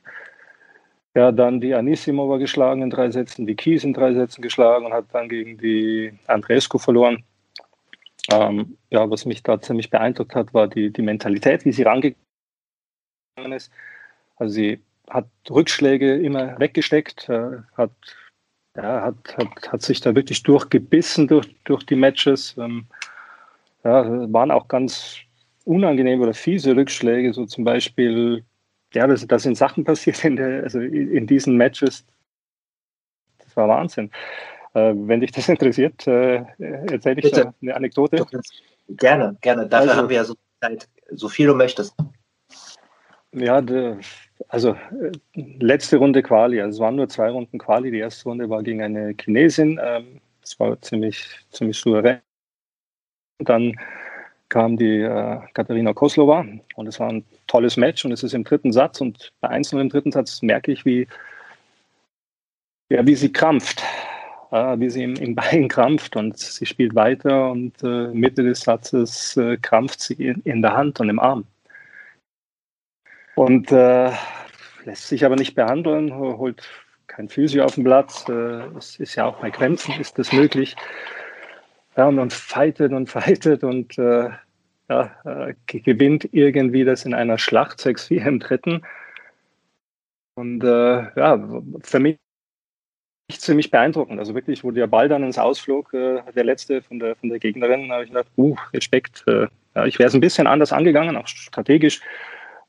ja 1.15 1.31
dann 1.31 1.61
die 1.61 1.73
Anisimova 1.73 2.37
geschlagen 2.37 2.81
in 2.81 2.89
drei 2.89 3.09
Sätzen, 3.09 3.47
die 3.47 3.55
Kies 3.55 3.83
in 3.83 3.93
drei 3.93 4.13
Sätzen 4.13 4.41
geschlagen 4.41 4.85
und 4.85 4.93
hat 4.93 5.05
dann 5.13 5.29
gegen 5.29 5.57
die 5.57 6.13
Andrescu 6.27 6.77
verloren. 6.77 7.23
Ähm, 8.31 8.77
ja, 8.89 9.09
was 9.09 9.25
mich 9.25 9.43
da 9.43 9.61
ziemlich 9.61 9.89
beeindruckt 9.89 10.35
hat, 10.35 10.53
war 10.53 10.67
die, 10.67 10.91
die 10.91 11.01
Mentalität, 11.01 11.63
wie 11.63 11.71
sie 11.71 11.83
rangegangen 11.83 12.17
ist. 13.53 13.71
Also 14.35 14.53
sie 14.53 14.81
hat 15.09 15.27
Rückschläge 15.49 16.15
immer 16.15 16.59
weggesteckt, 16.59 17.29
äh, 17.29 17.59
hat 17.77 17.91
ja, 18.75 19.01
hat, 19.01 19.38
hat, 19.38 19.71
hat 19.71 19.81
sich 19.81 20.01
da 20.01 20.15
wirklich 20.15 20.43
durchgebissen 20.43 21.27
durch, 21.27 21.55
durch 21.63 21.85
die 21.85 21.95
Matches. 21.95 22.55
Ähm, 22.57 22.85
ja, 23.83 24.03
waren 24.33 24.51
auch 24.51 24.67
ganz 24.67 25.17
unangenehme 25.63 26.23
oder 26.23 26.33
fiese 26.33 26.75
Rückschläge, 26.75 27.33
so 27.33 27.45
zum 27.45 27.63
Beispiel, 27.63 28.43
ja, 28.93 29.07
da 29.07 29.15
das 29.15 29.43
sind 29.43 29.57
Sachen 29.57 29.83
passiert 29.83 30.23
in, 30.23 30.35
der, 30.35 30.63
also 30.63 30.79
in 30.79 31.27
diesen 31.27 31.55
Matches. 31.55 32.05
Das 33.39 33.55
war 33.55 33.67
Wahnsinn. 33.67 34.11
Äh, 34.73 34.93
wenn 34.95 35.21
dich 35.21 35.31
das 35.31 35.49
interessiert, 35.49 36.05
äh, 36.07 36.43
erzähle 36.57 37.19
ich 37.19 37.31
Bitte. 37.31 37.53
eine 37.61 37.75
Anekdote. 37.75 38.25
Gerne, 38.89 39.38
gerne. 39.41 39.67
Dafür 39.67 39.89
also, 39.89 40.01
haben 40.01 40.09
wir 40.09 40.17
ja 40.17 40.23
so 40.23 40.35
Zeit, 40.61 40.88
so 41.11 41.29
viel 41.29 41.47
du 41.47 41.55
möchtest. 41.55 41.95
Ja, 43.31 43.61
de, 43.61 43.97
also 44.49 44.71
äh, 44.71 45.11
letzte 45.59 45.97
Runde 45.97 46.21
Quali, 46.21 46.61
also 46.61 46.77
es 46.77 46.79
waren 46.79 46.95
nur 46.95 47.09
zwei 47.09 47.29
Runden 47.29 47.57
Quali. 47.57 47.91
Die 47.91 47.99
erste 47.99 48.29
Runde 48.29 48.49
war 48.49 48.63
gegen 48.63 48.81
eine 48.81 49.15
Chinesin. 49.19 49.79
Ähm, 49.81 50.21
das 50.41 50.59
war 50.59 50.79
ziemlich, 50.81 51.25
ziemlich 51.51 51.77
souverän. 51.77 52.19
Dann 53.39 53.75
kam 54.49 54.77
die 54.77 55.01
äh, 55.01 55.39
Katharina 55.53 55.93
Koslova 55.93 56.45
und 56.75 56.87
es 56.87 56.99
war 56.99 57.09
ein 57.09 57.25
tolles 57.47 57.77
Match 57.77 58.05
und 58.05 58.11
es 58.11 58.23
ist 58.23 58.33
im 58.33 58.43
dritten 58.43 58.71
Satz 58.71 59.01
und 59.01 59.33
bei 59.41 59.49
Einzelnen 59.49 59.83
im 59.83 59.89
dritten 59.89 60.11
Satz 60.11 60.41
merke 60.41 60.71
ich, 60.71 60.85
wie, 60.85 61.07
ja, 62.89 63.05
wie 63.05 63.15
sie 63.15 63.33
krampft, 63.33 63.83
äh, 64.51 64.79
wie 64.79 64.89
sie 64.89 65.03
im, 65.03 65.15
im 65.15 65.35
Bein 65.35 65.67
krampft 65.67 66.15
und 66.15 66.37
sie 66.37 66.65
spielt 66.65 66.95
weiter 66.95 67.51
und 67.51 67.81
äh, 67.83 68.07
Mitte 68.09 68.43
des 68.43 68.61
Satzes 68.61 69.35
äh, 69.37 69.57
krampft 69.57 69.99
sie 69.99 70.13
in, 70.13 70.41
in 70.43 70.61
der 70.61 70.75
Hand 70.77 70.99
und 70.99 71.09
im 71.09 71.19
Arm. 71.19 71.45
Und 73.35 73.71
äh, 73.71 74.11
lässt 74.85 75.07
sich 75.07 75.25
aber 75.25 75.35
nicht 75.35 75.55
behandeln, 75.55 76.13
holt 76.15 76.63
kein 77.07 77.29
Physio 77.29 77.65
auf 77.65 77.75
den 77.75 77.83
Platz. 77.83 78.27
Äh, 78.29 78.67
es 78.77 78.99
ist 78.99 79.15
ja 79.15 79.25
auch 79.25 79.39
bei 79.39 79.49
Grenzen, 79.49 79.99
ist 79.99 80.17
das 80.17 80.31
möglich. 80.31 80.75
Ja, 81.97 82.07
und 82.07 82.15
man 82.15 82.29
fightet 82.29 82.91
und 82.93 83.09
fightet 83.09 83.63
und 83.63 83.97
äh, 83.97 84.29
ja, 84.89 85.15
äh, 85.25 85.53
gewinnt 85.65 86.29
irgendwie 86.31 86.83
das 86.83 87.05
in 87.05 87.13
einer 87.13 87.37
Schlacht 87.37 87.79
6-4 87.79 88.25
im 88.25 88.39
dritten. 88.39 88.81
Und 90.35 90.63
äh, 90.63 91.19
ja, 91.19 91.61
für 91.81 91.99
mich 91.99 92.17
ziemlich 93.31 93.71
beeindruckend. 93.71 94.19
Also 94.19 94.35
wirklich, 94.35 94.63
wo 94.63 94.71
der 94.71 94.87
Ball 94.87 95.09
dann 95.09 95.23
ins 95.23 95.37
Ausflug, 95.37 95.93
äh, 95.93 96.21
der 96.35 96.43
letzte 96.43 96.81
von 96.81 96.99
der, 96.99 97.15
von 97.15 97.29
der 97.29 97.39
Gegnerin, 97.39 97.91
habe 97.91 98.03
ich 98.03 98.09
gedacht, 98.09 98.27
uh, 98.37 98.55
Respekt. 98.73 99.23
Äh, 99.27 99.47
ja, 99.75 99.85
ich 99.85 99.97
wäre 99.97 100.07
es 100.07 100.13
ein 100.13 100.21
bisschen 100.21 100.47
anders 100.47 100.71
angegangen, 100.71 101.17
auch 101.17 101.27
strategisch. 101.27 102.01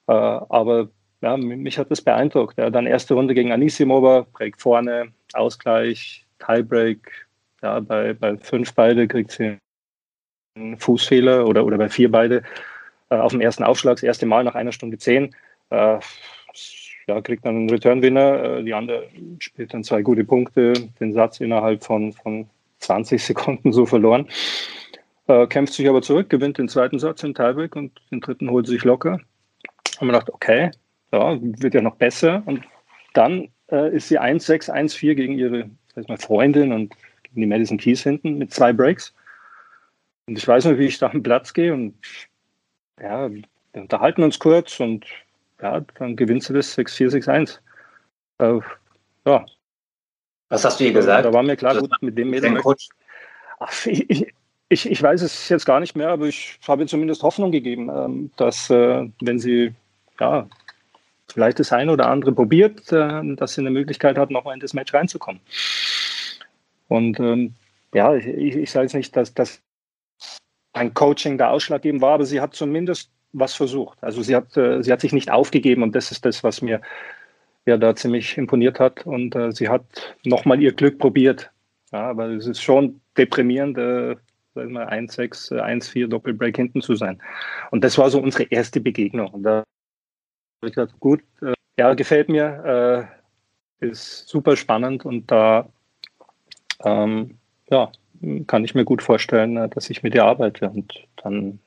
Äh, 0.08 0.12
aber 0.12 0.88
ja, 1.22 1.36
mich 1.36 1.78
hat 1.78 1.90
das 1.90 2.02
beeindruckt. 2.02 2.58
Ja, 2.58 2.70
dann 2.70 2.86
erste 2.86 3.14
Runde 3.14 3.34
gegen 3.34 3.52
Anisimova, 3.52 4.26
Break 4.32 4.60
vorne, 4.60 5.12
Ausgleich, 5.32 6.26
Tiebreak. 6.38 7.26
Ja, 7.62 7.80
bei, 7.80 8.12
bei 8.12 8.36
fünf 8.36 8.74
beide 8.74 9.08
kriegt 9.08 9.32
sie 9.32 9.58
einen 10.54 10.78
Fußfehler 10.78 11.46
oder, 11.46 11.64
oder 11.64 11.78
bei 11.78 11.88
vier 11.88 12.10
beide 12.10 12.42
äh, 13.10 13.16
auf 13.16 13.32
dem 13.32 13.40
ersten 13.40 13.64
Aufschlag, 13.64 13.96
das 13.96 14.02
erste 14.02 14.26
Mal 14.26 14.44
nach 14.44 14.54
einer 14.54 14.72
Stunde 14.72 14.98
zehn. 14.98 15.34
Äh, 15.70 15.98
ja, 17.08 17.20
kriegt 17.20 17.44
dann 17.44 17.56
einen 17.56 17.70
Return-Winner. 17.70 18.58
Äh, 18.58 18.64
die 18.64 18.74
andere 18.74 19.08
spielt 19.38 19.74
dann 19.74 19.84
zwei 19.84 20.02
gute 20.02 20.24
Punkte, 20.24 20.74
den 21.00 21.12
Satz 21.12 21.40
innerhalb 21.40 21.82
von, 21.84 22.12
von 22.12 22.48
20 22.80 23.24
Sekunden 23.24 23.72
so 23.72 23.86
verloren. 23.86 24.28
Äh, 25.28 25.46
kämpft 25.46 25.72
sich 25.74 25.88
aber 25.88 26.02
zurück, 26.02 26.30
gewinnt 26.30 26.58
den 26.58 26.68
zweiten 26.68 26.98
Satz 26.98 27.22
im 27.24 27.34
Tiebreak 27.34 27.74
und 27.74 28.00
den 28.10 28.20
dritten 28.20 28.50
holt 28.50 28.66
sich 28.66 28.84
locker 28.84 29.20
haben 30.00 30.08
wir 30.08 30.12
gedacht, 30.12 30.30
okay, 30.30 30.70
ja, 31.12 31.38
wird 31.40 31.74
ja 31.74 31.80
noch 31.80 31.96
besser. 31.96 32.42
Und 32.46 32.64
dann 33.14 33.48
äh, 33.70 33.94
ist 33.94 34.08
sie 34.08 34.20
1-6, 34.20 34.70
1-4 34.70 35.14
gegen 35.14 35.38
ihre 35.38 35.70
mal, 36.08 36.18
Freundin 36.18 36.72
und 36.72 36.94
gegen 37.22 37.40
die 37.40 37.46
Madison 37.46 37.78
Keys 37.78 38.02
hinten 38.02 38.38
mit 38.38 38.52
zwei 38.52 38.72
Breaks. 38.72 39.14
Und 40.26 40.38
ich 40.38 40.46
weiß 40.46 40.64
noch, 40.64 40.78
wie 40.78 40.86
ich 40.86 40.98
da 40.98 41.10
am 41.10 41.22
Platz 41.22 41.54
gehe 41.54 41.72
und 41.72 41.94
ja, 43.00 43.30
wir 43.30 43.42
unterhalten 43.74 44.22
uns 44.22 44.38
kurz 44.38 44.80
und 44.80 45.06
ja, 45.62 45.80
dann 45.98 46.16
gewinnt 46.16 46.42
sie 46.44 46.52
das 46.52 46.76
6-4, 46.76 47.24
6-1. 47.24 47.58
Äh, 48.38 48.60
ja. 49.26 49.46
Was 50.48 50.64
hast 50.64 50.80
du 50.80 50.84
ihr 50.84 50.92
gesagt? 50.92 51.24
Da 51.24 51.32
war 51.32 51.42
mir 51.42 51.56
klar, 51.56 51.76
gut, 51.76 51.90
mit 52.00 52.16
dem 52.16 52.30
Mädel. 52.30 52.60
Ach, 53.58 53.86
ich, 53.86 54.32
ich, 54.68 54.90
ich, 54.90 55.02
weiß 55.02 55.22
es 55.22 55.48
jetzt 55.48 55.64
gar 55.64 55.80
nicht 55.80 55.96
mehr, 55.96 56.10
aber 56.10 56.26
ich 56.26 56.58
habe 56.66 56.86
zumindest 56.86 57.22
Hoffnung 57.22 57.50
gegeben, 57.52 57.90
ähm, 57.90 58.30
dass 58.36 58.68
äh, 58.70 59.08
wenn 59.20 59.38
sie 59.38 59.74
ja, 60.20 60.48
vielleicht 61.28 61.58
das 61.58 61.72
eine 61.72 61.92
oder 61.92 62.08
andere 62.08 62.32
probiert, 62.32 62.92
äh, 62.92 63.36
dass 63.36 63.54
sie 63.54 63.60
eine 63.60 63.70
Möglichkeit 63.70 64.18
hat, 64.18 64.30
nochmal 64.30 64.54
in 64.54 64.60
das 64.60 64.74
Match 64.74 64.92
reinzukommen. 64.94 65.40
Und 66.88 67.18
ähm, 67.20 67.54
ja, 67.94 68.14
ich, 68.14 68.26
ich 68.56 68.70
sage 68.70 68.84
jetzt 68.84 68.94
nicht, 68.94 69.16
dass, 69.16 69.34
dass 69.34 69.60
ein 70.72 70.94
Coaching 70.94 71.38
da 71.38 71.50
ausschlaggebend 71.50 72.02
war, 72.02 72.14
aber 72.14 72.26
sie 72.26 72.40
hat 72.40 72.54
zumindest 72.54 73.10
was 73.32 73.54
versucht. 73.54 73.98
Also 74.02 74.22
sie 74.22 74.36
hat, 74.36 74.56
äh, 74.56 74.82
sie 74.82 74.92
hat 74.92 75.00
sich 75.00 75.12
nicht 75.12 75.30
aufgegeben 75.30 75.82
und 75.82 75.94
das 75.94 76.10
ist 76.10 76.24
das, 76.24 76.44
was 76.44 76.62
mir 76.62 76.80
ja 77.66 77.76
da 77.76 77.94
ziemlich 77.96 78.38
imponiert 78.38 78.78
hat. 78.78 79.04
Und 79.06 79.34
äh, 79.34 79.52
sie 79.52 79.68
hat 79.68 79.84
nochmal 80.24 80.60
ihr 80.60 80.72
Glück 80.72 80.98
probiert. 80.98 81.50
Ja, 81.92 82.10
aber 82.10 82.28
es 82.30 82.46
ist 82.46 82.62
schon 82.62 83.00
deprimierend, 83.16 83.78
äh, 83.78 84.16
sag 84.54 84.68
mal, 84.70 84.88
1-6, 84.88 85.52
1-4 85.52 86.08
Doppelbreak 86.08 86.56
hinten 86.56 86.80
zu 86.80 86.94
sein. 86.94 87.20
Und 87.70 87.84
das 87.84 87.98
war 87.98 88.10
so 88.10 88.20
unsere 88.20 88.44
erste 88.44 88.80
Begegnung. 88.80 89.28
Und 89.28 89.42
da 89.42 89.64
habe 90.60 90.68
ich 90.68 90.74
gesagt, 90.74 90.98
gut, 91.00 91.22
äh, 91.42 91.54
ja, 91.78 91.94
gefällt 91.94 92.28
mir, 92.28 93.08
äh, 93.80 93.86
ist 93.86 94.28
super 94.28 94.56
spannend 94.56 95.04
und 95.04 95.30
da 95.30 95.68
ähm, 96.84 97.38
ja, 97.70 97.90
kann 98.46 98.64
ich 98.64 98.74
mir 98.74 98.84
gut 98.84 99.02
vorstellen, 99.02 99.56
äh, 99.56 99.68
dass 99.68 99.90
ich 99.90 100.02
mit 100.02 100.14
ihr 100.14 100.24
arbeite. 100.24 100.70
Und 100.70 100.94
dann 101.22 101.58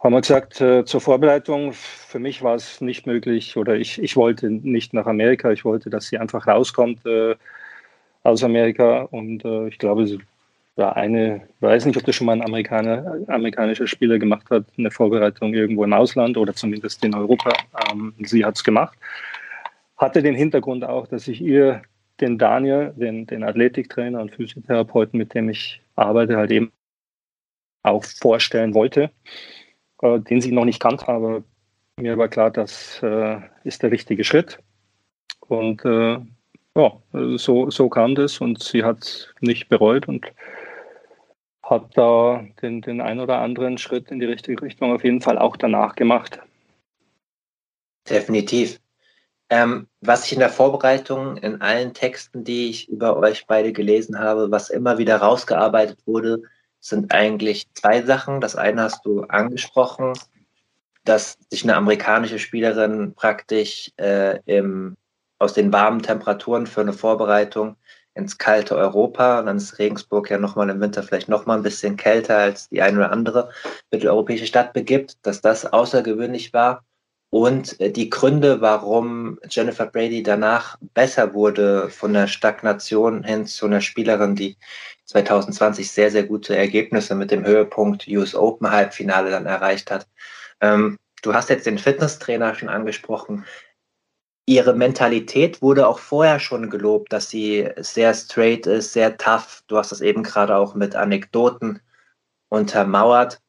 haben 0.00 0.12
wir 0.12 0.20
gesagt, 0.20 0.60
äh, 0.60 0.84
zur 0.84 1.00
Vorbereitung, 1.00 1.72
für 1.72 2.18
mich 2.18 2.42
war 2.42 2.54
es 2.54 2.80
nicht 2.80 3.06
möglich 3.06 3.56
oder 3.56 3.76
ich, 3.76 4.00
ich 4.02 4.16
wollte 4.16 4.50
nicht 4.50 4.94
nach 4.94 5.06
Amerika, 5.06 5.50
ich 5.50 5.64
wollte, 5.64 5.90
dass 5.90 6.06
sie 6.06 6.18
einfach 6.18 6.46
rauskommt 6.46 7.04
äh, 7.06 7.36
aus 8.22 8.42
Amerika. 8.44 9.02
Und 9.02 9.44
äh, 9.44 9.68
ich 9.68 9.78
glaube, 9.78 10.06
sie 10.06 10.20
war 10.78 10.96
eine, 10.96 11.42
weiß 11.60 11.84
nicht, 11.84 11.96
ob 11.96 12.04
das 12.04 12.14
schon 12.14 12.26
mal 12.26 12.34
ein 12.34 12.44
Amerikaner, 12.44 13.18
amerikanischer 13.26 13.86
Spieler 13.86 14.18
gemacht 14.18 14.48
hat, 14.50 14.64
eine 14.78 14.90
Vorbereitung 14.90 15.52
irgendwo 15.52 15.84
im 15.84 15.92
Ausland 15.92 16.36
oder 16.36 16.54
zumindest 16.54 17.04
in 17.04 17.14
Europa. 17.14 17.52
Ähm, 17.90 18.14
sie 18.20 18.44
hat 18.44 18.56
es 18.56 18.64
gemacht. 18.64 18.96
Hatte 19.96 20.22
den 20.22 20.36
Hintergrund 20.36 20.84
auch, 20.84 21.08
dass 21.08 21.26
ich 21.28 21.40
ihr 21.40 21.82
den 22.20 22.38
Daniel, 22.38 22.92
den, 22.96 23.26
den 23.26 23.42
Athletiktrainer 23.42 24.20
und 24.20 24.34
Physiotherapeuten, 24.34 25.18
mit 25.18 25.34
dem 25.34 25.48
ich 25.48 25.82
arbeite, 25.96 26.36
halt 26.36 26.52
eben 26.52 26.72
auch 27.82 28.04
vorstellen 28.04 28.74
wollte, 28.74 29.10
äh, 30.02 30.20
den 30.20 30.40
sie 30.40 30.52
noch 30.52 30.64
nicht 30.64 30.80
kannte, 30.80 31.08
aber 31.08 31.42
mir 31.96 32.16
war 32.16 32.28
klar, 32.28 32.50
das 32.50 33.02
äh, 33.02 33.40
ist 33.64 33.82
der 33.82 33.90
richtige 33.90 34.24
Schritt. 34.24 34.58
Und 35.40 35.84
äh, 35.84 36.18
ja, 36.76 36.92
so, 37.36 37.70
so 37.70 37.88
kam 37.88 38.14
das 38.14 38.40
und 38.40 38.62
sie 38.62 38.84
hat 38.84 39.02
es 39.02 39.34
nicht 39.40 39.68
bereut 39.68 40.06
und 40.06 40.32
hat 41.68 41.96
da 41.96 42.44
den, 42.62 42.80
den 42.80 43.00
ein 43.00 43.20
oder 43.20 43.38
anderen 43.38 43.78
Schritt 43.78 44.10
in 44.10 44.20
die 44.20 44.26
richtige 44.26 44.62
Richtung 44.62 44.92
auf 44.92 45.04
jeden 45.04 45.20
Fall 45.20 45.38
auch 45.38 45.56
danach 45.56 45.94
gemacht. 45.94 46.40
Definitiv. 48.08 48.80
Ähm, 49.50 49.86
was 50.00 50.26
ich 50.26 50.32
in 50.32 50.40
der 50.40 50.50
Vorbereitung 50.50 51.36
in 51.38 51.60
allen 51.60 51.94
Texten, 51.94 52.44
die 52.44 52.68
ich 52.68 52.88
über 52.88 53.16
euch 53.16 53.46
beide 53.46 53.72
gelesen 53.72 54.18
habe, 54.18 54.50
was 54.50 54.70
immer 54.70 54.98
wieder 54.98 55.16
rausgearbeitet 55.16 55.98
wurde, 56.06 56.42
sind 56.80 57.12
eigentlich 57.12 57.66
zwei 57.74 58.02
Sachen. 58.02 58.40
Das 58.40 58.56
eine 58.56 58.82
hast 58.82 59.04
du 59.04 59.22
angesprochen, 59.22 60.12
dass 61.04 61.38
sich 61.50 61.64
eine 61.64 61.76
amerikanische 61.76 62.38
Spielerin 62.38 63.14
praktisch 63.14 63.90
äh, 63.96 64.38
im, 64.44 64.96
aus 65.38 65.54
den 65.54 65.72
warmen 65.72 66.02
Temperaturen 66.02 66.66
für 66.66 66.82
eine 66.82 66.92
Vorbereitung 66.92 67.76
ins 68.18 68.38
kalte 68.38 68.76
Europa 68.76 69.40
und 69.40 69.46
dann 69.46 69.56
ist 69.56 69.78
Regensburg 69.78 70.30
ja 70.30 70.38
nochmal 70.38 70.68
im 70.70 70.80
Winter 70.80 71.02
vielleicht 71.02 71.28
nochmal 71.28 71.58
ein 71.58 71.62
bisschen 71.62 71.96
kälter 71.96 72.38
als 72.38 72.68
die 72.68 72.82
eine 72.82 72.98
oder 72.98 73.12
andere 73.12 73.50
mitteleuropäische 73.90 74.46
Stadt 74.46 74.72
begibt, 74.72 75.16
dass 75.22 75.40
das 75.40 75.64
außergewöhnlich 75.64 76.52
war 76.52 76.84
und 77.30 77.78
äh, 77.80 77.90
die 77.90 78.10
Gründe, 78.10 78.60
warum 78.60 79.38
Jennifer 79.48 79.86
Brady 79.86 80.22
danach 80.22 80.78
besser 80.94 81.34
wurde 81.34 81.90
von 81.90 82.12
der 82.12 82.26
Stagnation 82.26 83.22
hin 83.22 83.46
zu 83.46 83.66
einer 83.66 83.80
Spielerin, 83.80 84.34
die 84.34 84.56
2020 85.06 85.90
sehr, 85.90 86.10
sehr 86.10 86.24
gute 86.24 86.56
Ergebnisse 86.56 87.14
mit 87.14 87.30
dem 87.30 87.44
Höhepunkt 87.44 88.06
US 88.08 88.34
Open 88.34 88.70
Halbfinale 88.70 89.30
dann 89.30 89.46
erreicht 89.46 89.90
hat. 89.90 90.06
Ähm, 90.60 90.98
du 91.22 91.34
hast 91.34 91.50
jetzt 91.50 91.66
den 91.66 91.78
Fitnesstrainer 91.78 92.54
schon 92.54 92.68
angesprochen. 92.68 93.44
Ihre 94.48 94.72
Mentalität 94.72 95.60
wurde 95.60 95.86
auch 95.86 95.98
vorher 95.98 96.40
schon 96.40 96.70
gelobt, 96.70 97.12
dass 97.12 97.28
sie 97.28 97.68
sehr 97.76 98.14
straight 98.14 98.66
ist, 98.66 98.94
sehr 98.94 99.18
tough. 99.18 99.62
Du 99.66 99.76
hast 99.76 99.92
das 99.92 100.00
eben 100.00 100.22
gerade 100.22 100.56
auch 100.56 100.74
mit 100.74 100.96
Anekdoten 100.96 101.82
untermauert. 102.48 103.42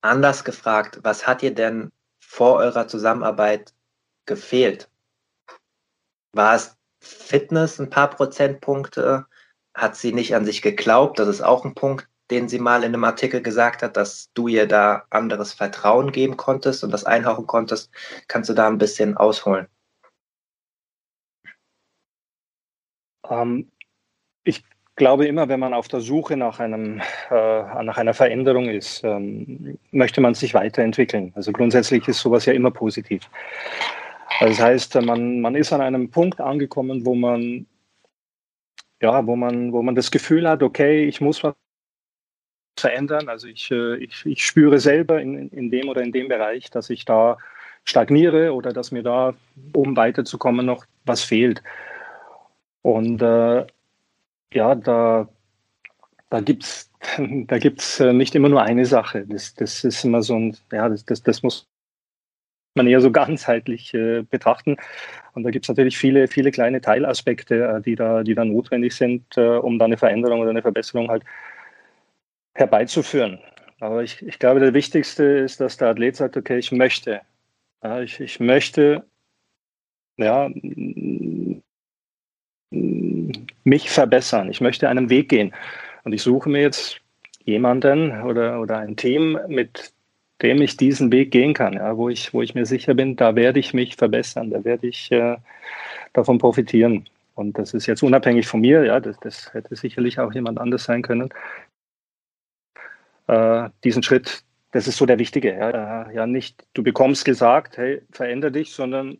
Anders 0.00 0.42
gefragt, 0.42 0.98
was 1.04 1.28
hat 1.28 1.42
dir 1.42 1.54
denn 1.54 1.92
vor 2.18 2.56
eurer 2.56 2.88
Zusammenarbeit 2.88 3.72
gefehlt? 4.26 4.90
War 6.32 6.56
es 6.56 6.76
Fitness 6.98 7.78
ein 7.78 7.88
paar 7.88 8.10
Prozentpunkte? 8.10 9.26
Hat 9.74 9.94
sie 9.94 10.12
nicht 10.12 10.34
an 10.34 10.44
sich 10.44 10.60
geglaubt? 10.60 11.20
Das 11.20 11.28
ist 11.28 11.40
auch 11.40 11.64
ein 11.64 11.76
Punkt, 11.76 12.08
den 12.30 12.48
sie 12.48 12.58
mal 12.58 12.84
in 12.84 12.94
einem 12.94 13.04
Artikel 13.04 13.42
gesagt 13.42 13.82
hat, 13.82 13.96
dass 13.96 14.30
du 14.34 14.48
ihr 14.48 14.66
da 14.66 15.04
anderes 15.10 15.52
Vertrauen 15.52 16.12
geben 16.12 16.36
konntest 16.36 16.84
und 16.84 16.90
das 16.92 17.04
einhauchen 17.04 17.46
konntest. 17.46 17.90
Kannst 18.28 18.48
du 18.50 18.54
da 18.54 18.68
ein 18.68 18.78
bisschen 18.78 19.16
ausholen? 19.16 19.66
Ähm, 23.28 23.70
ich 24.44 24.64
glaube 24.96 25.26
immer, 25.26 25.48
wenn 25.48 25.60
man 25.60 25.74
auf 25.74 25.88
der 25.88 26.00
Suche 26.00 26.36
nach, 26.36 26.60
einem, 26.60 27.00
äh, 27.30 27.84
nach 27.84 27.98
einer 27.98 28.14
Veränderung 28.14 28.68
ist, 28.68 29.02
ähm, 29.04 29.78
möchte 29.90 30.20
man 30.20 30.34
sich 30.34 30.54
weiterentwickeln. 30.54 31.32
Also 31.34 31.52
grundsätzlich 31.52 32.06
ist 32.08 32.20
sowas 32.20 32.46
ja 32.46 32.52
immer 32.52 32.70
positiv. 32.70 33.28
Das 34.40 34.60
heißt, 34.60 34.94
man, 35.02 35.40
man 35.40 35.54
ist 35.54 35.72
an 35.72 35.80
einem 35.80 36.10
Punkt 36.10 36.40
angekommen, 36.40 37.04
wo 37.04 37.14
man, 37.14 37.66
ja, 39.00 39.26
wo 39.26 39.36
man, 39.36 39.72
wo 39.72 39.82
man 39.82 39.94
das 39.94 40.10
Gefühl 40.10 40.48
hat, 40.48 40.62
okay, 40.62 41.04
ich 41.04 41.20
muss 41.20 41.42
was 41.42 41.54
verändern. 42.80 43.28
Also 43.28 43.46
ich, 43.48 43.70
äh, 43.70 43.96
ich, 43.96 44.24
ich 44.26 44.44
spüre 44.44 44.78
selber 44.78 45.20
in, 45.20 45.48
in 45.50 45.70
dem 45.70 45.88
oder 45.88 46.02
in 46.02 46.12
dem 46.12 46.28
Bereich, 46.28 46.70
dass 46.70 46.90
ich 46.90 47.04
da 47.04 47.38
stagniere 47.84 48.54
oder 48.54 48.72
dass 48.72 48.92
mir 48.92 49.02
da, 49.02 49.34
um 49.72 49.96
weiterzukommen, 49.96 50.66
noch 50.66 50.84
was 51.04 51.22
fehlt. 51.22 51.62
Und 52.82 53.22
äh, 53.22 53.66
ja, 54.52 54.74
da, 54.74 55.28
da 56.30 56.40
gibt 56.40 56.64
es 56.64 56.90
da 57.18 57.58
gibt's 57.58 58.00
äh, 58.00 58.12
nicht 58.12 58.34
immer 58.34 58.48
nur 58.48 58.62
eine 58.62 58.84
Sache. 58.86 59.24
Das, 59.26 59.54
das 59.54 59.84
ist 59.84 60.04
immer 60.04 60.22
so 60.22 60.36
ein, 60.36 60.56
ja, 60.72 60.88
das, 60.88 61.04
das, 61.04 61.22
das 61.22 61.42
muss 61.42 61.68
man 62.74 62.86
eher 62.86 63.00
so 63.00 63.10
ganzheitlich 63.12 63.94
äh, 63.94 64.22
betrachten. 64.22 64.76
Und 65.32 65.44
da 65.44 65.50
gibt 65.50 65.64
es 65.64 65.68
natürlich 65.68 65.98
viele, 65.98 66.28
viele 66.28 66.50
kleine 66.50 66.80
Teilaspekte, 66.80 67.76
äh, 67.76 67.80
die, 67.80 67.94
da, 67.94 68.22
die 68.22 68.34
da 68.34 68.44
notwendig 68.44 68.94
sind, 68.94 69.36
äh, 69.36 69.56
um 69.56 69.78
da 69.78 69.86
eine 69.86 69.96
Veränderung 69.96 70.40
oder 70.40 70.50
eine 70.50 70.62
Verbesserung 70.62 71.08
halt 71.08 71.24
herbeizuführen. 72.60 73.40
Aber 73.80 74.02
ich, 74.02 74.22
ich 74.22 74.38
glaube, 74.38 74.60
der 74.60 74.74
wichtigste 74.74 75.24
ist, 75.24 75.60
dass 75.60 75.78
der 75.78 75.88
Athlet 75.88 76.16
sagt, 76.16 76.36
okay, 76.36 76.58
ich 76.58 76.70
möchte. 76.70 77.22
Ja, 77.82 78.00
ich, 78.02 78.20
ich 78.20 78.38
möchte 78.40 79.04
ja, 80.18 80.50
mich 83.64 83.90
verbessern. 83.90 84.50
Ich 84.50 84.60
möchte 84.60 84.88
einen 84.88 85.10
Weg 85.10 85.28
gehen. 85.30 85.52
Und 86.04 86.12
ich 86.12 86.22
suche 86.22 86.48
mir 86.48 86.60
jetzt 86.60 87.00
jemanden 87.44 88.22
oder, 88.22 88.60
oder 88.60 88.78
ein 88.78 88.96
Team, 88.96 89.38
mit 89.48 89.92
dem 90.42 90.62
ich 90.62 90.76
diesen 90.76 91.12
Weg 91.12 91.30
gehen 91.30 91.52
kann, 91.54 91.74
ja, 91.74 91.96
wo, 91.96 92.08
ich, 92.08 92.32
wo 92.32 92.40
ich 92.42 92.54
mir 92.54 92.64
sicher 92.64 92.94
bin, 92.94 93.16
da 93.16 93.36
werde 93.36 93.60
ich 93.60 93.74
mich 93.74 93.96
verbessern, 93.96 94.50
da 94.50 94.64
werde 94.64 94.86
ich 94.86 95.12
äh, 95.12 95.36
davon 96.12 96.38
profitieren. 96.38 97.06
Und 97.34 97.58
das 97.58 97.74
ist 97.74 97.86
jetzt 97.86 98.02
unabhängig 98.02 98.46
von 98.46 98.60
mir, 98.60 98.84
ja, 98.84 99.00
das, 99.00 99.18
das 99.20 99.52
hätte 99.52 99.76
sicherlich 99.76 100.18
auch 100.18 100.32
jemand 100.32 100.58
anders 100.58 100.84
sein 100.84 101.02
können. 101.02 101.30
Äh, 103.30 103.70
diesen 103.84 104.02
Schritt, 104.02 104.42
das 104.72 104.88
ist 104.88 104.96
so 104.96 105.06
der 105.06 105.20
wichtige. 105.20 105.52
Ja, 105.52 106.10
ja 106.10 106.26
nicht, 106.26 106.66
du 106.74 106.82
bekommst 106.82 107.24
gesagt, 107.24 107.76
hey, 107.76 108.02
veränder 108.10 108.50
dich, 108.50 108.72
sondern 108.72 109.18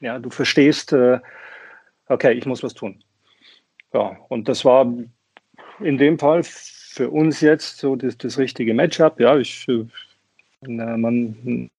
ja, 0.00 0.18
du 0.18 0.28
verstehst, 0.28 0.92
äh, 0.92 1.18
okay, 2.08 2.32
ich 2.32 2.44
muss 2.44 2.62
was 2.62 2.74
tun. 2.74 3.02
Ja, 3.94 4.18
und 4.28 4.50
das 4.50 4.66
war 4.66 4.86
in 5.80 5.96
dem 5.96 6.18
Fall 6.18 6.42
für 6.44 7.08
uns 7.08 7.40
jetzt 7.40 7.78
so 7.78 7.96
das, 7.96 8.18
das 8.18 8.36
richtige 8.36 8.74
Matchup. 8.74 9.18
Ja, 9.18 9.38
ich, 9.38 9.66
äh, 9.66 9.86
man, 10.66 11.70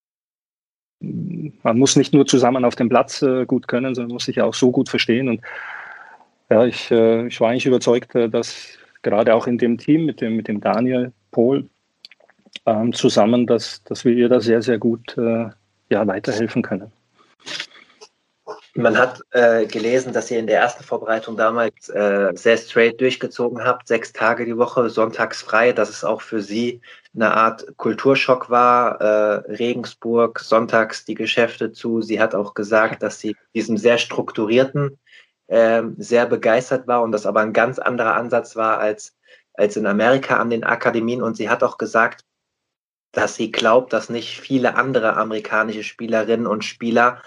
man 0.98 1.78
muss 1.78 1.94
nicht 1.94 2.12
nur 2.14 2.26
zusammen 2.26 2.64
auf 2.64 2.74
dem 2.74 2.88
Platz 2.88 3.22
äh, 3.22 3.46
gut 3.46 3.68
können, 3.68 3.94
sondern 3.94 4.12
muss 4.12 4.24
sich 4.24 4.40
auch 4.40 4.54
so 4.54 4.72
gut 4.72 4.88
verstehen. 4.88 5.28
Und 5.28 5.40
ja, 6.50 6.64
ich, 6.64 6.90
äh, 6.90 7.28
ich 7.28 7.40
war 7.40 7.50
eigentlich 7.50 7.66
überzeugt, 7.66 8.12
dass 8.12 8.76
gerade 9.02 9.36
auch 9.36 9.46
in 9.46 9.58
dem 9.58 9.78
Team 9.78 10.04
mit 10.04 10.20
dem, 10.20 10.34
mit 10.34 10.48
dem 10.48 10.60
Daniel 10.60 11.12
Pohl 11.34 11.68
ähm, 12.64 12.92
zusammen, 12.92 13.46
dass, 13.46 13.82
dass 13.84 14.04
wir 14.04 14.14
ihr 14.14 14.28
da 14.28 14.40
sehr, 14.40 14.62
sehr 14.62 14.78
gut 14.78 15.16
ja, 15.16 16.06
weiterhelfen 16.06 16.62
können. 16.62 16.90
Man 18.76 18.98
hat 18.98 19.20
äh, 19.30 19.66
gelesen, 19.66 20.12
dass 20.12 20.32
ihr 20.32 20.40
in 20.40 20.48
der 20.48 20.58
ersten 20.58 20.82
Vorbereitung 20.82 21.36
damals 21.36 21.88
äh, 21.90 22.32
sehr 22.34 22.56
straight 22.56 23.00
durchgezogen 23.00 23.62
habt, 23.62 23.86
sechs 23.86 24.12
Tage 24.12 24.44
die 24.44 24.56
Woche, 24.56 24.90
sonntags 24.90 25.42
frei, 25.42 25.72
dass 25.72 25.90
es 25.90 26.02
auch 26.02 26.20
für 26.20 26.42
sie 26.42 26.80
eine 27.14 27.32
Art 27.32 27.64
Kulturschock 27.76 28.50
war. 28.50 29.00
Äh, 29.00 29.52
Regensburg, 29.52 30.40
sonntags 30.40 31.04
die 31.04 31.14
Geschäfte 31.14 31.70
zu. 31.70 32.02
Sie 32.02 32.18
hat 32.18 32.34
auch 32.34 32.54
gesagt, 32.54 33.04
dass 33.04 33.20
sie 33.20 33.36
diesem 33.54 33.76
sehr 33.76 33.98
strukturierten 33.98 34.98
äh, 35.46 35.82
sehr 35.96 36.26
begeistert 36.26 36.88
war 36.88 37.02
und 37.02 37.12
das 37.12 37.26
aber 37.26 37.40
ein 37.42 37.52
ganz 37.52 37.78
anderer 37.78 38.16
Ansatz 38.16 38.56
war 38.56 38.78
als, 38.78 39.14
als 39.54 39.76
in 39.76 39.86
Amerika 39.86 40.36
an 40.36 40.50
den 40.50 40.64
Akademien. 40.64 41.22
Und 41.22 41.36
sie 41.36 41.48
hat 41.48 41.62
auch 41.62 41.78
gesagt, 41.78 42.24
dass 43.12 43.36
sie 43.36 43.50
glaubt, 43.50 43.92
dass 43.92 44.10
nicht 44.10 44.40
viele 44.40 44.76
andere 44.76 45.16
amerikanische 45.16 45.84
Spielerinnen 45.84 46.46
und 46.46 46.64
Spieler 46.64 47.22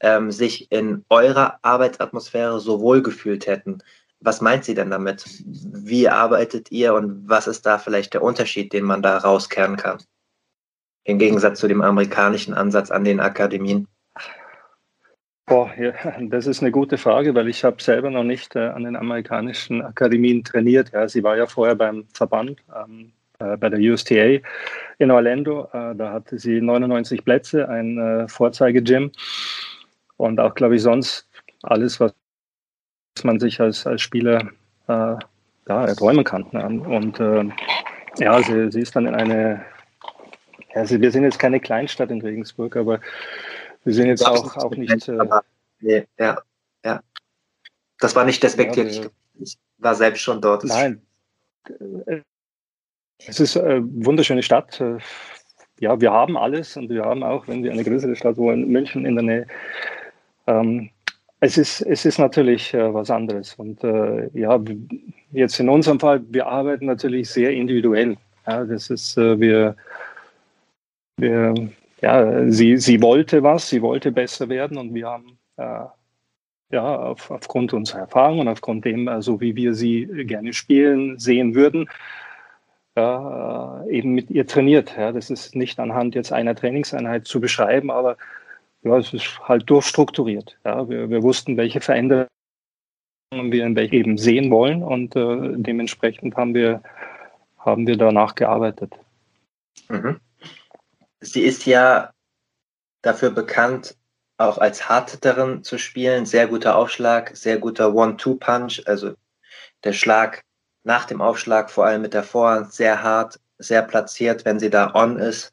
ähm, 0.00 0.30
sich 0.30 0.70
in 0.72 1.04
eurer 1.08 1.58
Arbeitsatmosphäre 1.62 2.60
so 2.60 2.80
wohl 2.80 3.02
gefühlt 3.02 3.46
hätten. 3.46 3.78
Was 4.20 4.40
meint 4.40 4.64
sie 4.64 4.74
denn 4.74 4.90
damit? 4.90 5.24
Wie 5.44 6.08
arbeitet 6.08 6.70
ihr 6.72 6.94
und 6.94 7.28
was 7.28 7.46
ist 7.46 7.66
da 7.66 7.78
vielleicht 7.78 8.14
der 8.14 8.22
Unterschied, 8.22 8.72
den 8.72 8.84
man 8.84 9.02
da 9.02 9.18
rauskehren 9.18 9.76
kann? 9.76 10.02
Im 11.04 11.18
Gegensatz 11.18 11.60
zu 11.60 11.68
dem 11.68 11.82
amerikanischen 11.82 12.54
Ansatz 12.54 12.90
an 12.90 13.04
den 13.04 13.20
Akademien. 13.20 13.86
Boah, 15.48 15.72
ja, 15.78 15.92
das 16.22 16.48
ist 16.48 16.60
eine 16.60 16.72
gute 16.72 16.98
Frage, 16.98 17.32
weil 17.36 17.48
ich 17.48 17.62
habe 17.62 17.80
selber 17.80 18.10
noch 18.10 18.24
nicht 18.24 18.56
äh, 18.56 18.66
an 18.66 18.82
den 18.82 18.96
amerikanischen 18.96 19.80
Akademien 19.80 20.42
trainiert. 20.42 20.90
Ja, 20.92 21.08
sie 21.08 21.22
war 21.22 21.36
ja 21.36 21.46
vorher 21.46 21.76
beim 21.76 22.04
Verband, 22.12 22.58
ähm, 22.74 23.12
äh, 23.38 23.56
bei 23.56 23.68
der 23.68 23.78
USTA 23.78 24.40
in 24.98 25.10
Orlando. 25.12 25.68
Äh, 25.72 25.94
da 25.94 26.12
hatte 26.12 26.40
sie 26.40 26.60
99 26.60 27.24
Plätze, 27.24 27.68
ein 27.68 27.96
äh, 27.96 28.28
Vorzeigegym 28.28 29.12
und 30.16 30.40
auch, 30.40 30.52
glaube 30.56 30.74
ich, 30.74 30.82
sonst 30.82 31.28
alles, 31.62 32.00
was 32.00 32.12
man 33.22 33.38
sich 33.38 33.60
als, 33.60 33.86
als 33.86 34.02
Spieler 34.02 34.50
äh, 34.88 35.14
ja, 35.68 35.86
erträumen 35.86 36.24
kann. 36.24 36.42
Und 36.80 37.20
äh, 37.20 37.44
ja, 38.18 38.42
sie, 38.42 38.72
sie 38.72 38.80
ist 38.80 38.96
dann 38.96 39.06
in 39.06 39.14
eine, 39.14 39.64
ja, 40.74 40.84
sie, 40.84 41.00
wir 41.00 41.12
sind 41.12 41.22
jetzt 41.22 41.38
keine 41.38 41.60
Kleinstadt 41.60 42.10
in 42.10 42.20
Regensburg, 42.20 42.74
aber 42.74 42.98
wir 43.86 43.94
sind 43.94 44.08
jetzt 44.08 44.26
auch, 44.26 44.56
auch 44.56 44.72
nicht. 44.72 45.08
Äh, 45.08 45.16
nee, 45.80 46.04
ja, 46.18 46.38
ja. 46.84 47.00
Das 48.00 48.16
war 48.16 48.24
nicht 48.24 48.42
despektierlich. 48.42 48.98
Ja, 48.98 49.08
ich 49.38 49.56
war 49.78 49.94
selbst 49.94 50.20
schon 50.22 50.40
dort. 50.40 50.64
Nein. 50.64 51.00
Es 53.26 53.38
ist 53.38 53.56
eine 53.56 53.82
wunderschöne 54.04 54.42
Stadt. 54.42 54.82
Ja, 55.78 56.00
wir 56.00 56.10
haben 56.10 56.36
alles 56.36 56.76
und 56.76 56.88
wir 56.88 57.04
haben 57.04 57.22
auch, 57.22 57.46
wenn 57.46 57.62
wir 57.62 57.70
eine 57.70 57.84
größere 57.84 58.16
Stadt 58.16 58.36
wollen, 58.38 58.68
München 58.68 59.06
in 59.06 59.14
der 59.14 59.24
Nähe. 59.24 59.46
Ähm, 60.48 60.90
es 61.38 61.56
ist, 61.56 61.82
es 61.82 62.04
ist 62.04 62.18
natürlich 62.18 62.74
äh, 62.74 62.92
was 62.92 63.10
anderes. 63.10 63.54
Und 63.54 63.84
äh, 63.84 64.28
ja, 64.32 64.58
jetzt 65.30 65.60
in 65.60 65.68
unserem 65.68 66.00
Fall, 66.00 66.24
wir 66.30 66.46
arbeiten 66.46 66.86
natürlich 66.86 67.30
sehr 67.30 67.52
individuell. 67.52 68.16
Ja, 68.48 68.64
das 68.64 68.90
ist, 68.90 69.16
äh, 69.16 69.38
wir, 69.38 69.76
wir 71.18 71.54
ja, 72.00 72.50
sie, 72.50 72.76
sie 72.76 73.00
wollte 73.02 73.42
was, 73.42 73.68
sie 73.68 73.82
wollte 73.82 74.12
besser 74.12 74.48
werden 74.48 74.76
und 74.78 74.94
wir 74.94 75.08
haben 75.08 75.38
äh, 75.56 75.84
ja 76.70 76.96
auf, 76.96 77.30
aufgrund 77.30 77.72
unserer 77.72 78.00
Erfahrung 78.00 78.40
und 78.40 78.48
aufgrund 78.48 78.84
dem, 78.84 79.08
also 79.08 79.40
wie 79.40 79.56
wir 79.56 79.74
sie 79.74 80.06
gerne 80.06 80.52
spielen, 80.52 81.18
sehen 81.18 81.54
würden, 81.54 81.88
äh, 82.96 83.90
eben 83.90 84.12
mit 84.12 84.30
ihr 84.30 84.46
trainiert. 84.46 84.94
Ja. 84.96 85.12
Das 85.12 85.30
ist 85.30 85.54
nicht 85.54 85.78
anhand 85.78 86.14
jetzt 86.14 86.32
einer 86.32 86.54
Trainingseinheit 86.54 87.26
zu 87.26 87.40
beschreiben, 87.40 87.90
aber 87.90 88.16
ja, 88.82 88.98
es 88.98 89.12
ist 89.12 89.40
halt 89.48 89.68
durchstrukturiert. 89.70 90.58
Ja. 90.64 90.88
Wir, 90.88 91.08
wir 91.08 91.22
wussten, 91.22 91.56
welche 91.56 91.80
Veränderungen 91.80 92.28
wir 93.32 93.66
in 93.66 93.74
welche 93.74 93.96
eben 93.96 94.18
sehen 94.18 94.50
wollen 94.50 94.82
und 94.82 95.16
äh, 95.16 95.54
dementsprechend 95.56 96.36
haben 96.36 96.54
wir, 96.54 96.82
haben 97.58 97.86
wir 97.86 97.96
danach 97.96 98.34
gearbeitet. 98.34 98.94
Mhm. 99.88 100.20
Sie 101.20 101.42
ist 101.42 101.66
ja 101.66 102.12
dafür 103.02 103.30
bekannt, 103.30 103.96
auch 104.36 104.58
als 104.58 104.88
Hardhitterin 104.88 105.64
zu 105.64 105.78
spielen. 105.78 106.26
Sehr 106.26 106.46
guter 106.46 106.76
Aufschlag, 106.76 107.36
sehr 107.36 107.58
guter 107.58 107.94
One-Two-Punch. 107.94 108.82
Also 108.86 109.14
der 109.84 109.92
Schlag 109.92 110.42
nach 110.84 111.04
dem 111.04 111.20
Aufschlag, 111.20 111.70
vor 111.70 111.86
allem 111.86 112.02
mit 112.02 112.14
der 112.14 112.22
Vorhand, 112.22 112.72
sehr 112.72 113.02
hart, 113.02 113.40
sehr 113.58 113.82
platziert, 113.82 114.44
wenn 114.44 114.58
sie 114.58 114.70
da 114.70 114.94
on 114.94 115.18
ist. 115.18 115.52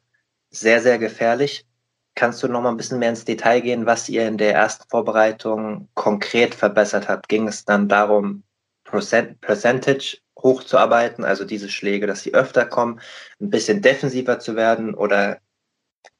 Sehr, 0.50 0.80
sehr 0.80 0.98
gefährlich. 0.98 1.66
Kannst 2.14 2.42
du 2.42 2.48
noch 2.48 2.60
mal 2.60 2.70
ein 2.70 2.76
bisschen 2.76 3.00
mehr 3.00 3.08
ins 3.10 3.24
Detail 3.24 3.60
gehen, 3.60 3.86
was 3.86 4.08
ihr 4.08 4.28
in 4.28 4.38
der 4.38 4.54
ersten 4.54 4.88
Vorbereitung 4.88 5.88
konkret 5.94 6.54
verbessert 6.54 7.08
habt? 7.08 7.28
Ging 7.28 7.48
es 7.48 7.64
dann 7.64 7.88
darum, 7.88 8.44
Percentage 8.84 10.18
hochzuarbeiten, 10.38 11.24
also 11.24 11.44
diese 11.44 11.68
Schläge, 11.68 12.06
dass 12.06 12.22
sie 12.22 12.34
öfter 12.34 12.66
kommen, 12.66 13.00
ein 13.40 13.50
bisschen 13.50 13.82
defensiver 13.82 14.38
zu 14.38 14.54
werden 14.54 14.94
oder 14.94 15.40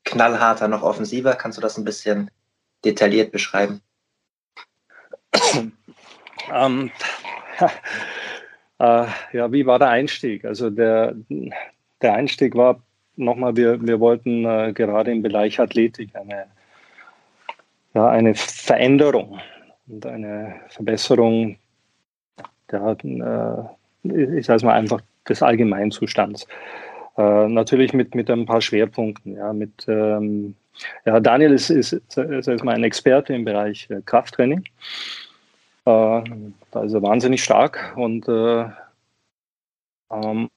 knallharter, 0.05 0.68
noch 0.68 0.82
offensiver. 0.82 1.35
Kannst 1.35 1.59
du 1.59 1.62
das 1.62 1.78
ein 1.78 1.85
bisschen 1.85 2.30
detailliert 2.85 3.32
beschreiben? 3.32 3.80
Ähm, 6.53 6.91
äh, 8.78 9.07
ja, 9.32 9.53
wie 9.53 9.66
war 9.66 9.78
der 9.78 9.89
Einstieg? 9.89 10.45
Also 10.45 10.70
der, 10.70 11.14
der 12.03 12.14
Einstieg 12.14 12.55
war 12.55 12.82
nochmal, 13.16 13.57
wir, 13.57 13.80
wir 13.87 14.01
wollten 14.01 14.45
äh, 14.45 14.72
gerade 14.72 15.12
im 15.12 15.22
Bereich 15.22 15.61
Athletik 15.61 16.14
eine, 16.14 16.47
ja, 17.95 18.09
eine 18.09 18.35
Veränderung 18.35 19.41
und 19.87 20.05
eine 20.07 20.61
Verbesserung 20.68 21.59
ja, 22.72 22.93
äh, 22.93 24.39
ich 24.39 24.47
sage 24.47 24.66
mal 24.66 24.74
einfach 24.74 25.01
des 25.28 25.43
Allgemeinzustands. 25.43 26.47
Äh, 27.17 27.49
natürlich 27.49 27.93
mit, 27.93 28.15
mit 28.15 28.31
ein 28.31 28.47
paar 28.47 28.61
Schwerpunkten. 28.61 29.37
Ja, 29.37 29.53
mit, 29.53 29.87
ähm, 29.89 30.57
ja, 31.05 31.21
Daniel 31.21 31.53
ist, 31.53 31.71
ist, 31.71 31.93
ist 31.93 32.17
erstmal 32.49 32.75
ein 32.75 32.85
Experte 32.85 33.35
im 33.35 33.45
Bereich 33.45 33.89
äh, 33.91 34.01
Krafttraining. 34.05 34.65
Äh, 35.87 36.23
da 36.71 36.83
ist 36.83 36.95
er 36.95 37.03
wahnsinnig 37.03 37.45
stark 37.45 37.95
und 37.97 38.27
äh, 38.29 38.65
ähm, 40.11 40.49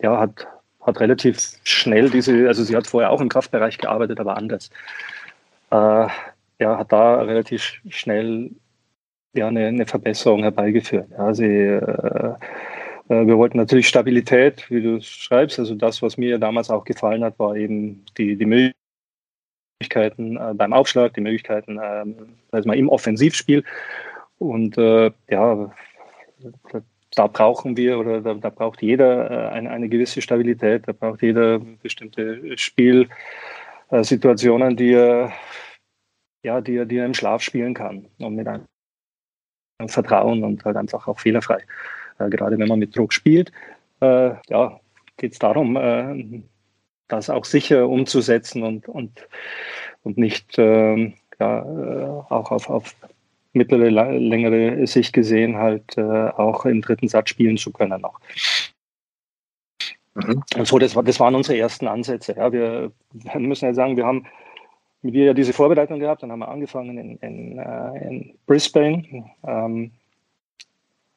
ja, 0.00 0.18
hat, 0.18 0.46
hat 0.80 1.00
relativ 1.00 1.58
schnell 1.64 2.10
diese, 2.10 2.46
also 2.46 2.62
sie 2.62 2.76
hat 2.76 2.86
vorher 2.86 3.10
auch 3.10 3.20
im 3.20 3.28
Kraftbereich 3.28 3.78
gearbeitet, 3.78 4.20
aber 4.20 4.36
anders. 4.36 4.70
Äh, 5.70 6.08
ja, 6.58 6.78
hat 6.78 6.92
da 6.92 7.22
relativ 7.22 7.80
schnell 7.88 8.50
ja, 9.34 9.48
eine, 9.48 9.66
eine 9.66 9.86
Verbesserung 9.86 10.42
herbeigeführt. 10.42 11.08
Ja, 11.10 11.34
sie 11.34 11.46
äh, 11.46 12.34
wir 13.08 13.38
wollten 13.38 13.58
natürlich 13.58 13.88
Stabilität, 13.88 14.68
wie 14.70 14.82
du 14.82 15.00
schreibst. 15.00 15.58
Also 15.58 15.74
das, 15.74 16.02
was 16.02 16.16
mir 16.16 16.38
damals 16.38 16.70
auch 16.70 16.84
gefallen 16.84 17.22
hat, 17.22 17.38
war 17.38 17.56
eben 17.56 18.04
die, 18.18 18.36
die 18.36 18.72
Möglichkeiten 19.80 20.36
äh, 20.36 20.54
beim 20.54 20.72
Aufschlag, 20.72 21.14
die 21.14 21.20
Möglichkeiten 21.20 21.78
also 22.50 22.68
mal 22.68 22.76
im 22.76 22.88
Offensivspiel. 22.88 23.62
Und 24.38 24.76
äh, 24.76 25.12
ja, 25.30 25.72
da, 26.72 26.82
da, 27.14 27.26
brauchen 27.26 27.76
wir 27.76 27.98
oder 27.98 28.20
da, 28.20 28.34
da 28.34 28.50
braucht 28.50 28.82
jeder 28.82 29.30
äh, 29.30 29.48
eine, 29.50 29.70
eine, 29.70 29.88
gewisse 29.88 30.20
Stabilität, 30.20 30.86
da 30.86 30.92
braucht 30.92 31.22
jeder 31.22 31.58
bestimmte 31.58 32.58
Spielsituationen, 32.58 34.76
die 34.76 34.92
er, 34.92 35.32
ja, 36.42 36.60
die, 36.60 36.76
er, 36.76 36.86
die 36.86 36.98
er 36.98 37.06
im 37.06 37.14
Schlaf 37.14 37.42
spielen 37.42 37.74
kann 37.74 38.06
und 38.18 38.36
mit 38.36 38.46
einem 38.46 38.66
Vertrauen 39.86 40.44
und 40.44 40.64
halt 40.64 40.76
einfach 40.76 41.08
auch 41.08 41.18
fehlerfrei. 41.18 41.64
Äh, 42.18 42.30
gerade 42.30 42.58
wenn 42.58 42.68
man 42.68 42.78
mit 42.78 42.96
Druck 42.96 43.12
spielt, 43.12 43.52
äh, 44.00 44.32
ja, 44.48 44.80
geht 45.16 45.32
es 45.32 45.38
darum, 45.38 45.76
äh, 45.76 46.42
das 47.08 47.30
auch 47.30 47.44
sicher 47.44 47.88
umzusetzen 47.88 48.62
und, 48.62 48.88
und, 48.88 49.26
und 50.02 50.18
nicht 50.18 50.58
ähm, 50.58 51.14
ja, 51.38 51.62
auch 51.62 52.50
auf, 52.50 52.68
auf 52.68 52.94
mittlere, 53.52 53.90
längere 53.90 54.86
Sicht 54.86 55.12
gesehen 55.12 55.56
halt 55.56 55.98
auch 55.98 56.66
im 56.66 56.82
dritten 56.82 57.08
Satz 57.08 57.30
spielen 57.30 57.56
zu 57.56 57.72
können 57.72 58.00
noch. 58.00 58.18
Mhm. 60.14 60.42
So, 60.64 60.78
das, 60.78 60.96
war, 60.96 61.02
das 61.02 61.20
waren 61.20 61.34
unsere 61.34 61.58
ersten 61.58 61.86
Ansätze. 61.86 62.34
Ja. 62.36 62.52
Wir, 62.52 62.90
wir 63.12 63.40
müssen 63.40 63.66
ja 63.66 63.74
sagen, 63.74 63.96
wir 63.96 64.06
haben 64.06 64.26
mit 65.02 65.14
ihr 65.14 65.26
ja 65.26 65.34
diese 65.34 65.52
Vorbereitung 65.52 66.00
gehabt, 66.00 66.22
dann 66.22 66.32
haben 66.32 66.40
wir 66.40 66.48
angefangen 66.48 66.98
in, 66.98 67.16
in, 67.18 67.58
in 67.58 68.34
Brisbane. 68.46 69.30
Ähm, 69.46 69.92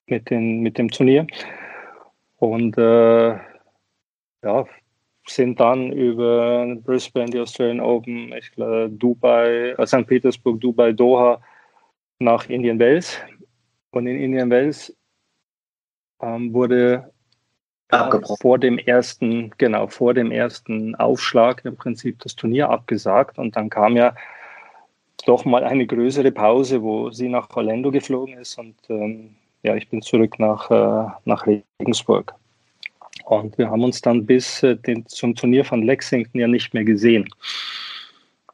mit, 0.10 0.30
den, 0.30 0.62
mit 0.62 0.78
dem 0.78 0.90
Turnier. 0.90 1.28
Und 2.38 2.78
äh, 2.78 3.38
ja, 4.44 4.66
sind 5.28 5.60
dann 5.60 5.92
über 5.92 6.76
Brisbane, 6.84 7.30
die 7.30 7.40
Australian 7.40 7.82
Open, 7.82 8.34
ich 8.34 8.52
glaube, 8.52 8.90
Dubai, 8.90 9.76
äh, 9.78 9.88
St. 9.88 10.08
Petersburg, 10.08 10.60
Dubai, 10.60 10.92
Doha 10.92 11.42
nach 12.20 12.50
Indian 12.50 12.80
Wells. 12.80 13.20
Und 13.92 14.08
in 14.08 14.20
Indian 14.20 14.50
Wells 14.50 14.96
ähm, 16.22 16.54
wurde 16.54 17.12
äh, 17.92 18.20
vor 18.40 18.60
dem 18.60 18.78
ersten, 18.78 19.52
genau, 19.58 19.88
vor 19.88 20.14
dem 20.14 20.32
ersten 20.32 20.96
Aufschlag 20.96 21.66
im 21.66 21.76
Prinzip 21.76 22.20
das 22.20 22.36
Turnier 22.36 22.70
abgesagt. 22.70 23.38
Und 23.38 23.56
dann 23.56 23.70
kam 23.70 23.96
ja 23.96 24.16
doch 25.26 25.46
mal 25.46 25.64
eine 25.64 25.86
größere 25.86 26.32
Pause, 26.32 26.82
wo 26.82 27.12
sie 27.12 27.30
nach 27.30 27.50
Orlando 27.56 27.92
geflogen 27.92 28.38
ist 28.38 28.58
und 28.58 28.76
ähm, 28.90 29.36
ja, 29.64 29.76
ich 29.76 29.90
bin 29.90 30.02
zurück 30.02 30.40
nach, 30.40 30.70
äh, 30.72 31.12
nach 31.26 31.46
Regensburg. 31.48 32.34
Und 33.26 33.58
wir 33.58 33.70
haben 33.70 33.84
uns 33.84 34.02
dann 34.02 34.26
bis 34.26 34.64
äh, 34.64 34.76
den, 34.76 35.06
zum 35.06 35.36
Turnier 35.36 35.66
von 35.66 35.84
Lexington 35.84 36.40
ja 36.40 36.48
nicht 36.48 36.74
mehr 36.74 36.84
gesehen. 36.84 37.30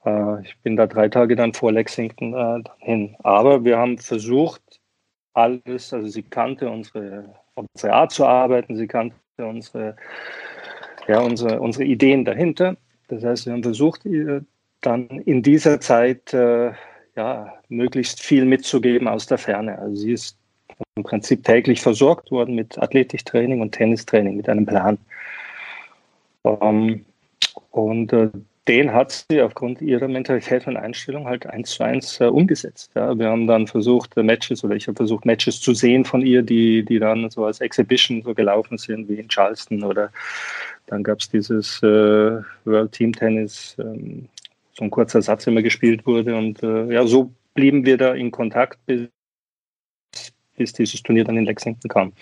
Äh, 0.05 0.41
ich 0.41 0.57
bin 0.63 0.75
da 0.75 0.87
drei 0.87 1.07
Tage 1.07 1.35
dann 1.35 1.53
vor 1.53 1.71
Lexington 1.71 2.33
äh, 2.33 2.63
hin. 2.79 3.15
Aber 3.23 3.63
wir 3.63 3.77
haben 3.77 3.97
versucht, 3.97 4.61
alles, 5.33 5.93
also 5.93 6.07
sie 6.07 6.23
kannte 6.23 6.69
unsere, 6.69 7.35
unsere 7.55 7.93
Art 7.93 8.11
zu 8.11 8.25
arbeiten, 8.25 8.75
sie 8.75 8.87
kannte 8.87 9.15
unsere, 9.37 9.95
ja, 11.07 11.19
unsere, 11.19 11.59
unsere 11.59 11.83
Ideen 11.83 12.25
dahinter. 12.25 12.77
Das 13.07 13.23
heißt, 13.23 13.45
wir 13.45 13.53
haben 13.53 13.63
versucht, 13.63 14.01
dann 14.81 15.07
in 15.25 15.43
dieser 15.43 15.79
Zeit 15.79 16.33
äh, 16.33 16.71
ja, 17.15 17.53
möglichst 17.69 18.21
viel 18.21 18.45
mitzugeben 18.45 19.07
aus 19.07 19.25
der 19.25 19.37
Ferne. 19.37 19.77
Also 19.79 19.95
sie 19.95 20.13
ist 20.13 20.37
im 20.95 21.03
Prinzip 21.03 21.43
täglich 21.43 21.81
versorgt 21.81 22.31
worden 22.31 22.55
mit 22.55 22.77
Athletiktraining 22.77 23.61
und 23.61 23.71
Tennistraining, 23.71 24.37
mit 24.37 24.49
einem 24.49 24.65
Plan. 24.65 24.97
Ähm, 26.43 27.05
und 27.71 28.13
äh, 28.13 28.29
den 28.67 28.93
hat 28.93 29.25
sie 29.29 29.41
aufgrund 29.41 29.81
ihrer 29.81 30.07
Mentalität 30.07 30.65
und 30.65 30.75
Einstellung 30.77 31.27
halt 31.27 31.45
eins 31.45 31.71
zu 31.71 31.83
eins 31.83 32.19
äh, 32.19 32.25
umgesetzt. 32.25 32.91
Ja. 32.95 33.17
Wir 33.17 33.29
haben 33.29 33.45
dann 33.45 33.67
versucht, 33.67 34.17
äh, 34.17 34.23
Matches 34.23 34.63
oder 34.63 34.75
ich 34.75 34.87
habe 34.87 34.95
versucht, 34.95 35.25
Matches 35.25 35.61
zu 35.61 35.73
sehen 35.73 36.03
von 36.03 36.25
ihr, 36.25 36.41
die, 36.41 36.83
die 36.83 36.97
dann 36.97 37.29
so 37.29 37.45
als 37.45 37.61
Exhibition 37.61 38.23
so 38.23 38.33
gelaufen 38.33 38.77
sind, 38.77 39.07
wie 39.07 39.19
in 39.19 39.27
Charleston 39.27 39.83
oder 39.83 40.11
dann 40.87 41.03
gab 41.03 41.19
es 41.19 41.29
dieses 41.29 41.81
äh, 41.83 42.41
World 42.65 42.91
Team 42.91 43.13
Tennis, 43.13 43.75
ähm, 43.79 44.27
so 44.73 44.83
ein 44.83 44.91
kurzer 44.91 45.21
Satz 45.21 45.47
immer 45.47 45.61
gespielt 45.61 46.05
wurde. 46.05 46.35
Und 46.35 46.61
äh, 46.63 46.91
ja, 46.91 47.05
so 47.05 47.31
blieben 47.53 47.85
wir 47.85 47.97
da 47.97 48.13
in 48.13 48.31
Kontakt, 48.31 48.79
bis, 48.85 49.07
bis 50.55 50.73
dieses 50.73 51.01
Turnier 51.03 51.23
dann 51.23 51.37
in 51.37 51.45
Lexington 51.45 51.89
kam. 51.89 52.13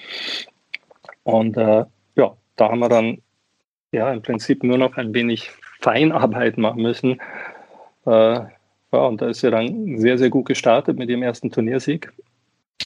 Und 1.24 1.58
äh, 1.58 1.86
ja, 2.16 2.36
da 2.56 2.70
haben 2.70 2.80
wir 2.80 2.90
dann 2.90 3.22
ja 3.92 4.12
im 4.12 4.22
Prinzip 4.22 4.64
nur 4.64 4.78
noch 4.78 4.98
ein 4.98 5.14
wenig 5.14 5.50
Feinarbeit 5.82 6.58
machen 6.58 6.82
müssen. 6.82 7.22
Äh, 8.06 8.40
ja, 8.94 9.00
und 9.00 9.22
da 9.22 9.30
ist 9.30 9.42
sie 9.42 9.50
dann 9.50 9.98
sehr, 9.98 10.18
sehr 10.18 10.30
gut 10.30 10.46
gestartet 10.46 10.98
mit 10.98 11.10
ihrem 11.10 11.24
ersten 11.24 11.52
Turniersieg 11.52 12.12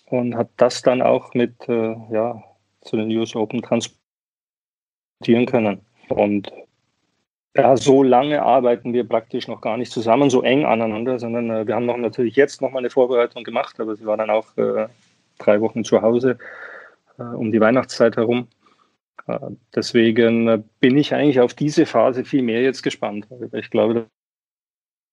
und 0.06 0.36
hat 0.36 0.50
das 0.58 0.82
dann 0.82 1.02
auch 1.02 1.34
mit 1.34 1.54
äh, 1.68 1.96
ja, 2.12 2.42
zu 2.82 2.98
den 2.98 3.16
US 3.18 3.36
Open 3.36 3.62
transportieren 3.62 3.98
können. 5.46 5.82
Und 6.10 6.52
ja, 7.56 7.76
so 7.76 8.04
lange 8.04 8.44
arbeiten 8.44 8.94
wir 8.94 9.08
praktisch 9.08 9.48
noch 9.48 9.62
gar 9.62 9.78
nicht 9.78 9.92
zusammen, 9.92 10.30
so 10.30 10.44
eng 10.44 10.66
aneinander, 10.66 11.20
sondern 11.20 11.50
äh, 11.50 11.68
wir 11.68 11.76
haben 11.76 11.88
noch 11.88 11.98
natürlich 11.98 12.36
jetzt 12.36 12.62
noch 12.62 12.72
mal 12.72 12.80
eine 12.80 12.90
Vorbereitung 12.90 13.44
gemacht, 13.44 13.80
aber 13.80 13.96
sie 13.96 14.06
war 14.06 14.16
dann 14.16 14.30
auch 14.30 14.56
äh, 14.58 14.88
drei 15.38 15.62
Wochen 15.62 15.84
zu 15.84 16.02
Hause 16.02 16.38
äh, 17.18 17.24
um 17.24 17.52
die 17.52 17.60
Weihnachtszeit 17.60 18.18
herum. 18.18 18.48
Äh, 19.28 19.40
deswegen 19.76 20.48
äh, 20.48 20.62
bin 20.80 20.98
ich 20.98 21.14
eigentlich 21.14 21.40
auf 21.40 21.54
diese 21.54 21.86
Phase 21.86 22.26
viel 22.26 22.42
mehr 22.42 22.62
jetzt 22.62 22.84
gespannt. 22.84 23.28
Ich 23.54 23.70
glaube, 23.70 24.08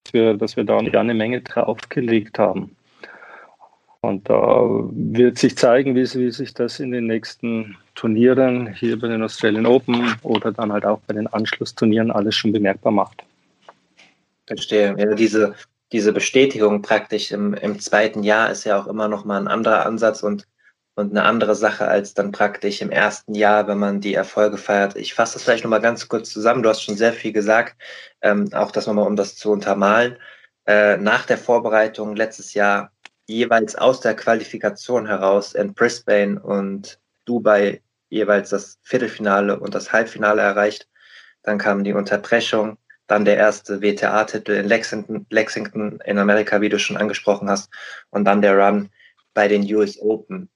dass 0.05 0.12
wir, 0.12 0.35
dass 0.35 0.57
wir 0.57 0.64
da 0.64 0.79
eine 0.79 1.14
Menge 1.14 1.41
draufgelegt 1.41 2.39
haben. 2.39 2.77
Und 4.05 4.29
da 4.29 4.61
wird 4.91 5.39
sich 5.39 5.57
zeigen, 5.57 5.95
wie, 5.95 6.03
wie, 6.03 6.31
sich 6.31 6.53
das 6.53 6.79
in 6.79 6.91
den 6.91 7.07
nächsten 7.07 7.75
Turnieren 7.95 8.70
hier 8.75 8.99
bei 8.99 9.09
den 9.09 9.22
Australian 9.22 9.64
Open 9.64 10.14
oder 10.22 10.53
dann 10.53 10.72
halt 10.75 10.85
auch 10.85 11.01
bei 11.07 11.14
den 11.14 11.27
Anschlussturnieren 11.27 12.11
alles 12.11 12.35
schon 12.35 12.53
bemerkbar 12.53 12.93
macht. 12.93 13.25
Verstehe. 14.47 14.95
Ja, 14.99 15.14
diese, 15.14 15.55
diese 15.95 16.12
Bestätigung 16.12 16.82
praktisch 16.82 17.30
im, 17.30 17.55
im 17.55 17.78
zweiten 17.78 18.24
Jahr 18.24 18.51
ist 18.51 18.64
ja 18.64 18.76
auch 18.80 18.88
immer 18.88 19.07
noch 19.07 19.24
mal 19.24 19.40
ein 19.40 19.47
anderer 19.47 19.86
Ansatz 19.86 20.24
und 20.24 20.47
und 20.97 21.11
eine 21.11 21.24
andere 21.24 21.55
Sache 21.55 21.88
als 21.88 22.14
dann 22.14 22.32
praktisch 22.32 22.80
im 22.80 22.90
ersten 22.90 23.34
Jahr, 23.34 23.66
wenn 23.66 23.78
man 23.78 24.01
die 24.01 24.14
Erfolge 24.14 24.59
feiert. 24.59 24.97
Ich 24.97 25.14
fasse 25.14 25.34
das 25.34 25.42
vielleicht 25.42 25.64
nochmal 25.64 25.80
ganz 25.80 26.09
kurz 26.09 26.30
zusammen. 26.30 26.62
Du 26.62 26.68
hast 26.68 26.82
schon 26.82 26.97
sehr 26.97 27.12
viel 27.12 27.32
gesagt, 27.32 27.76
ähm, 28.22 28.53
auch 28.53 28.70
das 28.70 28.86
nochmal, 28.86 29.07
um 29.07 29.16
das 29.16 29.36
zu 29.36 29.51
untermalen. 29.51 30.16
Äh, 30.66 30.97
nach 30.99 31.26
der 31.26 31.38
Vorbereitung 31.38 32.14
letztes 32.14 32.55
Jahr 32.55 32.92
jeweils 33.26 33.74
aus 33.74 34.01
der 34.01 34.14
Qualifikation 34.14 35.07
heraus 35.07 35.55
in 35.55 35.74
Brisbane 35.74 36.40
und 36.40 37.01
Dubai 37.24 37.82
jeweils 38.09 38.51
das 38.51 38.78
Viertelfinale 38.82 39.59
und 39.59 39.74
das 39.74 39.92
Halbfinale 39.92 40.42
erreicht. 40.42 40.88
Dann 41.42 41.59
kam 41.59 41.82
die 41.82 41.92
Unterbrechung, 41.92 42.78
dann 43.07 43.24
der 43.24 43.36
erste 43.36 43.82
WTA-Titel 43.82 44.52
in 44.52 44.66
Lexington, 44.66 45.26
Lexington 45.30 46.00
in 46.05 46.18
Amerika, 46.18 46.61
wie 46.61 46.68
du 46.68 46.78
schon 46.78 46.96
angesprochen 46.96 47.50
hast, 47.50 47.70
und 48.11 48.24
dann 48.24 48.42
der 48.42 48.57
Run 48.59 48.90
bei 49.34 49.48
den 49.48 49.62
US 49.74 49.98
Open. 50.00 50.48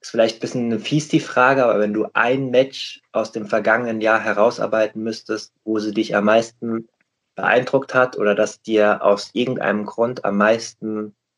Ist 0.00 0.10
vielleicht 0.10 0.36
ein 0.36 0.40
bisschen 0.40 0.80
fies 0.80 1.08
die 1.08 1.20
Frage, 1.20 1.64
aber 1.64 1.80
wenn 1.80 1.94
du 1.94 2.06
ein 2.12 2.50
Match 2.50 3.02
aus 3.12 3.32
dem 3.32 3.46
vergangenen 3.46 4.00
Jahr 4.00 4.20
herausarbeiten 4.20 5.02
müsstest, 5.02 5.52
wo 5.64 5.78
sie 5.78 5.92
dich 5.92 6.14
am 6.14 6.26
meisten 6.26 6.88
beeindruckt 7.34 7.94
hat 7.94 8.16
oder 8.16 8.34
das 8.34 8.62
dir 8.62 9.02
aus 9.02 9.30
irgendeinem 9.32 9.84
Grund 9.84 10.24
am 10.24 10.36
meisten 10.36 11.14